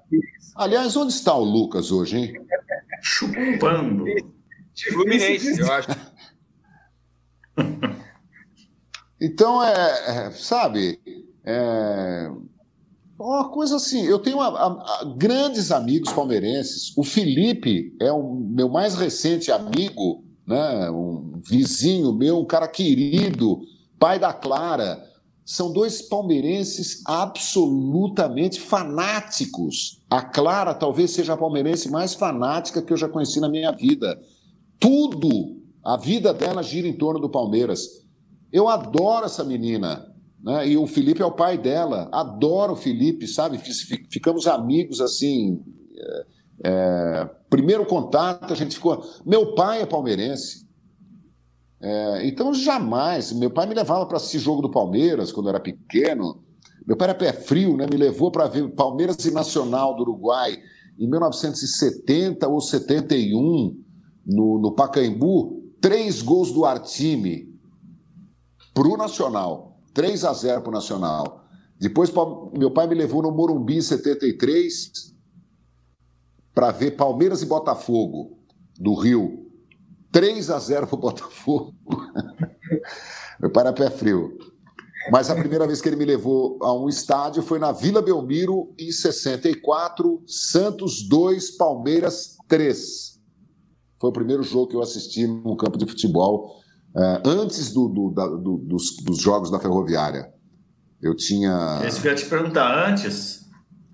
[0.57, 2.33] Aliás, onde está o Lucas hoje, hein?
[3.01, 4.05] Chupando.
[4.93, 5.89] Fluminense, eu acho.
[9.23, 10.99] Então, é, é sabe,
[11.45, 12.31] é
[13.27, 14.03] uma coisa assim.
[14.03, 16.97] Eu tenho a, a, a, grandes amigos palmeirenses.
[16.97, 20.91] O Felipe é o meu mais recente amigo, né?
[20.91, 23.61] um vizinho meu, um cara querido,
[23.99, 25.07] pai da Clara.
[25.45, 30.01] São dois palmeirenses absolutamente fanáticos.
[30.09, 34.19] A Clara talvez seja a palmeirense mais fanática que eu já conheci na minha vida.
[34.79, 38.07] Tudo, a vida dela gira em torno do Palmeiras.
[38.53, 40.10] Eu adoro essa menina.
[40.43, 40.69] Né?
[40.69, 42.09] E o Felipe é o pai dela.
[42.13, 43.59] Adoro o Felipe, sabe?
[44.11, 45.63] Ficamos amigos assim.
[45.97, 46.27] É,
[46.63, 49.03] é, primeiro contato, a gente ficou.
[49.25, 50.67] Meu pai é palmeirense.
[51.81, 53.33] É, então, jamais.
[53.33, 56.43] Meu pai me levava para assistir jogo do Palmeiras quando eu era pequeno.
[56.87, 57.87] Meu pai era pé frio, né?
[57.91, 60.59] me levou para ver Palmeiras e Nacional do Uruguai
[60.99, 63.79] em 1970 ou 71,
[64.27, 65.63] no, no Pacaembu.
[65.81, 67.49] Três gols do Artime
[68.75, 69.70] para o Nacional.
[69.95, 71.45] 3 a 0 para o Nacional.
[71.79, 72.13] Depois,
[72.57, 75.15] meu pai me levou no Morumbi em 73
[76.55, 78.39] para ver Palmeiras e Botafogo
[78.79, 79.51] do Rio.
[80.13, 81.75] 3 a 0 para o Botafogo.
[83.41, 84.37] meu pai era pé frio.
[85.11, 88.75] Mas a primeira vez que ele me levou a um estádio foi na Vila Belmiro,
[88.79, 93.19] em 64, Santos 2, Palmeiras 3.
[93.99, 96.61] Foi o primeiro jogo que eu assisti num campo de futebol,
[96.95, 100.33] uh, antes do, do, da, do, dos, dos, jogos da Ferroviária.
[101.01, 101.81] Eu tinha.
[101.85, 103.41] Esse que eu ia te perguntar, antes?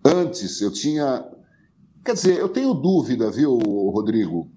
[0.05, 1.25] Antes, eu tinha.
[2.05, 4.51] Quer dizer, eu tenho dúvida, viu, Rodrigo?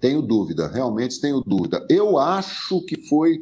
[0.00, 1.84] Tenho dúvida, realmente tenho dúvida.
[1.88, 3.38] Eu acho que foi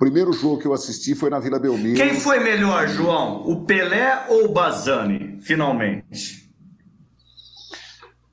[0.00, 1.96] primeiro jogo que eu assisti foi na Vila Belmiro.
[1.96, 3.42] Quem foi melhor, João?
[3.46, 6.39] O Pelé ou o Bazani, finalmente?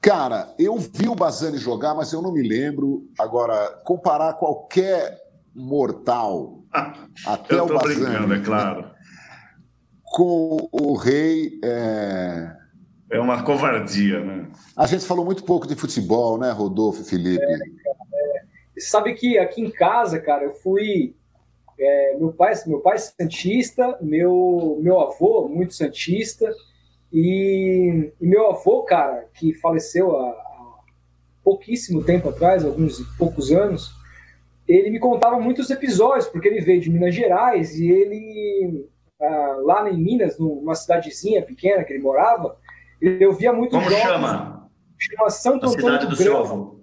[0.07, 3.09] Cara, eu vi o Bazani jogar, mas eu não me lembro.
[3.19, 5.19] Agora, comparar qualquer
[5.53, 6.63] mortal,
[7.27, 8.89] até o Bazani, é claro.
[10.15, 11.59] com o Rei.
[11.61, 12.55] É...
[13.11, 14.47] é uma covardia, né?
[14.77, 17.43] A gente falou muito pouco de futebol, né, Rodolfo e Felipe?
[17.43, 18.43] É, é.
[18.79, 21.17] Sabe que aqui em casa, cara, eu fui
[21.77, 26.49] é, meu pai, meu pai é santista, meu meu avô muito santista
[27.11, 30.77] e, e meu avô, cara, que faleceu há, há,
[31.43, 33.95] pouquíssimo tempo atrás, alguns poucos anos,
[34.67, 38.89] ele me contava muitos episódios porque ele veio de Minas Gerais e ele
[39.19, 42.57] ah, lá em Minas, numa cidadezinha pequena que ele morava,
[43.01, 44.69] eu via muito Como jogos, chama?
[44.97, 46.75] Chama Santo Antônio do, do Grama.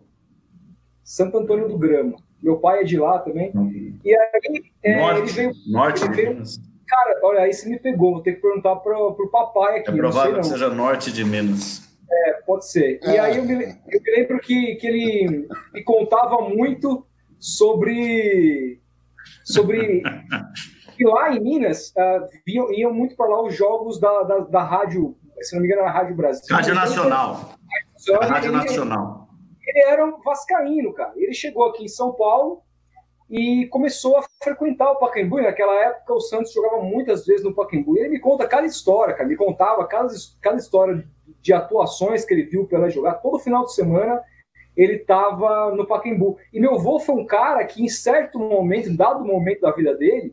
[1.03, 2.17] Santo Antônio do Grama.
[2.43, 3.51] Meu pai é de lá também.
[3.55, 3.99] Uhum.
[4.05, 5.53] E aí é, norte, ele veio.
[5.67, 6.43] Norte ele veio,
[6.95, 8.13] Cara, olha, aí você me pegou.
[8.13, 9.91] Vou ter que perguntar pro, pro papai aqui.
[9.91, 11.83] É provável que seja norte de Minas.
[12.11, 13.01] É, pode ser.
[13.03, 13.19] E é.
[13.19, 17.05] aí eu me, eu me lembro que, que ele me contava muito
[17.39, 18.81] sobre.
[19.45, 20.03] sobre.
[20.97, 24.63] que lá em Minas uh, iam, iam muito para lá os jogos da, da, da
[24.63, 26.55] rádio, se não me engano, era a Rádio Brasil.
[26.55, 27.55] Rádio Nacional.
[28.23, 29.25] Rádio Nacional
[29.67, 31.13] ele era um vascaíno, cara.
[31.17, 32.63] Ele chegou aqui em São Paulo
[33.37, 35.43] e começou a frequentar o Pacaembu.
[35.43, 37.97] Naquela época o Santos jogava muitas vezes no Pacaembu.
[37.97, 39.29] E ele me conta cada história, cara.
[39.29, 40.07] Me contava cada,
[40.41, 41.05] cada história
[41.43, 43.15] de atuações que ele viu pela jogar.
[43.15, 44.23] Todo final de semana
[44.77, 46.39] ele estava no Pacaembu.
[46.53, 49.97] E meu avô foi um cara que, em certo momento, em dado momento da vida
[49.97, 50.33] dele,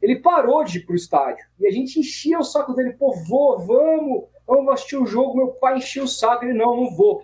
[0.00, 1.44] ele parou de ir para o estádio.
[1.60, 2.94] E a gente enchia o saco dele.
[2.94, 5.36] Pô, vô, vamos, vamos assistir o jogo.
[5.36, 6.46] Meu pai enchia o saco.
[6.46, 7.22] Ele, não, não vou.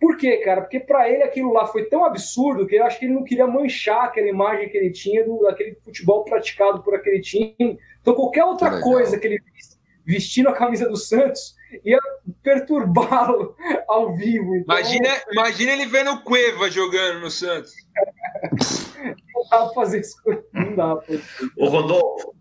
[0.00, 0.60] Por quê, cara?
[0.60, 3.46] Porque para ele aquilo lá foi tão absurdo que eu acho que ele não queria
[3.46, 7.78] manchar aquela imagem que ele tinha do, daquele futebol praticado por aquele time.
[8.00, 9.40] Então, qualquer outra coisa que ele
[10.06, 11.98] vestindo a camisa do Santos ia
[12.42, 13.56] perturbá-lo
[13.88, 14.54] ao vivo.
[14.56, 14.76] Então...
[14.76, 17.72] Imagina, imagina ele vendo o Cueva jogando no Santos.
[19.02, 20.16] não dá pra fazer isso.
[20.52, 21.16] Não dá pra...
[21.58, 22.36] O Rodolfo,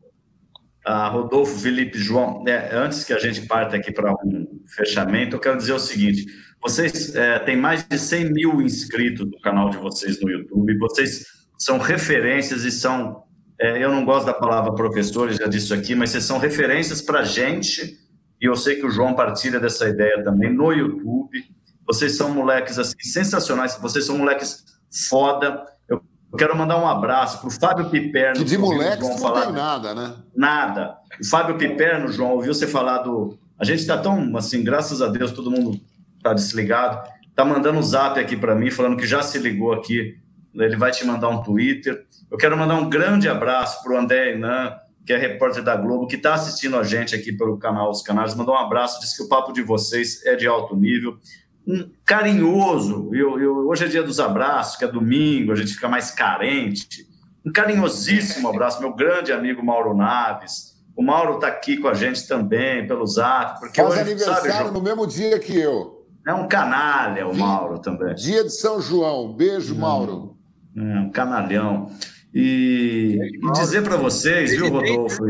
[0.86, 5.40] ah, Rodolfo, Felipe, João, né, antes que a gente parta aqui para um fechamento, eu
[5.40, 6.28] quero dizer o seguinte:
[6.66, 11.24] vocês é, têm mais de 100 mil inscritos no canal de vocês no YouTube, vocês
[11.60, 13.24] são referências e são
[13.62, 17.20] é, eu não gosto da palavra professor, já disse aqui, mas vocês são referências para
[17.20, 17.98] a gente,
[18.42, 21.42] e eu sei que o João partilha dessa ideia também no YouTube.
[21.88, 24.66] Vocês são moleques assim, sensacionais, vocês são moleques
[25.08, 25.64] foda.
[25.88, 26.02] Eu
[26.38, 28.40] quero mandar um abraço para o Fábio Piperno.
[28.40, 29.46] Que de moleques não falar...
[29.46, 30.16] tem nada, né?
[30.36, 30.98] Nada.
[31.22, 33.38] O Fábio Piperno, João, ouviu você falar do.
[33.58, 35.80] A gente está tão, assim, graças a Deus, todo mundo
[36.26, 37.08] está desligado.
[37.30, 40.18] Está mandando um zap aqui para mim, falando que já se ligou aqui.
[40.54, 42.06] Ele vai te mandar um Twitter.
[42.32, 44.74] Eu quero mandar um grande abraço para o André Inan,
[45.06, 48.34] que é repórter da Globo, que está assistindo a gente aqui pelo canal Os Canais.
[48.34, 51.20] Mandou um abraço, disse que o papo de vocês é de alto nível
[51.68, 53.10] um carinhoso.
[53.14, 57.08] Eu, eu, hoje é dia dos abraços, que é domingo, a gente fica mais carente.
[57.46, 60.76] Um carinhosíssimo abraço, meu grande amigo Mauro Naves.
[60.96, 63.60] O Mauro está aqui com a gente também, pelo zap.
[63.60, 65.95] Porque Faz hoje, aniversário sabe, no mesmo dia que eu.
[66.26, 68.16] É um canalha o Mauro também.
[68.16, 69.34] Dia de São João.
[69.34, 70.38] Beijo, hum, Mauro.
[70.76, 71.92] É, um canalhão.
[72.34, 75.24] E, e dizer para vocês, viu, Rodolfo?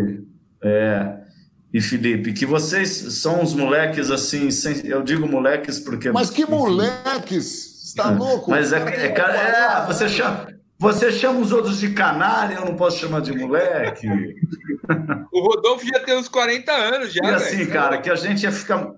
[0.64, 1.18] É,
[1.72, 6.10] e Felipe, que vocês são os moleques assim, sem, eu digo moleques porque.
[6.10, 7.84] Mas que moleques?
[7.84, 8.50] Está louco?
[8.50, 10.48] Mas é, é, é, é, você chama.
[10.78, 14.08] Você chama os outros de canalha, eu não posso chamar de moleque.
[15.34, 17.24] O Rodolfo já tem uns 40 anos já.
[17.24, 17.72] E assim, véio.
[17.72, 18.92] cara, que a gente ia ficar.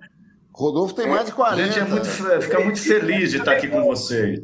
[0.58, 1.62] Rodolfo tem mais de 40.
[1.62, 2.06] A gente é muito,
[2.42, 4.42] fica muito feliz de estar aqui com vocês.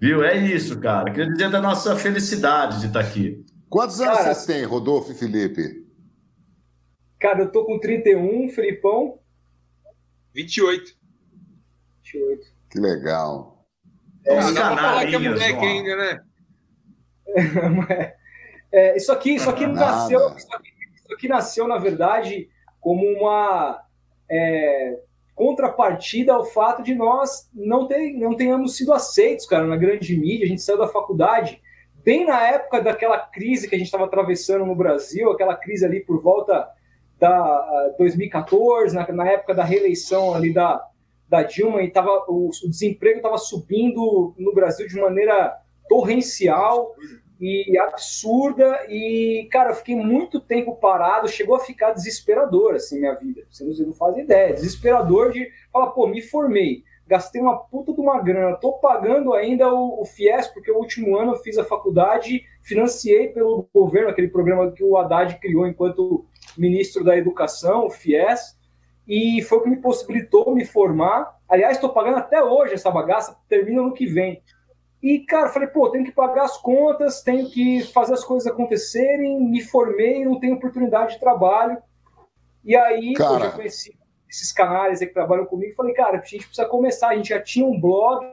[0.00, 0.22] Viu?
[0.22, 1.10] É isso, cara.
[1.10, 3.44] Queria dizer da nossa felicidade de estar aqui.
[3.68, 5.84] Quantos anos cara, vocês têm, Rodolfo e Felipe?
[7.18, 9.18] Cara, eu tô com 31, Felipão.
[10.32, 10.96] 28.
[12.04, 12.46] 28.
[12.70, 13.66] Que legal.
[14.24, 16.24] É, pra falar que é moleque ainda, né?
[18.70, 20.20] é, isso aqui, isso aqui nasceu.
[20.36, 22.48] Isso aqui, isso aqui, nasceu, na verdade,
[22.80, 23.82] como uma
[24.30, 25.00] é,
[25.34, 30.46] contrapartida ao fato de nós não, ter, não tenhamos sido aceitos, cara, na grande mídia.
[30.46, 31.60] A gente saiu da faculdade
[32.04, 36.00] bem na época daquela crise que a gente estava atravessando no Brasil, aquela crise ali
[36.00, 36.68] por volta
[37.18, 40.86] da 2014, na, na, época da reeleição ali da,
[41.28, 45.56] da Dilma, e tava, o, o desemprego estava subindo no Brasil de maneira
[45.88, 46.94] torrencial
[47.40, 48.86] e absurda.
[48.88, 53.42] E, cara, eu fiquei muito tempo parado, chegou a ficar desesperador, assim, minha vida.
[53.50, 54.54] Vocês não fazem ideia.
[54.54, 59.72] Desesperador de falar, pô, me formei, gastei uma puta de uma grana, tô pagando ainda
[59.72, 64.28] o, o FIES, porque o último ano eu fiz a faculdade, financiei pelo governo, aquele
[64.28, 66.24] programa que o Haddad criou enquanto
[66.56, 68.56] ministro da Educação, o FIES,
[69.06, 71.36] e foi o que me possibilitou me formar.
[71.48, 74.42] Aliás, estou pagando até hoje essa bagaça, termina no que vem.
[75.04, 79.38] E, cara, falei, pô, tenho que pagar as contas, tenho que fazer as coisas acontecerem,
[79.38, 81.76] me formei, não tenho oportunidade de trabalho.
[82.64, 83.34] E aí, cara...
[83.34, 87.16] eu já conheci esses canais que trabalham comigo, falei, cara, a gente precisa começar, a
[87.16, 88.24] gente já tinha um blog,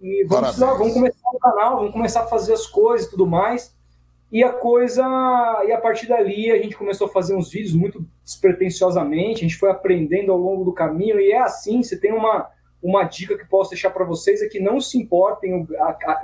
[0.00, 3.26] e vamos, precisar, vamos começar o canal, vamos começar a fazer as coisas e tudo
[3.26, 3.76] mais.
[4.32, 5.04] E a coisa,
[5.66, 9.58] e a partir dali a gente começou a fazer uns vídeos muito despretensiosamente, a gente
[9.58, 12.48] foi aprendendo ao longo do caminho, e é assim, você tem uma,
[12.82, 15.66] uma dica que posso deixar para vocês, é que não se importem,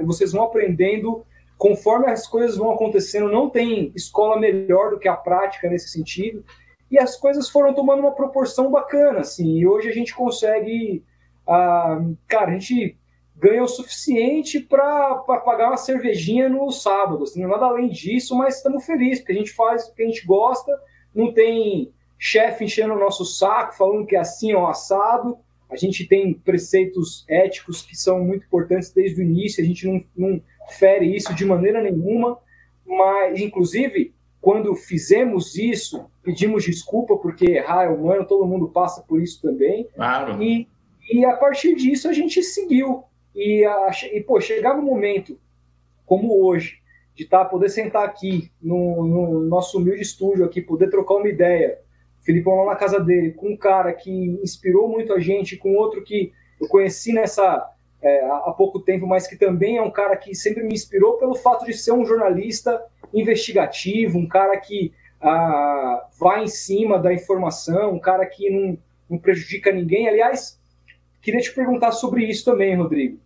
[0.03, 1.24] vocês vão aprendendo
[1.59, 6.45] conforme as coisas vão acontecendo, não tem escola melhor do que a prática nesse sentido,
[6.91, 11.03] e as coisas foram tomando uma proporção bacana, assim, e hoje a gente consegue,
[11.47, 12.97] ah, cara, a gente
[13.37, 15.15] ganha o suficiente para
[15.45, 17.24] pagar uma cervejinha no sábado.
[17.24, 20.27] Assim, nada além disso, mas estamos felizes, porque a gente faz o que a gente
[20.27, 20.73] gosta,
[21.15, 25.39] não tem chefe enchendo o nosso saco, falando que é assim ou assado.
[25.68, 30.05] A gente tem preceitos éticos que são muito importantes desde o início, a gente não,
[30.16, 30.40] não
[30.78, 32.38] fere isso de maneira nenhuma,
[32.86, 39.20] mas, inclusive, quando fizemos isso, pedimos desculpa, porque errar é humano, todo mundo passa por
[39.20, 39.88] isso também.
[39.94, 40.40] Claro.
[40.40, 40.68] E,
[41.10, 43.02] e a partir disso a gente seguiu.
[43.34, 45.38] E, a, e pô, chegar no momento
[46.06, 46.78] como hoje,
[47.14, 51.80] de tá, poder sentar aqui no, no, nosso humilde estúdio aqui, poder trocar uma ideia,
[52.27, 54.11] Filipão lá na casa dele, com um cara que
[54.43, 57.73] inspirou muito a gente, com outro que eu conheci nessa
[58.03, 61.35] é, há pouco tempo, mas que também é um cara que sempre me inspirou pelo
[61.35, 62.85] fato de ser um jornalista
[63.15, 68.77] investigativo, um cara que ah, vai em cima da informação, um cara que não,
[69.09, 70.09] não prejudica ninguém.
[70.09, 70.61] Aliás,
[71.23, 73.19] queria te perguntar sobre isso também, Rodrigo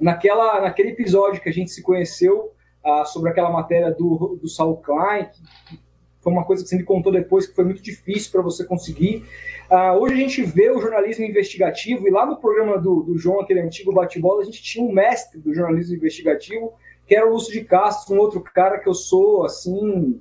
[0.00, 2.52] naquela, naquele episódio que a gente se conheceu
[2.84, 5.78] uh, sobre aquela matéria do, do Saul Klein, que
[6.20, 9.24] foi uma coisa que você me contou depois que foi muito difícil para você conseguir.
[9.70, 13.40] Uh, hoje a gente vê o jornalismo investigativo, e lá no programa do, do João,
[13.40, 16.72] aquele antigo bate-bola, a gente tinha um mestre do jornalismo investigativo,
[17.06, 20.20] que era o Lúcio de Castro, um outro cara que eu sou, assim...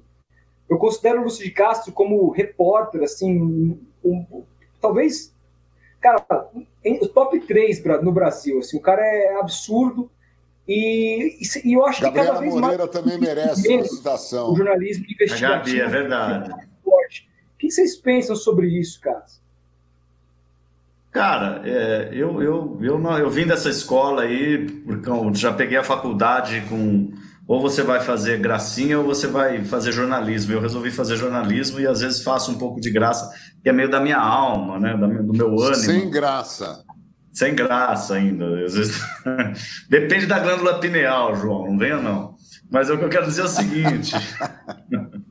[0.70, 4.44] Eu considero o Lúcio de Castro como repórter, assim, um, um,
[4.80, 5.34] talvez
[6.00, 6.26] Cara,
[7.02, 10.10] o top 3 no Brasil, assim, o cara é absurdo
[10.72, 12.92] E, e, eu acho Gabriela que cada vez Moreira mais.
[12.92, 14.54] também merece uma citação.
[14.54, 15.78] O jornalismo investigativo.
[15.78, 16.52] Gabi, é verdade.
[16.84, 17.28] Forte.
[17.56, 19.26] O que vocês pensam sobre isso, cara?
[21.12, 25.76] Cara, é, eu, eu, eu, não, eu vim dessa escola aí, porque eu já peguei
[25.76, 27.14] a faculdade com
[27.48, 30.54] ou você vai fazer gracinha ou você vai fazer jornalismo.
[30.54, 33.28] Eu resolvi fazer jornalismo e às vezes faço um pouco de graça,
[33.64, 34.96] que é meio da minha alma, né?
[34.96, 35.76] do meu ânimo.
[35.78, 36.86] Sem graça.
[37.34, 38.50] Sem graça ainda.
[38.56, 39.02] Vezes...
[39.90, 42.36] Depende da glândula pineal, João, não venha não.
[42.70, 44.16] Mas o que eu quero dizer é o seguinte.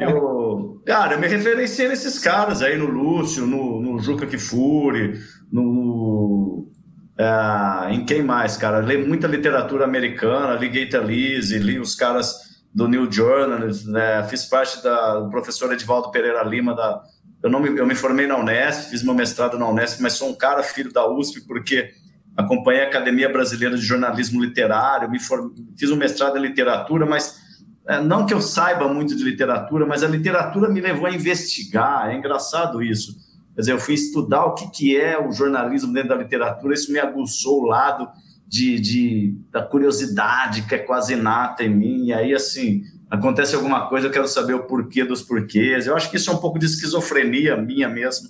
[0.00, 5.18] eu, cara, eu me referenciei nesses caras aí, no Lúcio, no, no Juca Kifuri,
[5.50, 6.70] no,
[7.18, 8.80] é, em quem mais, cara?
[8.80, 14.22] Li muita literatura americana, li Gaita Lise, li os caras do New Journal, né?
[14.28, 17.02] fiz parte da, do professor Edivaldo Pereira Lima, da,
[17.42, 20.28] eu, não me, eu me formei na Unesp, fiz meu mestrado na Unesp, mas sou
[20.28, 21.90] um cara filho da USP, porque
[22.36, 25.50] acompanhei a Academia Brasileira de Jornalismo Literário, me form...
[25.76, 27.38] fiz um mestrado em literatura, mas
[27.86, 32.10] é, não que eu saiba muito de literatura, mas a literatura me levou a investigar,
[32.10, 33.16] é engraçado isso.
[33.54, 36.92] Quer dizer, eu fui estudar o que, que é o jornalismo dentro da literatura, isso
[36.92, 38.08] me aguçou o lado
[38.46, 43.88] de, de, da curiosidade que é quase inata em mim, e aí, assim, acontece alguma
[43.88, 45.86] coisa, eu quero saber o porquê dos porquês.
[45.86, 48.28] Eu acho que isso é um pouco de esquizofrenia minha mesmo,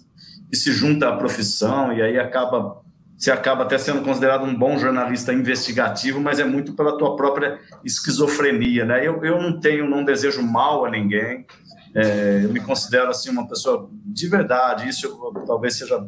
[0.48, 2.80] que se junta à profissão, e aí acaba
[3.16, 7.58] você acaba até sendo considerado um bom jornalista investigativo, mas é muito pela tua própria
[7.84, 9.06] esquizofrenia, né?
[9.06, 11.44] Eu, eu não tenho, não desejo mal a ninguém,
[11.94, 14.88] é, eu me considero assim uma pessoa de verdade.
[14.88, 16.02] Isso eu, talvez seja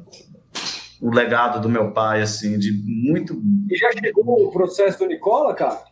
[1.00, 3.34] o legado do meu pai, assim, de muito.
[3.68, 5.82] E já chegou o processo do Nicola, cara?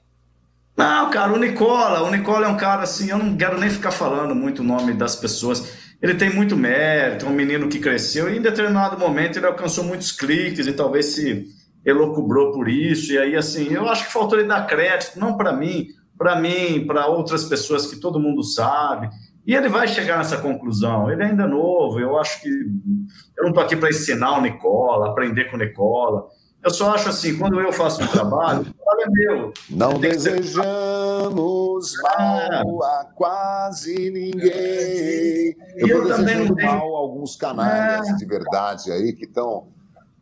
[0.81, 3.91] Não, cara, o Nicola, o Nicola é um cara assim, eu não quero nem ficar
[3.91, 5.79] falando muito o nome das pessoas.
[6.01, 9.85] Ele tem muito mérito, é um menino que cresceu e em determinado momento ele alcançou
[9.85, 11.47] muitos cliques e talvez se
[11.85, 13.13] elocubrou por isso.
[13.13, 16.87] E aí, assim, eu acho que faltou ele dar crédito, não para mim, para mim,
[16.87, 19.11] para outras pessoas que todo mundo sabe.
[19.47, 21.11] E ele vai chegar nessa conclusão.
[21.11, 22.49] Ele é ainda novo, eu acho que.
[22.49, 26.25] Eu não estou aqui para ensinar o Nicola, aprender com o Nicola.
[26.63, 29.53] Eu só acho assim, quando eu faço um trabalho, o trabalho é meu.
[29.71, 35.57] Não desejamos mal a quase ninguém.
[35.77, 36.71] Eu estou desejando tenho...
[36.71, 38.15] mal alguns canais é.
[38.15, 39.69] de verdade aí que estão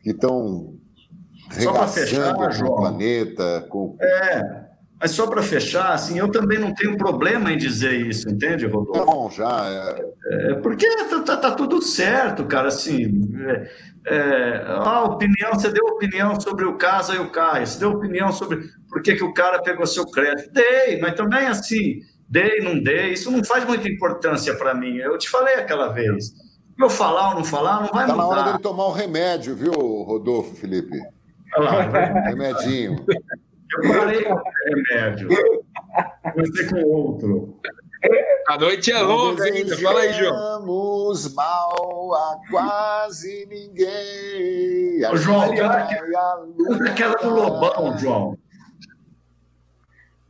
[0.00, 0.74] que estão
[1.50, 3.66] regaçando o planeta.
[3.68, 3.96] Com...
[4.00, 4.67] É,
[5.00, 8.92] mas só para fechar, assim, eu também não tenho problema em dizer isso, entende, Rodolfo?
[8.92, 9.66] Tá bom, já.
[9.66, 10.50] É...
[10.50, 12.68] É, porque tá, tá, tá, tudo certo, cara.
[12.68, 13.70] Assim, é,
[14.06, 18.32] é, a opinião, você deu opinião sobre o caso e o Caio, você deu opinião
[18.32, 20.52] sobre por que, que o cara pegou seu crédito.
[20.52, 24.96] Dei, mas também assim, dei, não dei, isso não faz muita importância para mim.
[24.96, 26.32] Eu te falei aquela vez.
[26.78, 28.12] Eu falar ou não falar, não vai tá mudar.
[28.12, 30.96] Está na hora dele tomar o um remédio, viu, Rodolfo, Felipe?
[31.56, 33.04] Olha lá, Remedinho.
[33.76, 35.28] Eu parei com o remédio.
[36.32, 37.60] Comecei com outro.
[38.46, 39.76] A noite é longa ainda.
[39.76, 40.34] Fala aí, João.
[40.34, 45.04] Vamos mal a quase ninguém.
[45.10, 46.48] Ô, João, canta aquela,
[46.88, 48.38] aquela do Lobão, João.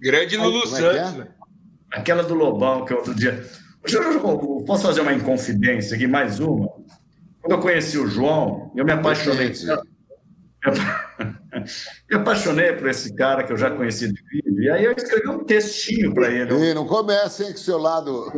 [0.00, 1.20] Grande Lulu é, é Santos.
[1.20, 1.28] É?
[1.92, 3.44] Aquela do Lobão, que outro dia.
[3.92, 6.68] Eu posso fazer uma inconfidência aqui, mais uma?
[7.40, 9.52] Quando eu conheci o João, eu me apaixonei.
[12.10, 14.62] Me apaixonei por esse cara que eu já conheci de vídeo.
[14.62, 16.70] E aí eu escrevi um textinho para ele.
[16.70, 18.32] E não comece, hein, com o seu lado.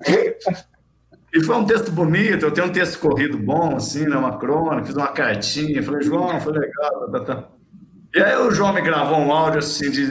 [1.32, 4.86] E foi um texto bonito, eu tenho um texto corrido bom, assim, né, uma crônica,
[4.86, 7.10] fiz uma cartinha, falei, João, foi legal.
[7.12, 7.48] Tá, tá.
[8.14, 10.06] E aí o João me gravou um áudio assim de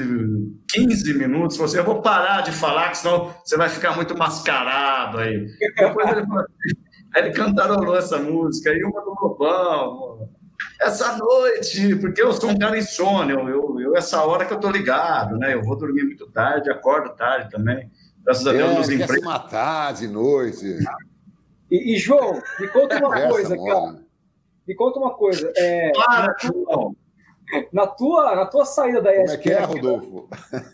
[0.69, 4.15] 15 minutos, falou assim, eu vou parar de falar, que senão você vai ficar muito
[4.15, 5.47] mascarado aí.
[5.75, 6.79] Depois ele falou assim,
[7.15, 10.29] aí ele cantarolou essa música, aí uma do Lobão,
[10.81, 14.69] essa noite, porque eu sou um cara insônio, eu, eu, essa hora que eu tô
[14.69, 15.53] ligado, né?
[15.53, 17.89] Eu vou dormir muito tarde, acordo tarde também.
[18.23, 19.25] Graças a Deus, é, nos empregos.
[19.25, 20.79] matar de noite.
[21.71, 24.07] E, e, João, me conta uma coisa, cara.
[24.67, 25.51] Me conta uma coisa.
[25.55, 26.95] É, Para, João.
[27.71, 29.25] Na tua, na tua saída da ESPN.
[29.25, 30.29] Como é que é, Rodolfo?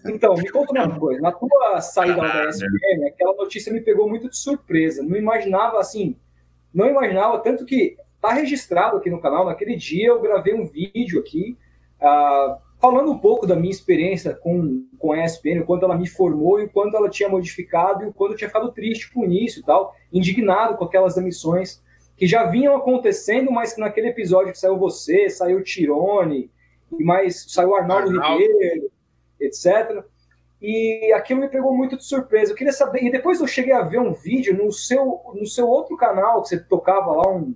[0.07, 1.22] Então, me conta uma coisa.
[1.22, 5.03] Na tua saída da ESPN, aquela notícia me pegou muito de surpresa.
[5.03, 6.18] Não imaginava assim.
[6.73, 9.44] Não imaginava, tanto que Está registrado aqui no canal.
[9.44, 11.58] Naquele dia eu gravei um vídeo aqui
[12.00, 16.08] uh, falando um pouco da minha experiência com, com a ESPN, o quanto ela me
[16.08, 19.26] formou e o quanto ela tinha modificado e o quanto eu tinha ficado triste com
[19.26, 21.84] isso e tal, indignado com aquelas demissões
[22.16, 26.50] que já vinham acontecendo, mas que naquele episódio que saiu você, saiu o Tirone,
[26.98, 28.41] e mais saiu Arnaldo, Arnaldo.
[28.41, 28.90] Ribeiro,
[29.38, 30.02] etc.
[30.62, 32.54] E aquilo me pegou muito de surpresa.
[32.54, 35.68] Eu queria saber, e depois eu cheguei a ver um vídeo no seu, no seu
[35.68, 37.54] outro canal, que você tocava lá um,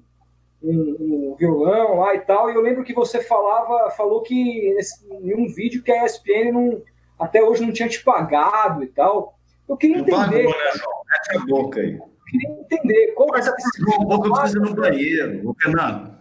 [0.62, 2.50] um, um, violão lá e tal.
[2.50, 6.52] E eu lembro que você falava, falou que nesse, em um vídeo que a ESPN
[6.52, 6.82] não,
[7.20, 9.38] até hoje não tinha te pagado e tal.
[9.68, 10.16] Eu queria entender.
[10.16, 10.44] Pagou, né,
[10.76, 11.02] João?
[11.06, 11.94] Mete a boca aí.
[11.94, 13.14] Eu queria entender.
[13.14, 13.56] Qual Mas é a
[14.04, 16.18] boca precisa no banheiro, o Fernando.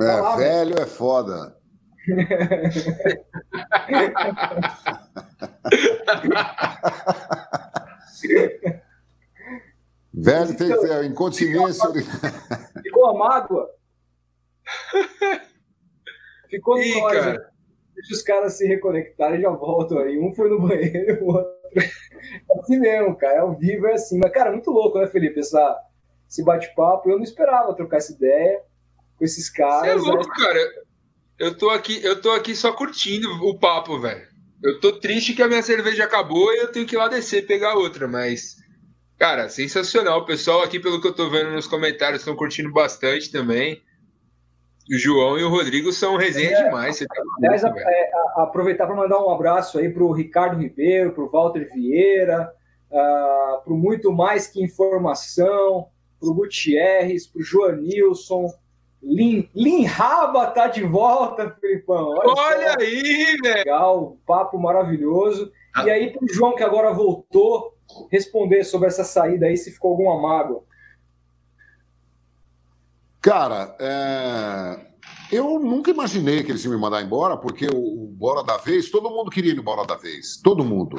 [0.00, 1.58] É, velho é foda.
[10.12, 11.88] Velho tem que ter incontinência.
[12.82, 13.70] Ficou a mágoa?
[16.48, 17.12] Ficou no Ih, nós.
[17.12, 17.50] Cara.
[17.94, 20.18] Deixa os caras se reconectarem e já voltam aí.
[20.18, 21.60] Um foi no banheiro, o outro.
[21.74, 23.34] É assim mesmo, cara.
[23.34, 24.18] É ao vivo, é assim.
[24.18, 25.38] Mas, cara, muito louco, né, Felipe?
[25.38, 25.78] Essa,
[26.28, 27.08] esse bate-papo.
[27.08, 28.62] Eu não esperava trocar essa ideia
[29.16, 30.00] com esses caras.
[30.00, 30.34] Você é louco, né?
[30.36, 30.70] cara.
[31.38, 34.28] Eu tô, aqui, eu tô aqui só curtindo o papo, velho.
[34.62, 37.46] Eu tô triste que a minha cerveja acabou e eu tenho que ir lá descer
[37.46, 38.56] pegar outra, mas
[39.20, 40.20] Cara, sensacional.
[40.20, 43.82] O pessoal aqui, pelo que eu tô vendo nos comentários, estão curtindo bastante também.
[44.90, 46.96] O João e o Rodrigo são resenha é, demais.
[46.96, 51.22] Você tá aliás, é, aproveitar para mandar um abraço aí para o Ricardo Ribeiro, para
[51.22, 52.50] o Walter Vieira,
[52.90, 55.88] uh, ah, para muito mais que informação,
[56.18, 58.46] para o Gutierrez, para o Joanilson.
[59.02, 62.14] Lin, Lin Raba tá de volta, Felipão.
[62.16, 63.54] Olha, Olha aí, velho.
[63.54, 65.52] Legal, papo maravilhoso.
[65.76, 65.84] Ah.
[65.84, 67.74] E aí, para o João, que agora voltou,
[68.10, 70.62] responder sobre essa saída aí, se ficou alguma mágoa.
[73.20, 74.86] Cara, é...
[75.30, 79.10] eu nunca imaginei que eles iam me mandar embora, porque o, Bola da Vez, todo
[79.10, 80.96] mundo queria ir no Bola da Vez, todo mundo.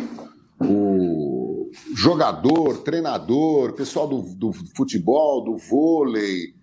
[0.60, 6.54] O jogador, treinador, pessoal do, do futebol, do vôlei.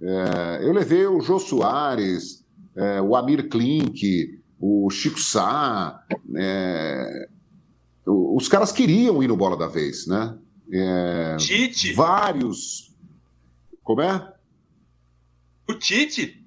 [0.00, 0.60] É...
[0.62, 2.44] eu levei o Jô Soares,
[2.78, 6.00] é, o Amir Klink, o Chico Sá,
[6.36, 7.28] é,
[8.08, 10.38] os caras queriam ir no Bola da Vez, né?
[10.72, 11.92] É, Tite?
[11.92, 12.94] Vários.
[13.82, 14.34] Como é?
[15.68, 16.44] O Tite?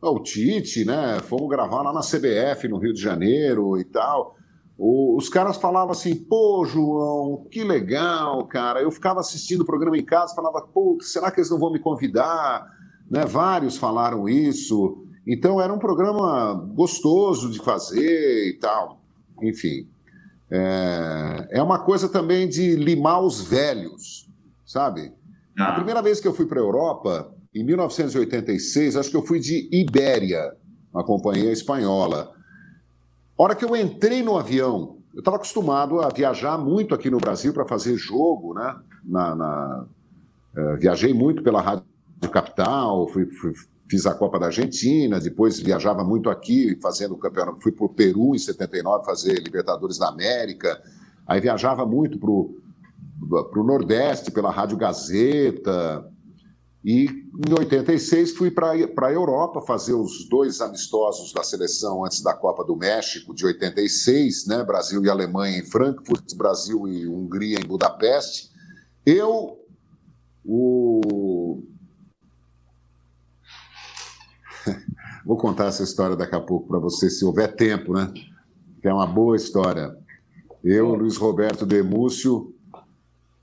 [0.00, 1.20] O Tite, né?
[1.20, 4.36] Fomos gravar lá na CBF, no Rio de Janeiro e tal.
[4.76, 8.80] Os caras falavam assim, pô, João, que legal, cara.
[8.80, 11.80] Eu ficava assistindo o programa em casa, falava, pô, será que eles não vão me
[11.80, 12.64] convidar?
[13.10, 13.24] Né?
[13.24, 15.04] Vários falaram isso.
[15.26, 18.97] Então era um programa gostoso de fazer e tal
[19.42, 19.88] enfim.
[20.50, 24.28] É, é uma coisa também de limar os velhos,
[24.64, 25.12] sabe?
[25.58, 25.68] Ah.
[25.68, 29.40] A primeira vez que eu fui para a Europa, em 1986, acho que eu fui
[29.40, 30.54] de Ibéria,
[30.92, 32.32] uma companhia espanhola.
[33.38, 37.18] A hora que eu entrei no avião, eu estava acostumado a viajar muito aqui no
[37.18, 38.76] Brasil para fazer jogo, né?
[39.04, 39.86] Na, na
[40.56, 41.84] uh, viajei muito pela Rádio
[42.30, 43.52] Capital, fui, fui,
[43.88, 47.62] fiz a Copa da Argentina, depois viajava muito aqui, fazendo o campeonato.
[47.62, 50.80] Fui para o Peru em 79 fazer Libertadores da América.
[51.26, 56.06] Aí viajava muito para o Nordeste, pela Rádio Gazeta.
[56.84, 62.34] E em 86 fui para a Europa fazer os dois amistosos da seleção antes da
[62.34, 64.62] Copa do México, de 86, né?
[64.62, 68.50] Brasil e Alemanha em Frankfurt, Brasil e Hungria em Budapeste.
[69.04, 69.58] Eu,
[70.44, 71.00] o
[75.24, 78.12] Vou contar essa história daqui a pouco para você, se houver tempo, né?
[78.80, 79.96] Que é uma boa história.
[80.64, 82.54] Eu, Luiz Roberto Demúcio,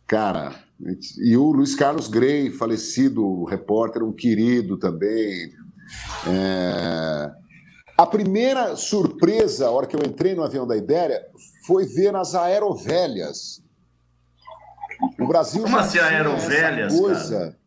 [0.08, 0.54] cara,
[1.18, 5.52] e o Luiz Carlos Grey, falecido repórter, um querido também.
[6.28, 7.32] É...
[7.98, 11.22] A primeira surpresa, a hora que eu entrei no avião da Ibéria,
[11.66, 13.64] foi ver as aerovelhas.
[15.20, 17.40] O Brasil Como assim aerovelhas, coisa.
[17.40, 17.65] Cara?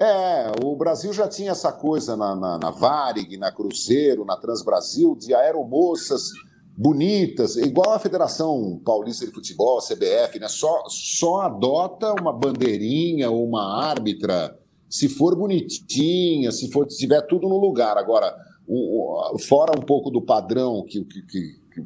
[0.00, 5.16] É, o Brasil já tinha essa coisa na, na, na Varig, na Cruzeiro, na Transbrasil,
[5.16, 6.30] de aeromoças
[6.76, 10.46] bonitas, igual a Federação Paulista de Futebol, a CBF, né?
[10.46, 14.56] Só, só adota uma bandeirinha ou uma árbitra
[14.88, 17.98] se for bonitinha, se for se tiver tudo no lugar.
[17.98, 18.32] Agora,
[18.68, 21.84] o, o, fora um pouco do padrão que, que, que, que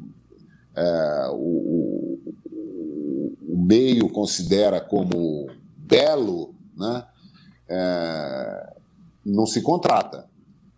[0.75, 2.19] é, o,
[3.49, 7.07] o meio considera como belo, né?
[7.69, 8.73] É,
[9.25, 10.29] não se contrata.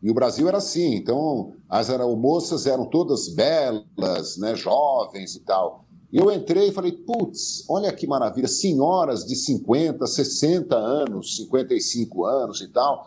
[0.01, 5.85] E o Brasil era assim, então as aeromoças eram todas belas, né, jovens e tal.
[6.11, 12.25] E eu entrei e falei, putz, olha que maravilha, senhoras de 50, 60 anos, 55
[12.25, 13.05] anos e tal,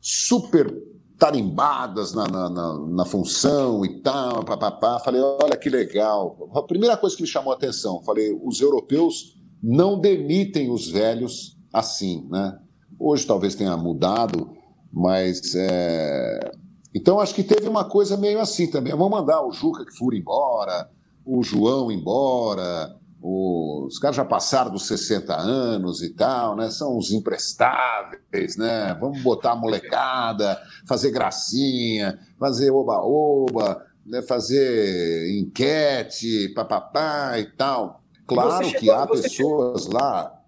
[0.00, 0.76] super
[1.18, 4.98] tarimbadas na, na, na, na função e tal, papapá.
[5.00, 6.50] Falei, olha que legal.
[6.54, 11.56] A primeira coisa que me chamou a atenção, falei, os europeus não demitem os velhos
[11.72, 12.58] assim, né?
[12.98, 14.50] Hoje talvez tenha mudado,
[14.92, 15.54] mas.
[15.54, 16.52] É...
[16.94, 18.92] Então acho que teve uma coisa meio assim também.
[18.92, 20.88] Vamos mandar o Juca que fura embora,
[21.24, 22.94] o João embora,
[23.26, 26.70] os caras já passaram dos 60 anos e tal, né?
[26.70, 28.94] São os imprestáveis, né?
[29.00, 34.20] Vamos botar a molecada, fazer gracinha, fazer oba-oba, né?
[34.20, 38.02] fazer enquete, papapá e tal.
[38.26, 40.00] Claro que há pessoas chegou...
[40.00, 40.43] lá.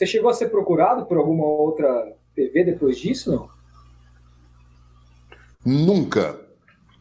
[0.00, 3.50] Você chegou a ser procurado por alguma outra TV depois disso, não?
[5.62, 6.40] Nunca.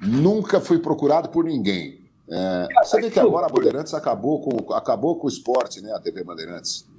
[0.02, 2.02] Nunca fui procurado por ninguém.
[2.30, 5.94] É, você vê que agora a Bandeirantes acabou com, acabou com o esporte, né?
[5.94, 6.90] A TV Bandeirantes.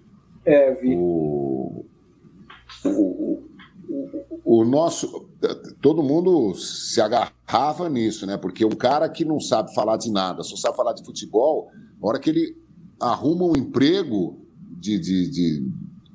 [0.46, 0.96] É, vi.
[0.96, 1.84] O,
[2.82, 3.42] o, o,
[4.42, 5.28] o nosso.
[5.82, 8.38] Todo mundo se agarrava nisso, né?
[8.38, 11.70] Porque um cara que não sabe falar de nada, só sabe falar de futebol,
[12.02, 12.56] a hora que ele
[12.98, 14.40] arruma um emprego,
[14.80, 15.68] de, de, de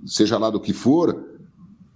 [0.06, 1.36] seja lá do que for,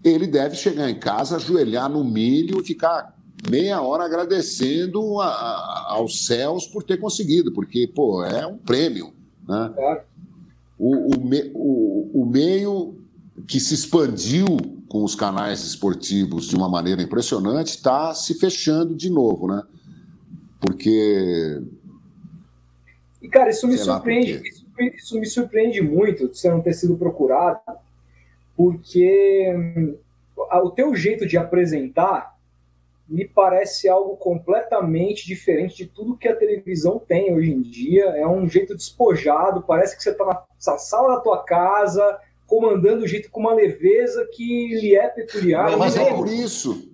[0.04, 3.16] ele deve chegar em casa, ajoelhar no milho e ficar
[3.50, 9.14] meia hora agradecendo a, a, aos céus por ter conseguido, porque, pô, é um prêmio.
[9.48, 9.74] Né?
[10.78, 12.96] O, o, me, o, o meio
[13.48, 14.46] que se expandiu
[14.88, 19.64] com os canais esportivos de uma maneira impressionante está se fechando de novo, né?
[20.60, 21.62] Porque.
[23.22, 24.42] E, cara, isso me surpreende.
[24.48, 24.66] Isso,
[24.96, 27.60] isso me surpreende muito de você não ter sido procurado,
[28.60, 29.98] porque hum,
[30.36, 32.36] o teu jeito de apresentar
[33.08, 38.04] me parece algo completamente diferente de tudo que a televisão tem hoje em dia.
[38.18, 43.08] É um jeito despojado, parece que você está na sala da tua casa, comandando o
[43.08, 45.78] jeito com uma leveza que lhe é peculiar.
[45.78, 46.92] Mas é por isso.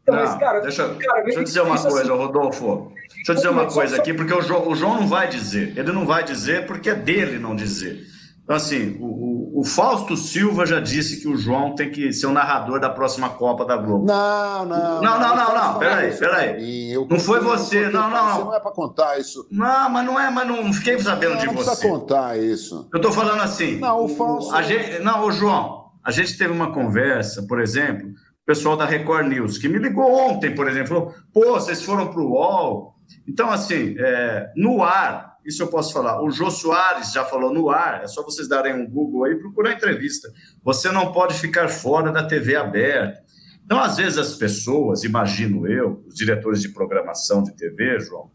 [0.00, 2.92] Então, não, mas, cara, deixa, cara, deixa eu dizer uma coisa, assim, Rodolfo.
[3.16, 5.76] Deixa eu dizer uma coisa aqui, porque o João, o João não vai dizer.
[5.76, 8.06] Ele não vai dizer porque é dele não dizer.
[8.44, 12.32] Então, assim, o, o, Fausto Silva já disse que o João tem que ser o
[12.32, 14.06] narrador da próxima Copa da Globo.
[14.06, 15.02] Não, não.
[15.02, 15.78] Não, não, não, não.
[15.78, 16.94] Peraí, peraí.
[17.08, 17.88] Não foi você.
[17.88, 18.44] Não, não, não.
[18.46, 19.46] Não é para contar isso.
[19.50, 21.66] Não, mas não é, mas não fiquei sabendo não, de não você.
[21.66, 22.88] Não precisa contar isso.
[22.92, 23.78] Eu tô falando assim.
[23.78, 24.54] Não, o Fausto.
[24.54, 28.84] A gente, não, o João, a gente teve uma conversa, por exemplo, o pessoal da
[28.84, 32.94] Record News, que me ligou ontem, por exemplo, falou: pô, vocês foram pro UOL.
[33.26, 36.22] Então, assim, é, no ar, isso eu posso falar.
[36.22, 39.38] O Jô Soares já falou no ar, é só vocês darem um Google aí e
[39.38, 40.30] procurar entrevista.
[40.62, 43.22] Você não pode ficar fora da TV aberta.
[43.64, 48.30] Então, às vezes, as pessoas, imagino eu, os diretores de programação de TV, João,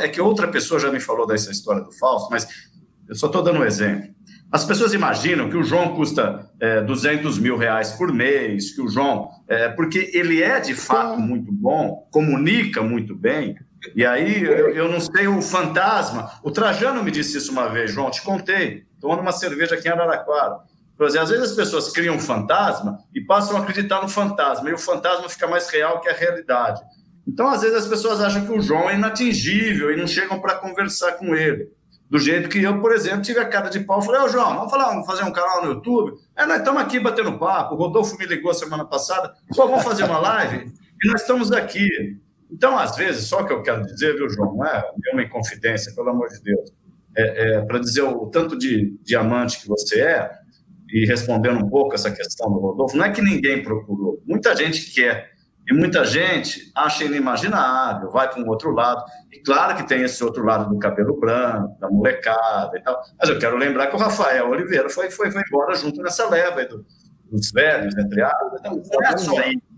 [0.00, 2.46] é, é que outra pessoa já me falou dessa história do Fausto, mas
[3.08, 4.12] eu só estou dando um exemplo.
[4.50, 8.88] As pessoas imaginam que o João custa é, 200 mil reais por mês, que o
[8.88, 9.28] João.
[9.48, 13.56] É, porque ele é de fato muito bom, comunica muito bem,
[13.94, 16.30] e aí, eu, eu, não sei, o fantasma.
[16.42, 19.90] O Trajano me disse isso uma vez, João, te contei, tomando uma cerveja aqui em
[19.90, 20.58] Araraquara.
[20.98, 24.72] Dizer, às vezes as pessoas criam um fantasma e passam a acreditar no fantasma, e
[24.72, 26.80] o fantasma fica mais real que a realidade.
[27.26, 30.54] Então, às vezes, as pessoas acham que o João é inatingível e não chegam para
[30.56, 31.68] conversar com ele.
[32.08, 34.54] Do jeito que eu, por exemplo, tive a cara de pau e falei, ô João,
[34.54, 36.16] vamos falar, vamos fazer um canal no YouTube?
[36.36, 37.74] É, nós estamos aqui batendo papo.
[37.74, 40.72] O Rodolfo me ligou semana passada, pô, vamos fazer uma live?
[41.02, 41.88] E nós estamos aqui.
[42.54, 46.10] Então, às vezes, só que eu quero dizer, viu, João, não é nenhuma inconfidência, pelo
[46.10, 46.72] amor de Deus,
[47.16, 50.30] é, é para dizer o tanto de diamante que você é,
[50.88, 54.94] e respondendo um pouco essa questão do Rodolfo, não é que ninguém procurou, muita gente
[54.94, 55.34] quer,
[55.68, 59.02] e muita gente acha inimaginável, vai para um outro lado,
[59.32, 63.30] e claro que tem esse outro lado do cabelo branco, da molecada e tal, mas
[63.30, 66.68] eu quero lembrar que o Rafael Oliveira foi, foi, foi embora junto nessa leva aí
[66.68, 66.86] do,
[67.32, 69.73] dos velhos, entre aspas, então não é só isso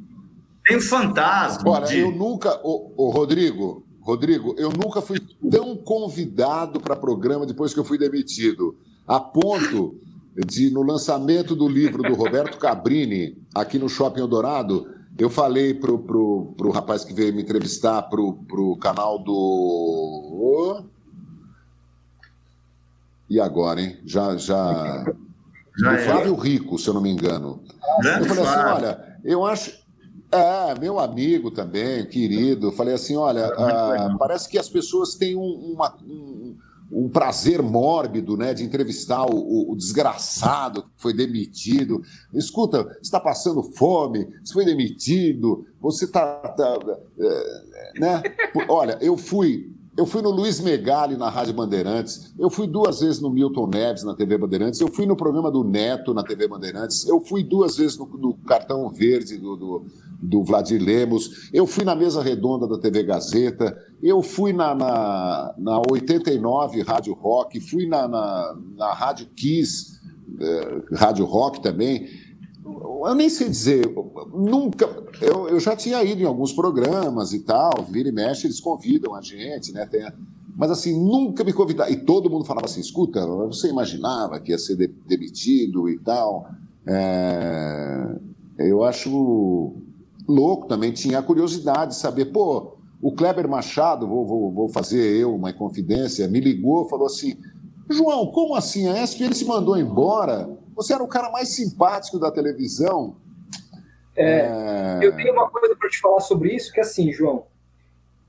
[0.67, 1.71] tem fantasma.
[1.71, 1.99] Olha, de...
[1.99, 5.21] eu nunca, o, Rodrigo, Rodrigo, eu nunca fui
[5.51, 8.77] tão convidado para programa depois que eu fui demitido,
[9.07, 9.99] a ponto
[10.45, 14.87] de, no lançamento do livro do Roberto Cabrini, aqui no Shopping Eldorado,
[15.19, 20.85] eu falei pro, pro, pro rapaz que veio me entrevistar pro, pro canal do.
[23.31, 23.99] E agora, hein?
[24.05, 24.37] Já.
[24.37, 25.05] já...
[25.79, 25.99] já do é.
[26.05, 27.63] Flávio Rico, se eu não me engano.
[28.05, 29.86] eu falei assim: olha, eu acho.
[30.31, 32.73] É, meu amigo também, querido.
[32.73, 36.57] Falei assim: olha, ah, parece que as pessoas têm um, uma, um,
[36.91, 42.03] um, prazer mórbido né, de entrevistar o, o, desgraçado que foi demitido.
[42.35, 46.37] Escuta, você está passando fome, você foi demitido, você está.
[46.41, 46.79] Tá,
[47.19, 48.23] é, né?
[48.69, 53.21] Olha, eu fui eu fui no Luiz Megali na Rádio Bandeirantes, eu fui duas vezes
[53.21, 57.09] no Milton Neves na TV Bandeirantes, eu fui no programa do Neto na TV Bandeirantes,
[57.09, 59.87] eu fui duas vezes no, no Cartão Verde do, do,
[60.21, 65.55] do, Vladir Lemos, eu fui na mesa redonda da TV Gazeta, eu fui na, na,
[65.57, 69.99] na 89 Rádio Rock, fui na, na, na Rádio Kiss,
[70.39, 72.07] eh, Rádio Rock também
[73.07, 73.95] eu nem sei dizer,
[74.33, 74.87] nunca.
[75.21, 79.15] Eu, eu já tinha ido em alguns programas e tal, vira e mexe, eles convidam
[79.15, 79.87] a gente, né?
[79.87, 80.07] Tem,
[80.57, 81.91] mas assim, nunca me convidava.
[81.91, 84.77] E todo mundo falava assim: escuta, você imaginava que ia ser
[85.07, 86.47] demitido e tal.
[86.87, 88.17] É...
[88.59, 89.75] Eu acho
[90.27, 95.17] louco também, tinha a curiosidade de saber, pô, o Kleber Machado, vou, vou, vou fazer
[95.17, 97.37] eu uma confidência, me ligou, falou assim:
[97.91, 98.89] João, como assim?
[98.89, 100.49] A ESPN se mandou embora?
[100.77, 103.17] Você era o cara mais simpático da televisão.
[104.15, 104.99] É, é...
[105.03, 107.47] Eu tenho uma coisa para te falar sobre isso, que é assim, João.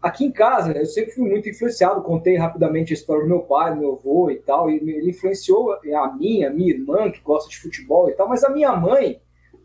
[0.02, 2.02] Aqui em casa, eu sempre fui muito influenciado.
[2.02, 4.72] Contei rapidamente a história do meu pai, do meu avô e tal.
[4.72, 8.30] E ele influenciou a minha, a minha irmã, que gosta de futebol e tal.
[8.30, 9.20] Mas a minha mãe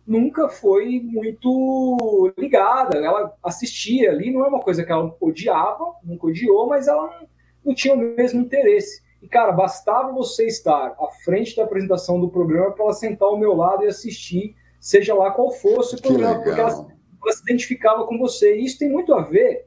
[0.04, 2.98] nunca foi muito ligada.
[2.98, 7.28] Ela assistia ali, não é uma coisa que ela odiava, nunca odiou, mas ela não,
[7.66, 9.02] não tinha o mesmo interesse.
[9.23, 13.39] E, cara, bastava você estar à frente da apresentação do programa para ela sentar ao
[13.39, 18.05] meu lado e assistir, seja lá qual fosse o programa, porque ela, ela, se identificava
[18.05, 18.57] com você.
[18.57, 19.66] E isso tem muito a ver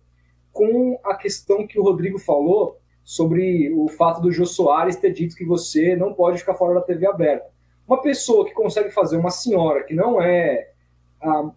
[0.51, 5.35] com a questão que o Rodrigo falou sobre o fato do Jô Soares ter dito
[5.35, 7.45] que você não pode ficar fora da TV aberta.
[7.87, 10.71] Uma pessoa que consegue fazer, uma senhora que não é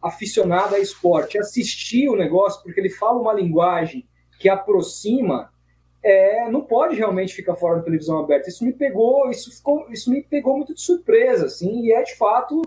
[0.03, 4.07] aficionada a esporte, assistir o negócio, porque ele fala uma linguagem
[4.39, 5.53] que aproxima,
[6.09, 8.49] é, não pode realmente ficar fora da televisão aberta.
[8.49, 12.17] Isso me pegou, isso ficou, isso me pegou muito de surpresa, assim, e é de
[12.17, 12.63] fato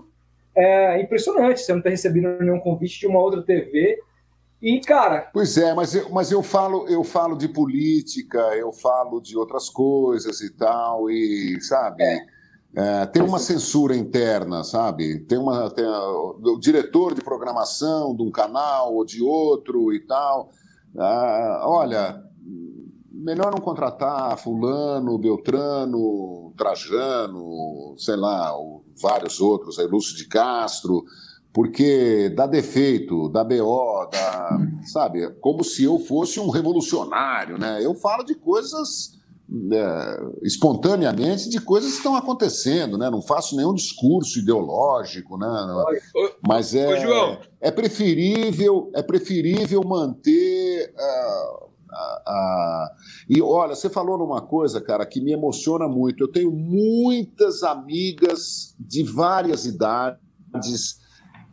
[0.54, 3.98] é, impressionante você não ter recebido nenhum convite de uma outra TV.
[4.60, 5.28] E, cara.
[5.32, 9.68] Pois é, mas eu, mas eu falo, eu falo de política, eu falo de outras
[9.68, 12.04] coisas e tal, e sabe.
[12.04, 12.32] É.
[12.74, 15.18] É, tem uma censura interna, sabe?
[15.24, 20.00] Tem uma tem a, o diretor de programação de um canal ou de outro e
[20.00, 20.48] tal.
[20.96, 22.22] Ah, olha,
[23.22, 28.52] melhor não contratar fulano, Beltrano, Trajano, sei lá,
[29.00, 31.04] vários outros, aí, Lúcio de Castro,
[31.52, 35.30] porque dá defeito, dá BO, dá, sabe?
[35.40, 37.84] Como se eu fosse um revolucionário, né?
[37.84, 39.20] Eu falo de coisas
[39.70, 43.10] é, espontaneamente de coisas que estão acontecendo, né?
[43.10, 45.46] Não faço nenhum discurso ideológico, né?
[46.46, 51.71] Mas é, é preferível é preferível manter uh,
[53.28, 56.24] e olha, você falou numa coisa, cara, que me emociona muito.
[56.24, 61.00] Eu tenho muitas amigas de várias idades,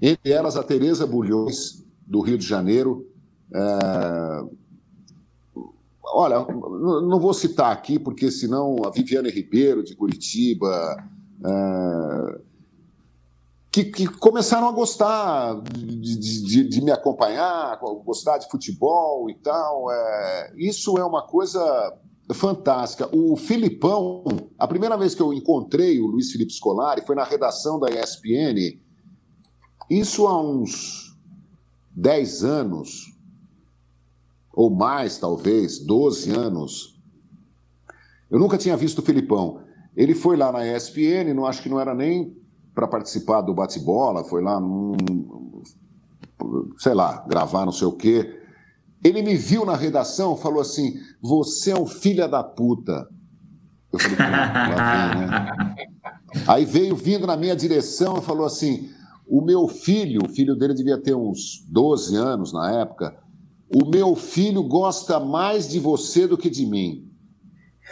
[0.01, 3.07] entre elas a Tereza Bulhões, do Rio de Janeiro.
[3.53, 4.59] É...
[6.11, 10.97] Olha, não vou citar aqui, porque senão a Viviane Ribeiro, de Curitiba.
[11.43, 12.48] É
[13.71, 19.91] que, que, começaram a gostar de, de, de, me acompanhar, gostar de futebol e tal.
[19.91, 21.95] É, isso é uma coisa
[22.33, 23.09] fantástica.
[23.15, 24.23] O Filipão,
[24.57, 28.79] a primeira vez que eu encontrei o Luiz Felipe Scolari foi na redação da ESPN,
[29.89, 31.17] isso há uns
[31.91, 33.17] 10 anos,
[34.53, 36.99] ou mais talvez, 12 anos.
[38.29, 39.63] Eu nunca tinha visto o Filipão.
[39.95, 42.38] Ele foi lá na ESPN, não acho que não era nem
[42.79, 44.95] para participar do bate-bola, foi lá, num,
[46.77, 48.39] sei lá, gravar não sei o quê.
[49.03, 53.05] Ele me viu na redação, falou assim: Você é um filho da puta.
[53.91, 55.75] Eu falei: lá vem, né?
[56.47, 58.89] Aí veio vindo na minha direção e falou assim:
[59.27, 63.17] O meu filho, o filho dele devia ter uns 12 anos na época,
[63.69, 67.09] o meu filho gosta mais de você do que de mim.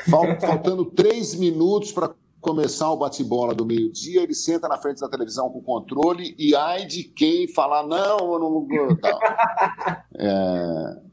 [0.10, 5.50] Faltando três minutos para começar o bate-bola do meio-dia, ele senta na frente da televisão
[5.50, 8.96] com o controle e ai de quem falar, não, eu não.
[8.98, 9.20] Tal.
[10.20, 11.08] É...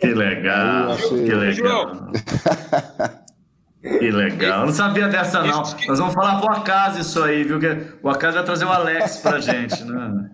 [0.00, 1.24] Que legal, achei...
[1.24, 1.92] que legal.
[3.86, 4.60] Que legal.
[4.60, 5.62] Eu não sabia dessa, não.
[5.62, 7.60] Nós vamos falar pro Acaso isso aí, viu?
[7.60, 7.68] Que
[8.02, 10.30] o Acaso vai trazer o Alex pra gente, né?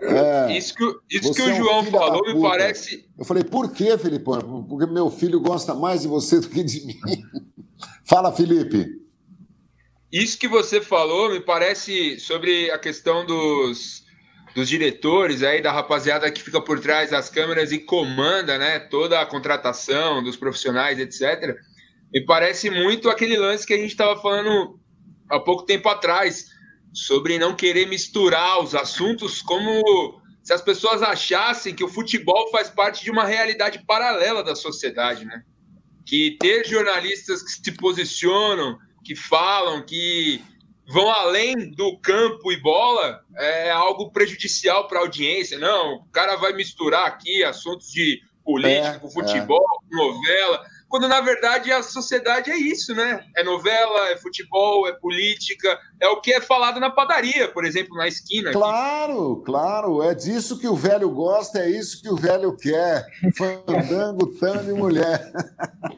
[0.00, 3.08] É, isso que, isso que o é João falou me parece.
[3.16, 4.64] Eu falei, por que, Filipão?
[4.68, 6.96] Porque meu filho gosta mais de você do que de mim.
[8.04, 9.03] Fala, Felipe.
[10.14, 14.04] Isso que você falou me parece sobre a questão dos,
[14.54, 19.20] dos diretores aí, da rapaziada que fica por trás das câmeras e comanda né, toda
[19.20, 21.56] a contratação dos profissionais, etc.
[22.12, 24.78] Me parece muito aquele lance que a gente estava falando
[25.28, 26.46] há pouco tempo atrás,
[26.92, 32.70] sobre não querer misturar os assuntos como se as pessoas achassem que o futebol faz
[32.70, 35.42] parte de uma realidade paralela da sociedade, né?
[36.06, 40.42] Que ter jornalistas que se posicionam que falam que
[40.88, 45.58] vão além do campo e bola é algo prejudicial para a audiência.
[45.58, 49.88] Não, o cara vai misturar aqui assuntos de política, é, com futebol, é.
[49.88, 53.24] com novela, quando na verdade a sociedade é isso, né?
[53.36, 57.96] É novela, é futebol, é política, é o que é falado na padaria, por exemplo,
[57.96, 58.52] na esquina.
[58.52, 59.44] Claro, aqui.
[59.44, 63.08] claro, é disso que o velho gosta, é isso que o velho quer.
[63.36, 65.32] Fandango, tango e mulher.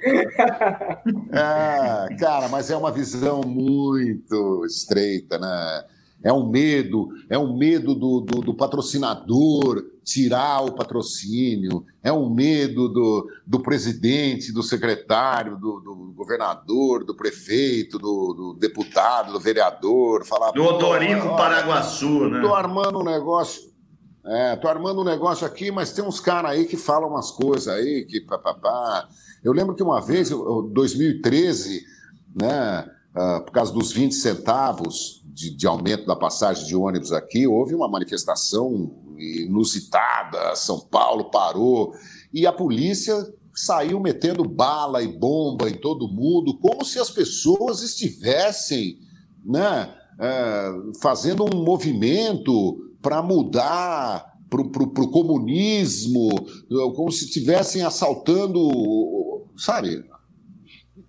[1.30, 5.84] é, cara, mas é uma visão muito estreita, né?
[6.24, 12.32] É um medo, é um medo do, do, do patrocinador tirar o patrocínio, é um
[12.32, 19.40] medo do, do presidente, do secretário, do, do governador, do prefeito, do, do, deputado, do
[19.40, 20.52] vereador, falar.
[20.52, 22.40] Do Odorico Paraguaçu, né?
[22.40, 23.74] Tô armando um negócio.
[24.24, 27.66] É, tô armando um negócio aqui, mas tem uns caras aí que falam umas coisas
[27.66, 29.08] aí, que papapá.
[29.42, 31.84] Eu lembro que uma vez, 2013,
[32.40, 37.46] né, uh, por causa dos 20 centavos de, de aumento da passagem de ônibus aqui,
[37.46, 41.92] houve uma manifestação inusitada, São Paulo parou,
[42.32, 43.14] e a polícia
[43.54, 48.98] saiu metendo bala e bomba em todo mundo, como se as pessoas estivessem
[49.44, 54.60] né, é, fazendo um movimento para mudar para
[55.02, 56.28] o comunismo,
[56.94, 60.04] como se estivessem assaltando, sabe?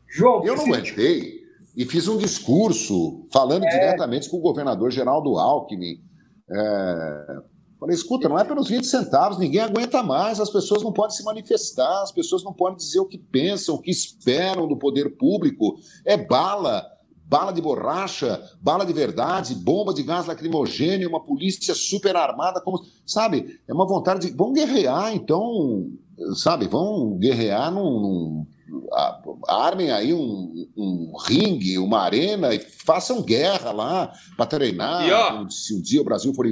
[0.10, 1.38] João, eu não aguentei
[1.76, 3.70] e fiz um discurso falando é...
[3.70, 6.02] diretamente com o governador Geraldo Alckmin.
[6.50, 7.42] É...
[7.80, 11.24] Falei, escuta, não é pelos 20 centavos, ninguém aguenta mais, as pessoas não podem se
[11.24, 15.78] manifestar, as pessoas não podem dizer o que pensam, o que esperam do poder público.
[16.04, 16.84] É bala,
[17.24, 22.84] bala de borracha, bala de verdade, bomba de gás lacrimogêneo, uma polícia super armada, como,
[23.06, 23.60] sabe?
[23.68, 24.36] É uma vontade de.
[24.36, 25.92] Vão guerrear, então,
[26.34, 26.68] sabe?
[26.68, 34.12] Vão guerrear num, num armem aí um, um, ringue, uma arena e façam guerra lá
[34.36, 35.08] para treinar.
[35.08, 36.48] E, ó, se um dia o Brasil for.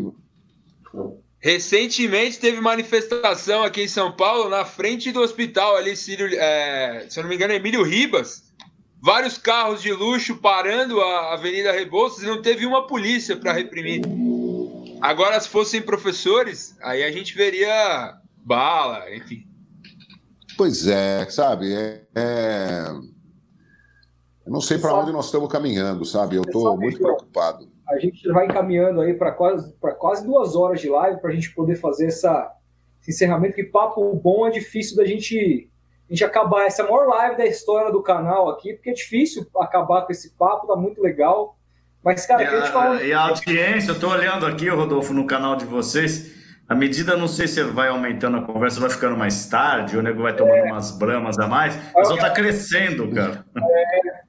[1.40, 7.20] Recentemente teve manifestação aqui em São Paulo, na frente do hospital ali, Círio, é, se
[7.20, 8.46] eu não me engano, Emílio Ribas.
[9.00, 14.02] Vários carros de luxo parando a Avenida Rebouças e não teve uma polícia para reprimir.
[15.00, 19.46] Agora, se fossem professores, aí a gente veria bala, enfim.
[20.58, 21.72] Pois é, sabe?
[21.74, 22.86] É, é...
[24.46, 26.38] Eu não sei para onde nós estamos caminhando, sabe?
[26.38, 27.75] Eu estou muito preocupado.
[27.90, 31.53] A gente vai encaminhando aí para quase, quase duas horas de live para a gente
[31.53, 32.52] poder fazer essa,
[33.02, 33.56] esse encerramento.
[33.56, 35.70] Que papo bom é difícil da gente,
[36.10, 36.66] a gente acabar.
[36.66, 40.12] Essa é a maior live da história do canal aqui, porque é difícil acabar com
[40.12, 41.57] esse papo, tá muito legal.
[42.03, 43.03] Mas, cara, e a, fala...
[43.03, 46.34] e a audiência, eu estou olhando aqui, Rodolfo, no canal de vocês.
[46.68, 50.24] A medida, não sei se vai aumentando a conversa, vai ficando mais tarde, o nego
[50.24, 50.64] vai tomando é.
[50.64, 53.45] umas bramas a mais, mas só tá crescendo, cara.
[53.56, 54.25] É.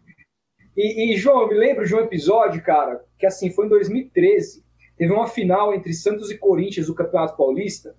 [0.76, 4.64] E, e, João, eu me lembro de um episódio, cara, que assim, foi em 2013.
[4.96, 7.94] Teve uma final entre Santos e Corinthians do Campeonato Paulista.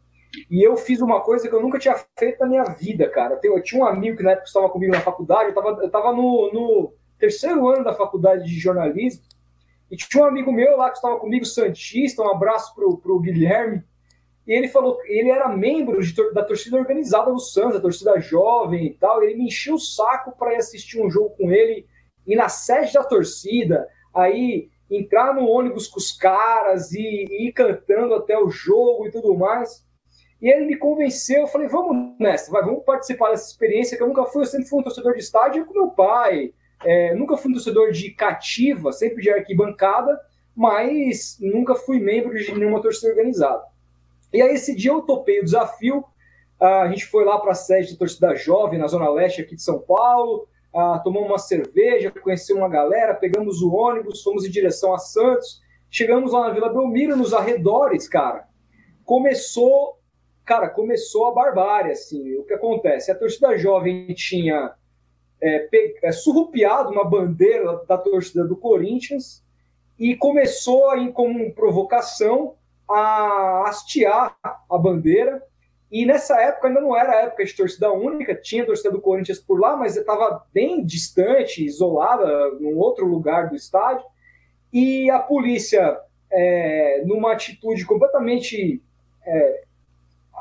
[0.49, 3.39] E eu fiz uma coisa que eu nunca tinha feito na minha vida, cara.
[3.43, 6.11] Eu, tinha um amigo que na época estava comigo na faculdade, eu estava eu tava
[6.13, 9.23] no, no terceiro ano da faculdade de jornalismo.
[9.89, 13.83] E tinha um amigo meu lá que estava comigo, Santista, um abraço pro, pro Guilherme.
[14.45, 18.85] E ele falou, ele era membro de, da torcida organizada do Santos, a torcida jovem
[18.85, 19.21] e tal.
[19.21, 21.85] E ele me encheu o saco para ir assistir um jogo com ele,
[22.27, 27.53] ir na sede da torcida, aí entrar no ônibus com os caras e, e ir
[27.53, 29.85] cantando até o jogo e tudo mais.
[30.41, 34.07] E ele me convenceu, eu falei, vamos nessa, vai, vamos participar dessa experiência que eu
[34.07, 36.53] nunca fui, eu sempre fui um torcedor de estádio com meu pai,
[36.85, 40.19] é, nunca fui um torcedor de cativa, sempre de arquibancada,
[40.55, 43.63] mas nunca fui membro de nenhuma torcida organizada.
[44.31, 46.03] E aí, esse dia eu topei o desafio.
[46.59, 49.61] a gente foi lá para a sede da torcida jovem, na Zona Leste aqui de
[49.61, 50.47] São Paulo.
[51.03, 55.61] Tomamos uma cerveja, conhecemos uma galera, pegamos o ônibus, fomos em direção a Santos.
[55.89, 58.47] Chegamos lá na Vila Belmiro, nos arredores, cara.
[59.03, 59.97] Começou,
[60.45, 62.35] cara, começou a barbárie, assim.
[62.35, 63.11] O que acontece?
[63.11, 64.73] A torcida jovem tinha
[65.41, 65.67] é,
[66.03, 69.43] é, surrupiado uma bandeira da torcida do Corinthians
[69.97, 72.55] e começou aí como provocação
[72.89, 75.41] a hastear a bandeira.
[75.91, 79.39] E nessa época ainda não era a época de torcida única, tinha torcida do Corinthians
[79.39, 84.05] por lá, mas estava bem distante, isolada, num outro lugar do estádio.
[84.71, 85.97] E a polícia,
[86.29, 88.83] é, numa atitude completamente
[89.25, 89.63] é,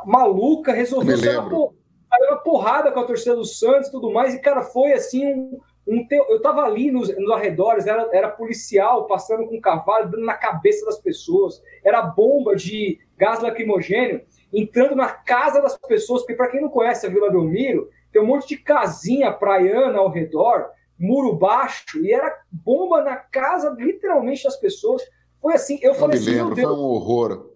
[0.05, 4.35] maluca, resolveu sair uma porrada com a torcida do Santos e tudo mais.
[4.35, 6.07] E, cara, foi assim um, um.
[6.11, 10.35] Eu estava ali nos, nos arredores, era, era policial passando com um cavalo, dando na
[10.35, 16.49] cabeça das pessoas, era bomba de gás lacrimogênio entrando na casa das pessoas, porque para
[16.49, 21.35] quem não conhece a Vila Belmiro, tem um monte de casinha praiana ao redor, muro
[21.35, 25.03] baixo, e era bomba na casa, literalmente, das pessoas.
[25.41, 26.69] Foi assim, eu, eu falei assim, lembro, meu Deus.
[26.69, 27.51] Foi um horror.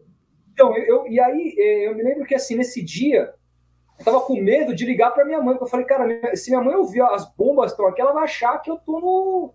[0.53, 3.33] Então, eu, e aí, é, eu me lembro que assim, nesse dia,
[4.05, 6.75] tava com medo de ligar para minha mãe, porque eu falei, cara, se minha mãe
[6.75, 9.55] ouvir as bombas estão aqui, ela vai achar que eu tô no.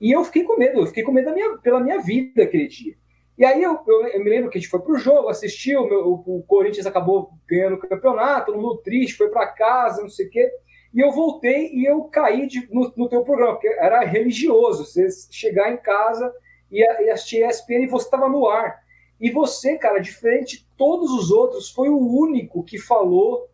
[0.00, 2.68] E eu fiquei com medo, eu fiquei com medo da minha, pela minha vida aquele
[2.68, 2.94] dia.
[3.38, 6.38] E aí eu, eu, eu me lembro que a gente foi pro jogo, assistiu, o,
[6.38, 10.30] o, Corinthians acabou ganhando o campeonato, todo mundo triste, foi para casa, não sei o
[10.30, 10.50] quê.
[10.94, 15.06] E eu voltei e eu caí de, no, no teu programa, porque era religioso, você
[15.30, 16.32] chegar em casa
[16.72, 18.78] e, e assistir ESPN e você estava no ar.
[19.20, 23.48] E você, cara, diferente de todos os outros, foi o único que falou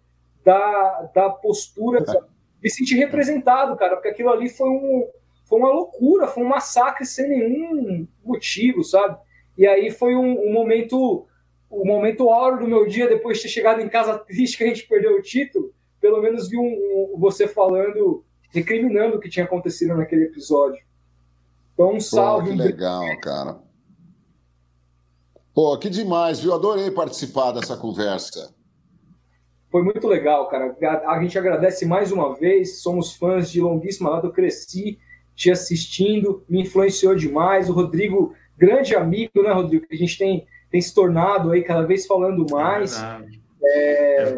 [0.45, 2.05] da, da postura,
[2.63, 5.09] me sentir representado, cara, porque aquilo ali foi, um,
[5.49, 9.19] foi uma loucura, foi um massacre sem nenhum motivo, sabe?
[9.57, 11.27] E aí foi um, um momento,
[11.69, 14.65] o um momento áureo do meu dia, depois de ter chegado em casa triste que
[14.65, 19.29] a gente perdeu o título, pelo menos vi um, um, você falando, recriminando o que
[19.29, 20.83] tinha acontecido naquele episódio.
[21.75, 22.51] Então, um salve.
[22.51, 23.59] Pô, que legal, cara.
[25.55, 26.55] Pô, que demais, viu?
[26.55, 28.55] Adorei participar dessa conversa.
[29.71, 30.77] Foi muito legal, cara.
[30.83, 32.83] A, a gente agradece mais uma vez.
[32.83, 34.27] Somos fãs de longuíssima data.
[34.27, 34.99] Eu cresci
[35.35, 37.71] te assistindo, me influenciou demais.
[37.71, 39.87] O Rodrigo, grande amigo, né, Rodrigo?
[39.89, 43.03] Que a gente tem, tem se tornado aí cada vez falando mais.
[43.65, 44.35] É,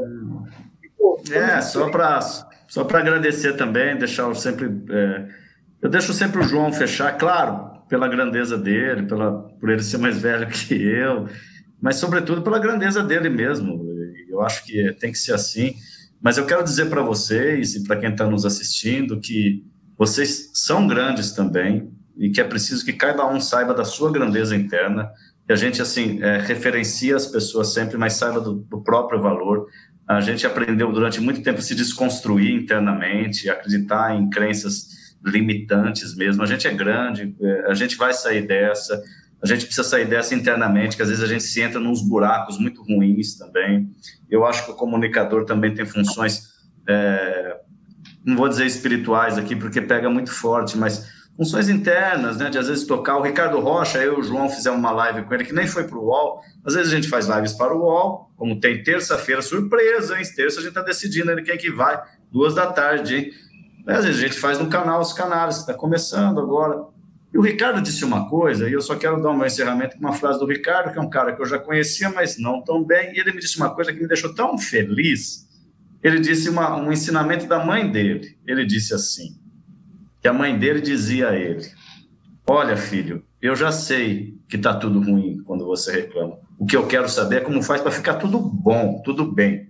[1.31, 2.21] é, é só para
[2.67, 4.67] só para agradecer também, deixar sempre.
[4.91, 5.29] É,
[5.83, 10.19] eu deixo sempre o João fechar, claro, pela grandeza dele, pela, por ele ser mais
[10.19, 11.29] velho que eu,
[11.81, 13.85] mas sobretudo pela grandeza dele mesmo.
[14.29, 15.75] Eu acho que tem que ser assim.
[16.21, 19.63] Mas eu quero dizer para vocês e para quem está nos assistindo que
[19.97, 24.55] vocês são grandes também e que é preciso que cada um saiba da sua grandeza
[24.55, 25.11] interna,
[25.47, 29.67] que a gente assim é, referencia as pessoas sempre, mas saiba do, do próprio valor.
[30.07, 36.43] A gente aprendeu durante muito tempo a se desconstruir internamente, acreditar em crenças limitantes mesmo.
[36.43, 39.03] A gente é grande, é, a gente vai sair dessa,
[39.43, 42.59] a gente precisa sair dessa internamente, que às vezes a gente se entra nos buracos
[42.59, 43.91] muito ruins também.
[44.31, 46.49] Eu acho que o comunicador também tem funções,
[46.89, 47.57] é,
[48.25, 52.69] não vou dizer espirituais aqui, porque pega muito forte, mas funções internas, né, de às
[52.69, 53.17] vezes tocar.
[53.17, 55.85] O Ricardo Rocha, eu e o João fizemos uma live com ele, que nem foi
[55.85, 56.41] para o UOL.
[56.65, 60.25] Às vezes a gente faz lives para o UOL, como tem terça-feira, surpresa, hein?
[60.35, 62.01] Terça a gente está decidindo ele quem que vai,
[62.31, 63.31] duas da tarde, hein?
[63.87, 66.87] Às vezes a gente faz no canal Os Canais, que está começando agora.
[67.33, 70.13] E o Ricardo disse uma coisa, e eu só quero dar um encerramento com uma
[70.13, 73.13] frase do Ricardo, que é um cara que eu já conhecia, mas não tão bem,
[73.13, 75.47] e ele me disse uma coisa que me deixou tão feliz.
[76.03, 78.39] Ele disse uma, um ensinamento da mãe dele.
[78.47, 79.37] Ele disse assim:
[80.25, 81.61] que a mãe dele dizia a ele:
[82.47, 86.39] Olha, filho, eu já sei que está tudo ruim quando você reclama.
[86.59, 89.69] O que eu quero saber é como faz para ficar tudo bom, tudo bem.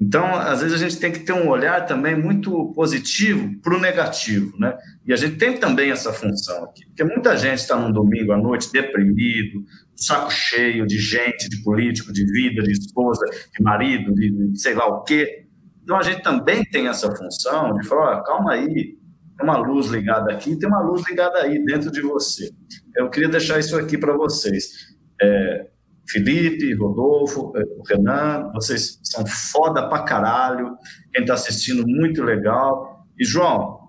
[0.00, 3.80] Então, às vezes, a gente tem que ter um olhar também muito positivo para o
[3.80, 4.76] negativo, né?
[5.06, 8.36] E a gente tem também essa função aqui, porque muita gente está num domingo à
[8.36, 9.64] noite deprimido,
[9.94, 14.74] saco cheio de gente, de político, de vida, de esposa, de marido, de, de sei
[14.74, 15.46] lá o quê.
[15.84, 18.98] Então, a gente também tem essa função de falar: calma aí,
[19.36, 22.50] tem uma luz ligada aqui, tem uma luz ligada aí dentro de você.
[22.96, 24.94] Eu queria deixar isso aqui para vocês.
[25.20, 25.68] É,
[26.08, 30.76] Felipe, Rodolfo, o Renan, vocês são foda pra caralho.
[31.12, 33.06] Quem está assistindo, muito legal.
[33.18, 33.88] E, João,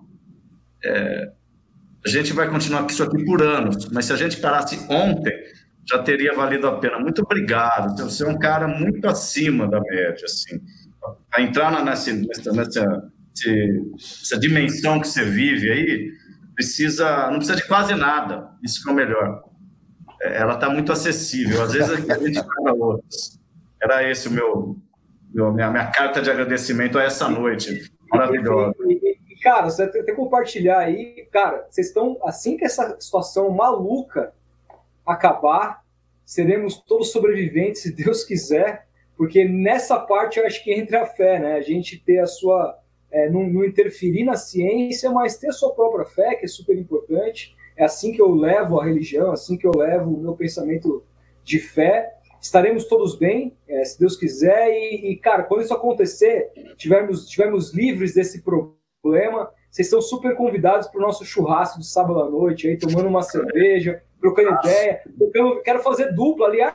[0.84, 1.32] é,
[2.04, 5.32] a gente vai continuar isso aqui por anos, mas se a gente parasse ontem,
[5.88, 6.98] já teria valido a pena.
[6.98, 8.02] Muito obrigado.
[8.02, 10.60] Você é um cara muito acima da média, assim.
[11.32, 13.12] A entrar nessa, nessa, nessa,
[13.44, 16.12] nessa dimensão que você vive aí,
[16.54, 18.50] precisa, não precisa de quase nada.
[18.62, 19.46] Isso que é o melhor
[20.20, 21.62] ela está muito acessível.
[21.62, 23.38] Às vezes a gente fala outras.
[23.82, 24.76] Era esse o meu,
[25.32, 28.74] meu minha, minha, carta de agradecimento a essa noite maravilhosa.
[29.42, 34.32] Cara, você tem que compartilhar aí, cara, vocês estão assim que essa situação maluca
[35.04, 35.84] acabar,
[36.24, 41.38] seremos todos sobreviventes, se Deus quiser, porque nessa parte eu acho que entra a fé,
[41.38, 41.54] né?
[41.56, 42.76] A gente ter a sua
[43.10, 46.76] é, não, não interferir na ciência, mas ter a sua própria fé, que é super
[46.76, 51.04] importante é assim que eu levo a religião, assim que eu levo o meu pensamento
[51.44, 52.14] de fé.
[52.40, 54.70] Estaremos todos bem, é, se Deus quiser.
[54.70, 60.88] E, e, cara, quando isso acontecer, tivermos, tivermos livres desse problema, vocês estão super convidados
[60.88, 65.02] para o nosso churrasco de sábado à noite, aí tomando uma cerveja, trocando ideia.
[65.34, 66.46] Eu quero fazer dupla.
[66.46, 66.74] Aliás,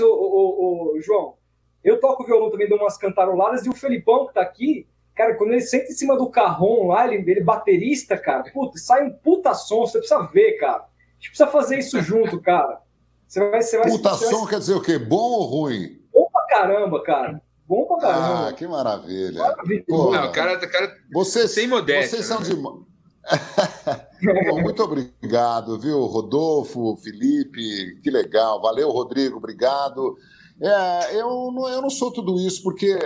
[0.00, 1.34] o, o, o, João,
[1.82, 5.52] eu toco violão também, dou umas cantaroladas, e o Felipão, que está aqui, Cara, quando
[5.52, 9.54] ele senta em cima do carrom lá, ele, ele baterista, cara, puta, sai um puta
[9.54, 10.84] som, você precisa ver, cara.
[10.84, 12.80] A gente precisa fazer isso junto, cara.
[13.28, 14.50] Você vai, você vai, puta você som vai...
[14.50, 14.98] quer dizer o quê?
[14.98, 16.00] Bom ou ruim?
[16.12, 17.42] Bom pra caramba, cara.
[17.66, 18.48] Bom pra caramba.
[18.48, 19.40] Ah, que maravilha.
[19.40, 19.84] maravilha.
[19.88, 22.22] Pô, Não, cara, cara vocês, sem modéstia.
[22.22, 22.48] Vocês são né?
[22.48, 22.56] de...
[22.56, 22.84] Bom,
[24.60, 28.60] muito obrigado, viu, Rodolfo, Felipe, que legal.
[28.60, 30.16] Valeu, Rodrigo, obrigado.
[30.64, 32.96] É, eu não, eu não sou tudo isso, porque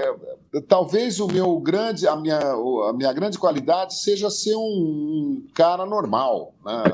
[0.69, 6.53] talvez o meu grande, a minha, a minha grande qualidade seja ser um, cara normal.
[6.63, 6.85] Né?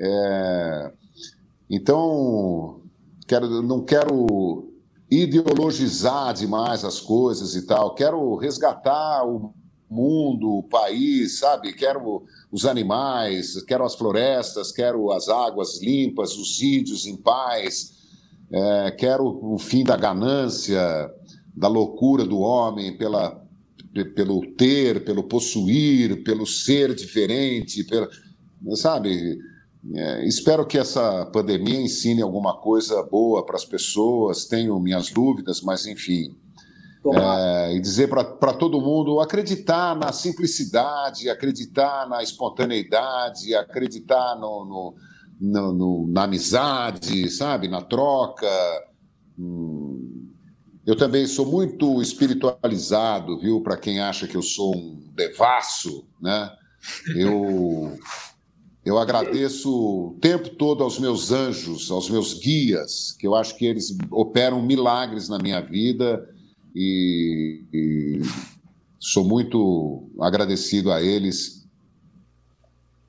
[0.00, 0.92] É,
[1.70, 2.80] então,
[3.28, 4.72] quero, não quero
[5.08, 7.94] ideologizar demais as coisas e tal.
[7.94, 9.54] Quero resgatar o
[9.88, 11.72] mundo, o país, sabe?
[11.74, 17.99] Quero os animais, quero as florestas, quero as águas limpas, os índios em paz
[18.52, 20.80] é, quero o fim da ganância,
[21.54, 23.40] da loucura do homem pela,
[24.14, 27.86] pelo ter, pelo possuir, pelo ser diferente,
[28.74, 29.38] sabe?
[29.94, 34.44] É, espero que essa pandemia ensine alguma coisa boa para as pessoas.
[34.44, 36.36] Tenho minhas dúvidas, mas enfim.
[37.02, 44.94] É, e dizer para todo mundo acreditar na simplicidade, acreditar na espontaneidade, acreditar no, no
[45.40, 48.46] no, no, na amizade, sabe, na troca.
[49.38, 50.28] Hum,
[50.86, 53.62] eu também sou muito espiritualizado, viu?
[53.62, 56.50] Para quem acha que eu sou um devasso, né?
[57.14, 57.96] Eu
[58.82, 63.66] eu agradeço o tempo todo aos meus anjos, aos meus guias, que eu acho que
[63.66, 66.26] eles operam milagres na minha vida
[66.74, 68.20] e, e
[68.98, 71.59] sou muito agradecido a eles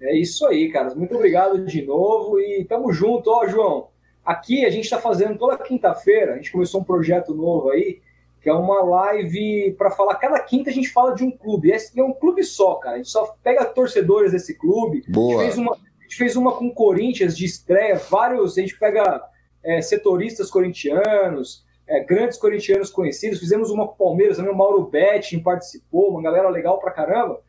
[0.01, 0.95] é isso aí, cara.
[0.95, 3.29] Muito obrigado de novo e tamo junto.
[3.29, 3.89] Ó, João,
[4.25, 8.01] aqui a gente está fazendo toda quinta-feira, a gente começou um projeto novo aí,
[8.41, 10.15] que é uma live para falar.
[10.15, 11.71] Cada quinta a gente fala de um clube.
[11.71, 12.95] Esse é um clube só, cara.
[12.95, 15.03] A gente só pega torcedores desse clube.
[15.07, 15.41] Boa.
[15.41, 18.57] A gente fez uma, a gente fez uma com o Corinthians de estreia, vários.
[18.57, 19.23] A gente pega
[19.63, 23.39] é, setoristas corintianos, é, grandes corintianos conhecidos.
[23.39, 27.39] Fizemos uma com o Palmeiras também, o Mauro Betti participou, uma galera legal pra caramba.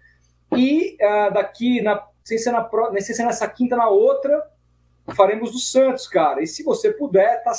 [0.54, 2.68] E uh, daqui na sem ser, na,
[3.00, 4.42] sem ser nessa quinta, na outra,
[5.14, 6.42] faremos do Santos, cara.
[6.42, 7.52] E se você puder, tá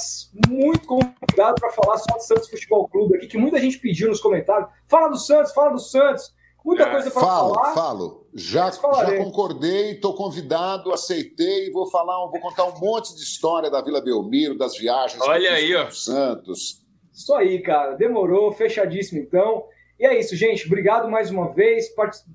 [0.47, 4.21] muito convidado para falar só do Santos Futebol Clube aqui, que muita gente pediu nos
[4.21, 4.69] comentários.
[4.87, 6.33] Fala do Santos, fala do Santos.
[6.63, 7.73] Muita é, coisa para falar.
[7.73, 8.27] Falo, falo.
[8.33, 13.81] Já, já concordei, estou convidado, aceitei, vou falar, vou contar um monte de história da
[13.81, 15.89] Vila Belmiro, das viagens Olha aí, ó.
[15.91, 16.81] Santos.
[17.13, 17.95] Isso aí, cara.
[17.95, 19.65] Demorou, fechadíssimo então.
[20.03, 20.67] E é isso, gente.
[20.67, 21.85] Obrigado mais uma vez.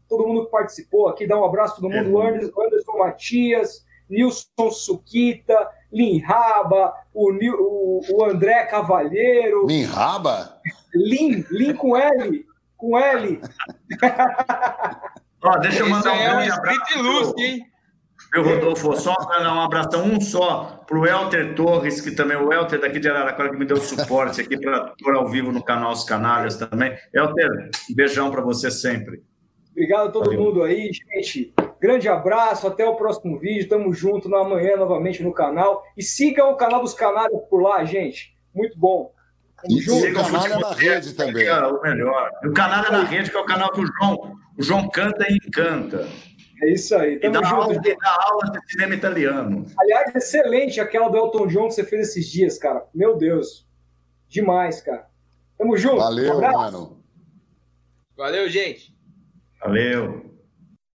[0.09, 2.15] Todo mundo que participou aqui, dá um abraço a todo mundo.
[2.15, 2.27] Uhum.
[2.27, 9.66] Anderson, Anderson Matias, Nilson Suquita, Lin Raba, o, o, o André Cavalheiro.
[9.66, 10.59] Lin Raba?
[10.95, 12.47] Lin, Lin com L.
[12.74, 13.39] Com L.
[15.45, 17.03] Ó, deixa eu mandar um é grande abraço.
[17.03, 17.66] Luz, hein?
[18.32, 22.36] Meu Rodolfo, só para dar um abração, um só, para o Elter Torres, que também,
[22.36, 25.62] o Elter daqui de Araraquara, que me deu suporte aqui para pôr ao vivo no
[25.62, 26.94] canal Os Canalhas também.
[27.14, 29.22] Elter, um beijão para você sempre.
[29.70, 30.40] Obrigado a todo Valeu.
[30.40, 31.55] mundo aí, gente.
[31.80, 33.68] Grande abraço, até o próximo vídeo.
[33.68, 35.82] Tamo junto na manhã novamente no canal.
[35.96, 38.36] E sigam o canal dos Canalhas por lá, gente.
[38.52, 39.12] Muito bom.
[39.68, 39.80] E.
[39.80, 41.46] Siga o Canalha na rede também.
[41.46, 42.30] É o melhor.
[42.42, 44.34] E o Canalha na rede, que é o canal do João.
[44.59, 46.09] O João canta e encanta.
[46.62, 47.18] É isso aí.
[47.20, 49.66] Tamo e dá, aula, dá aula de cinema italiano.
[49.78, 52.85] Aliás, excelente aquela do Elton John que você fez esses dias, cara.
[52.93, 53.66] Meu Deus.
[54.28, 55.06] Demais, cara.
[55.56, 55.98] Tamo junto.
[55.98, 57.05] Valeu, um mano.
[58.16, 58.97] Valeu, gente.
[59.60, 60.27] Valeu.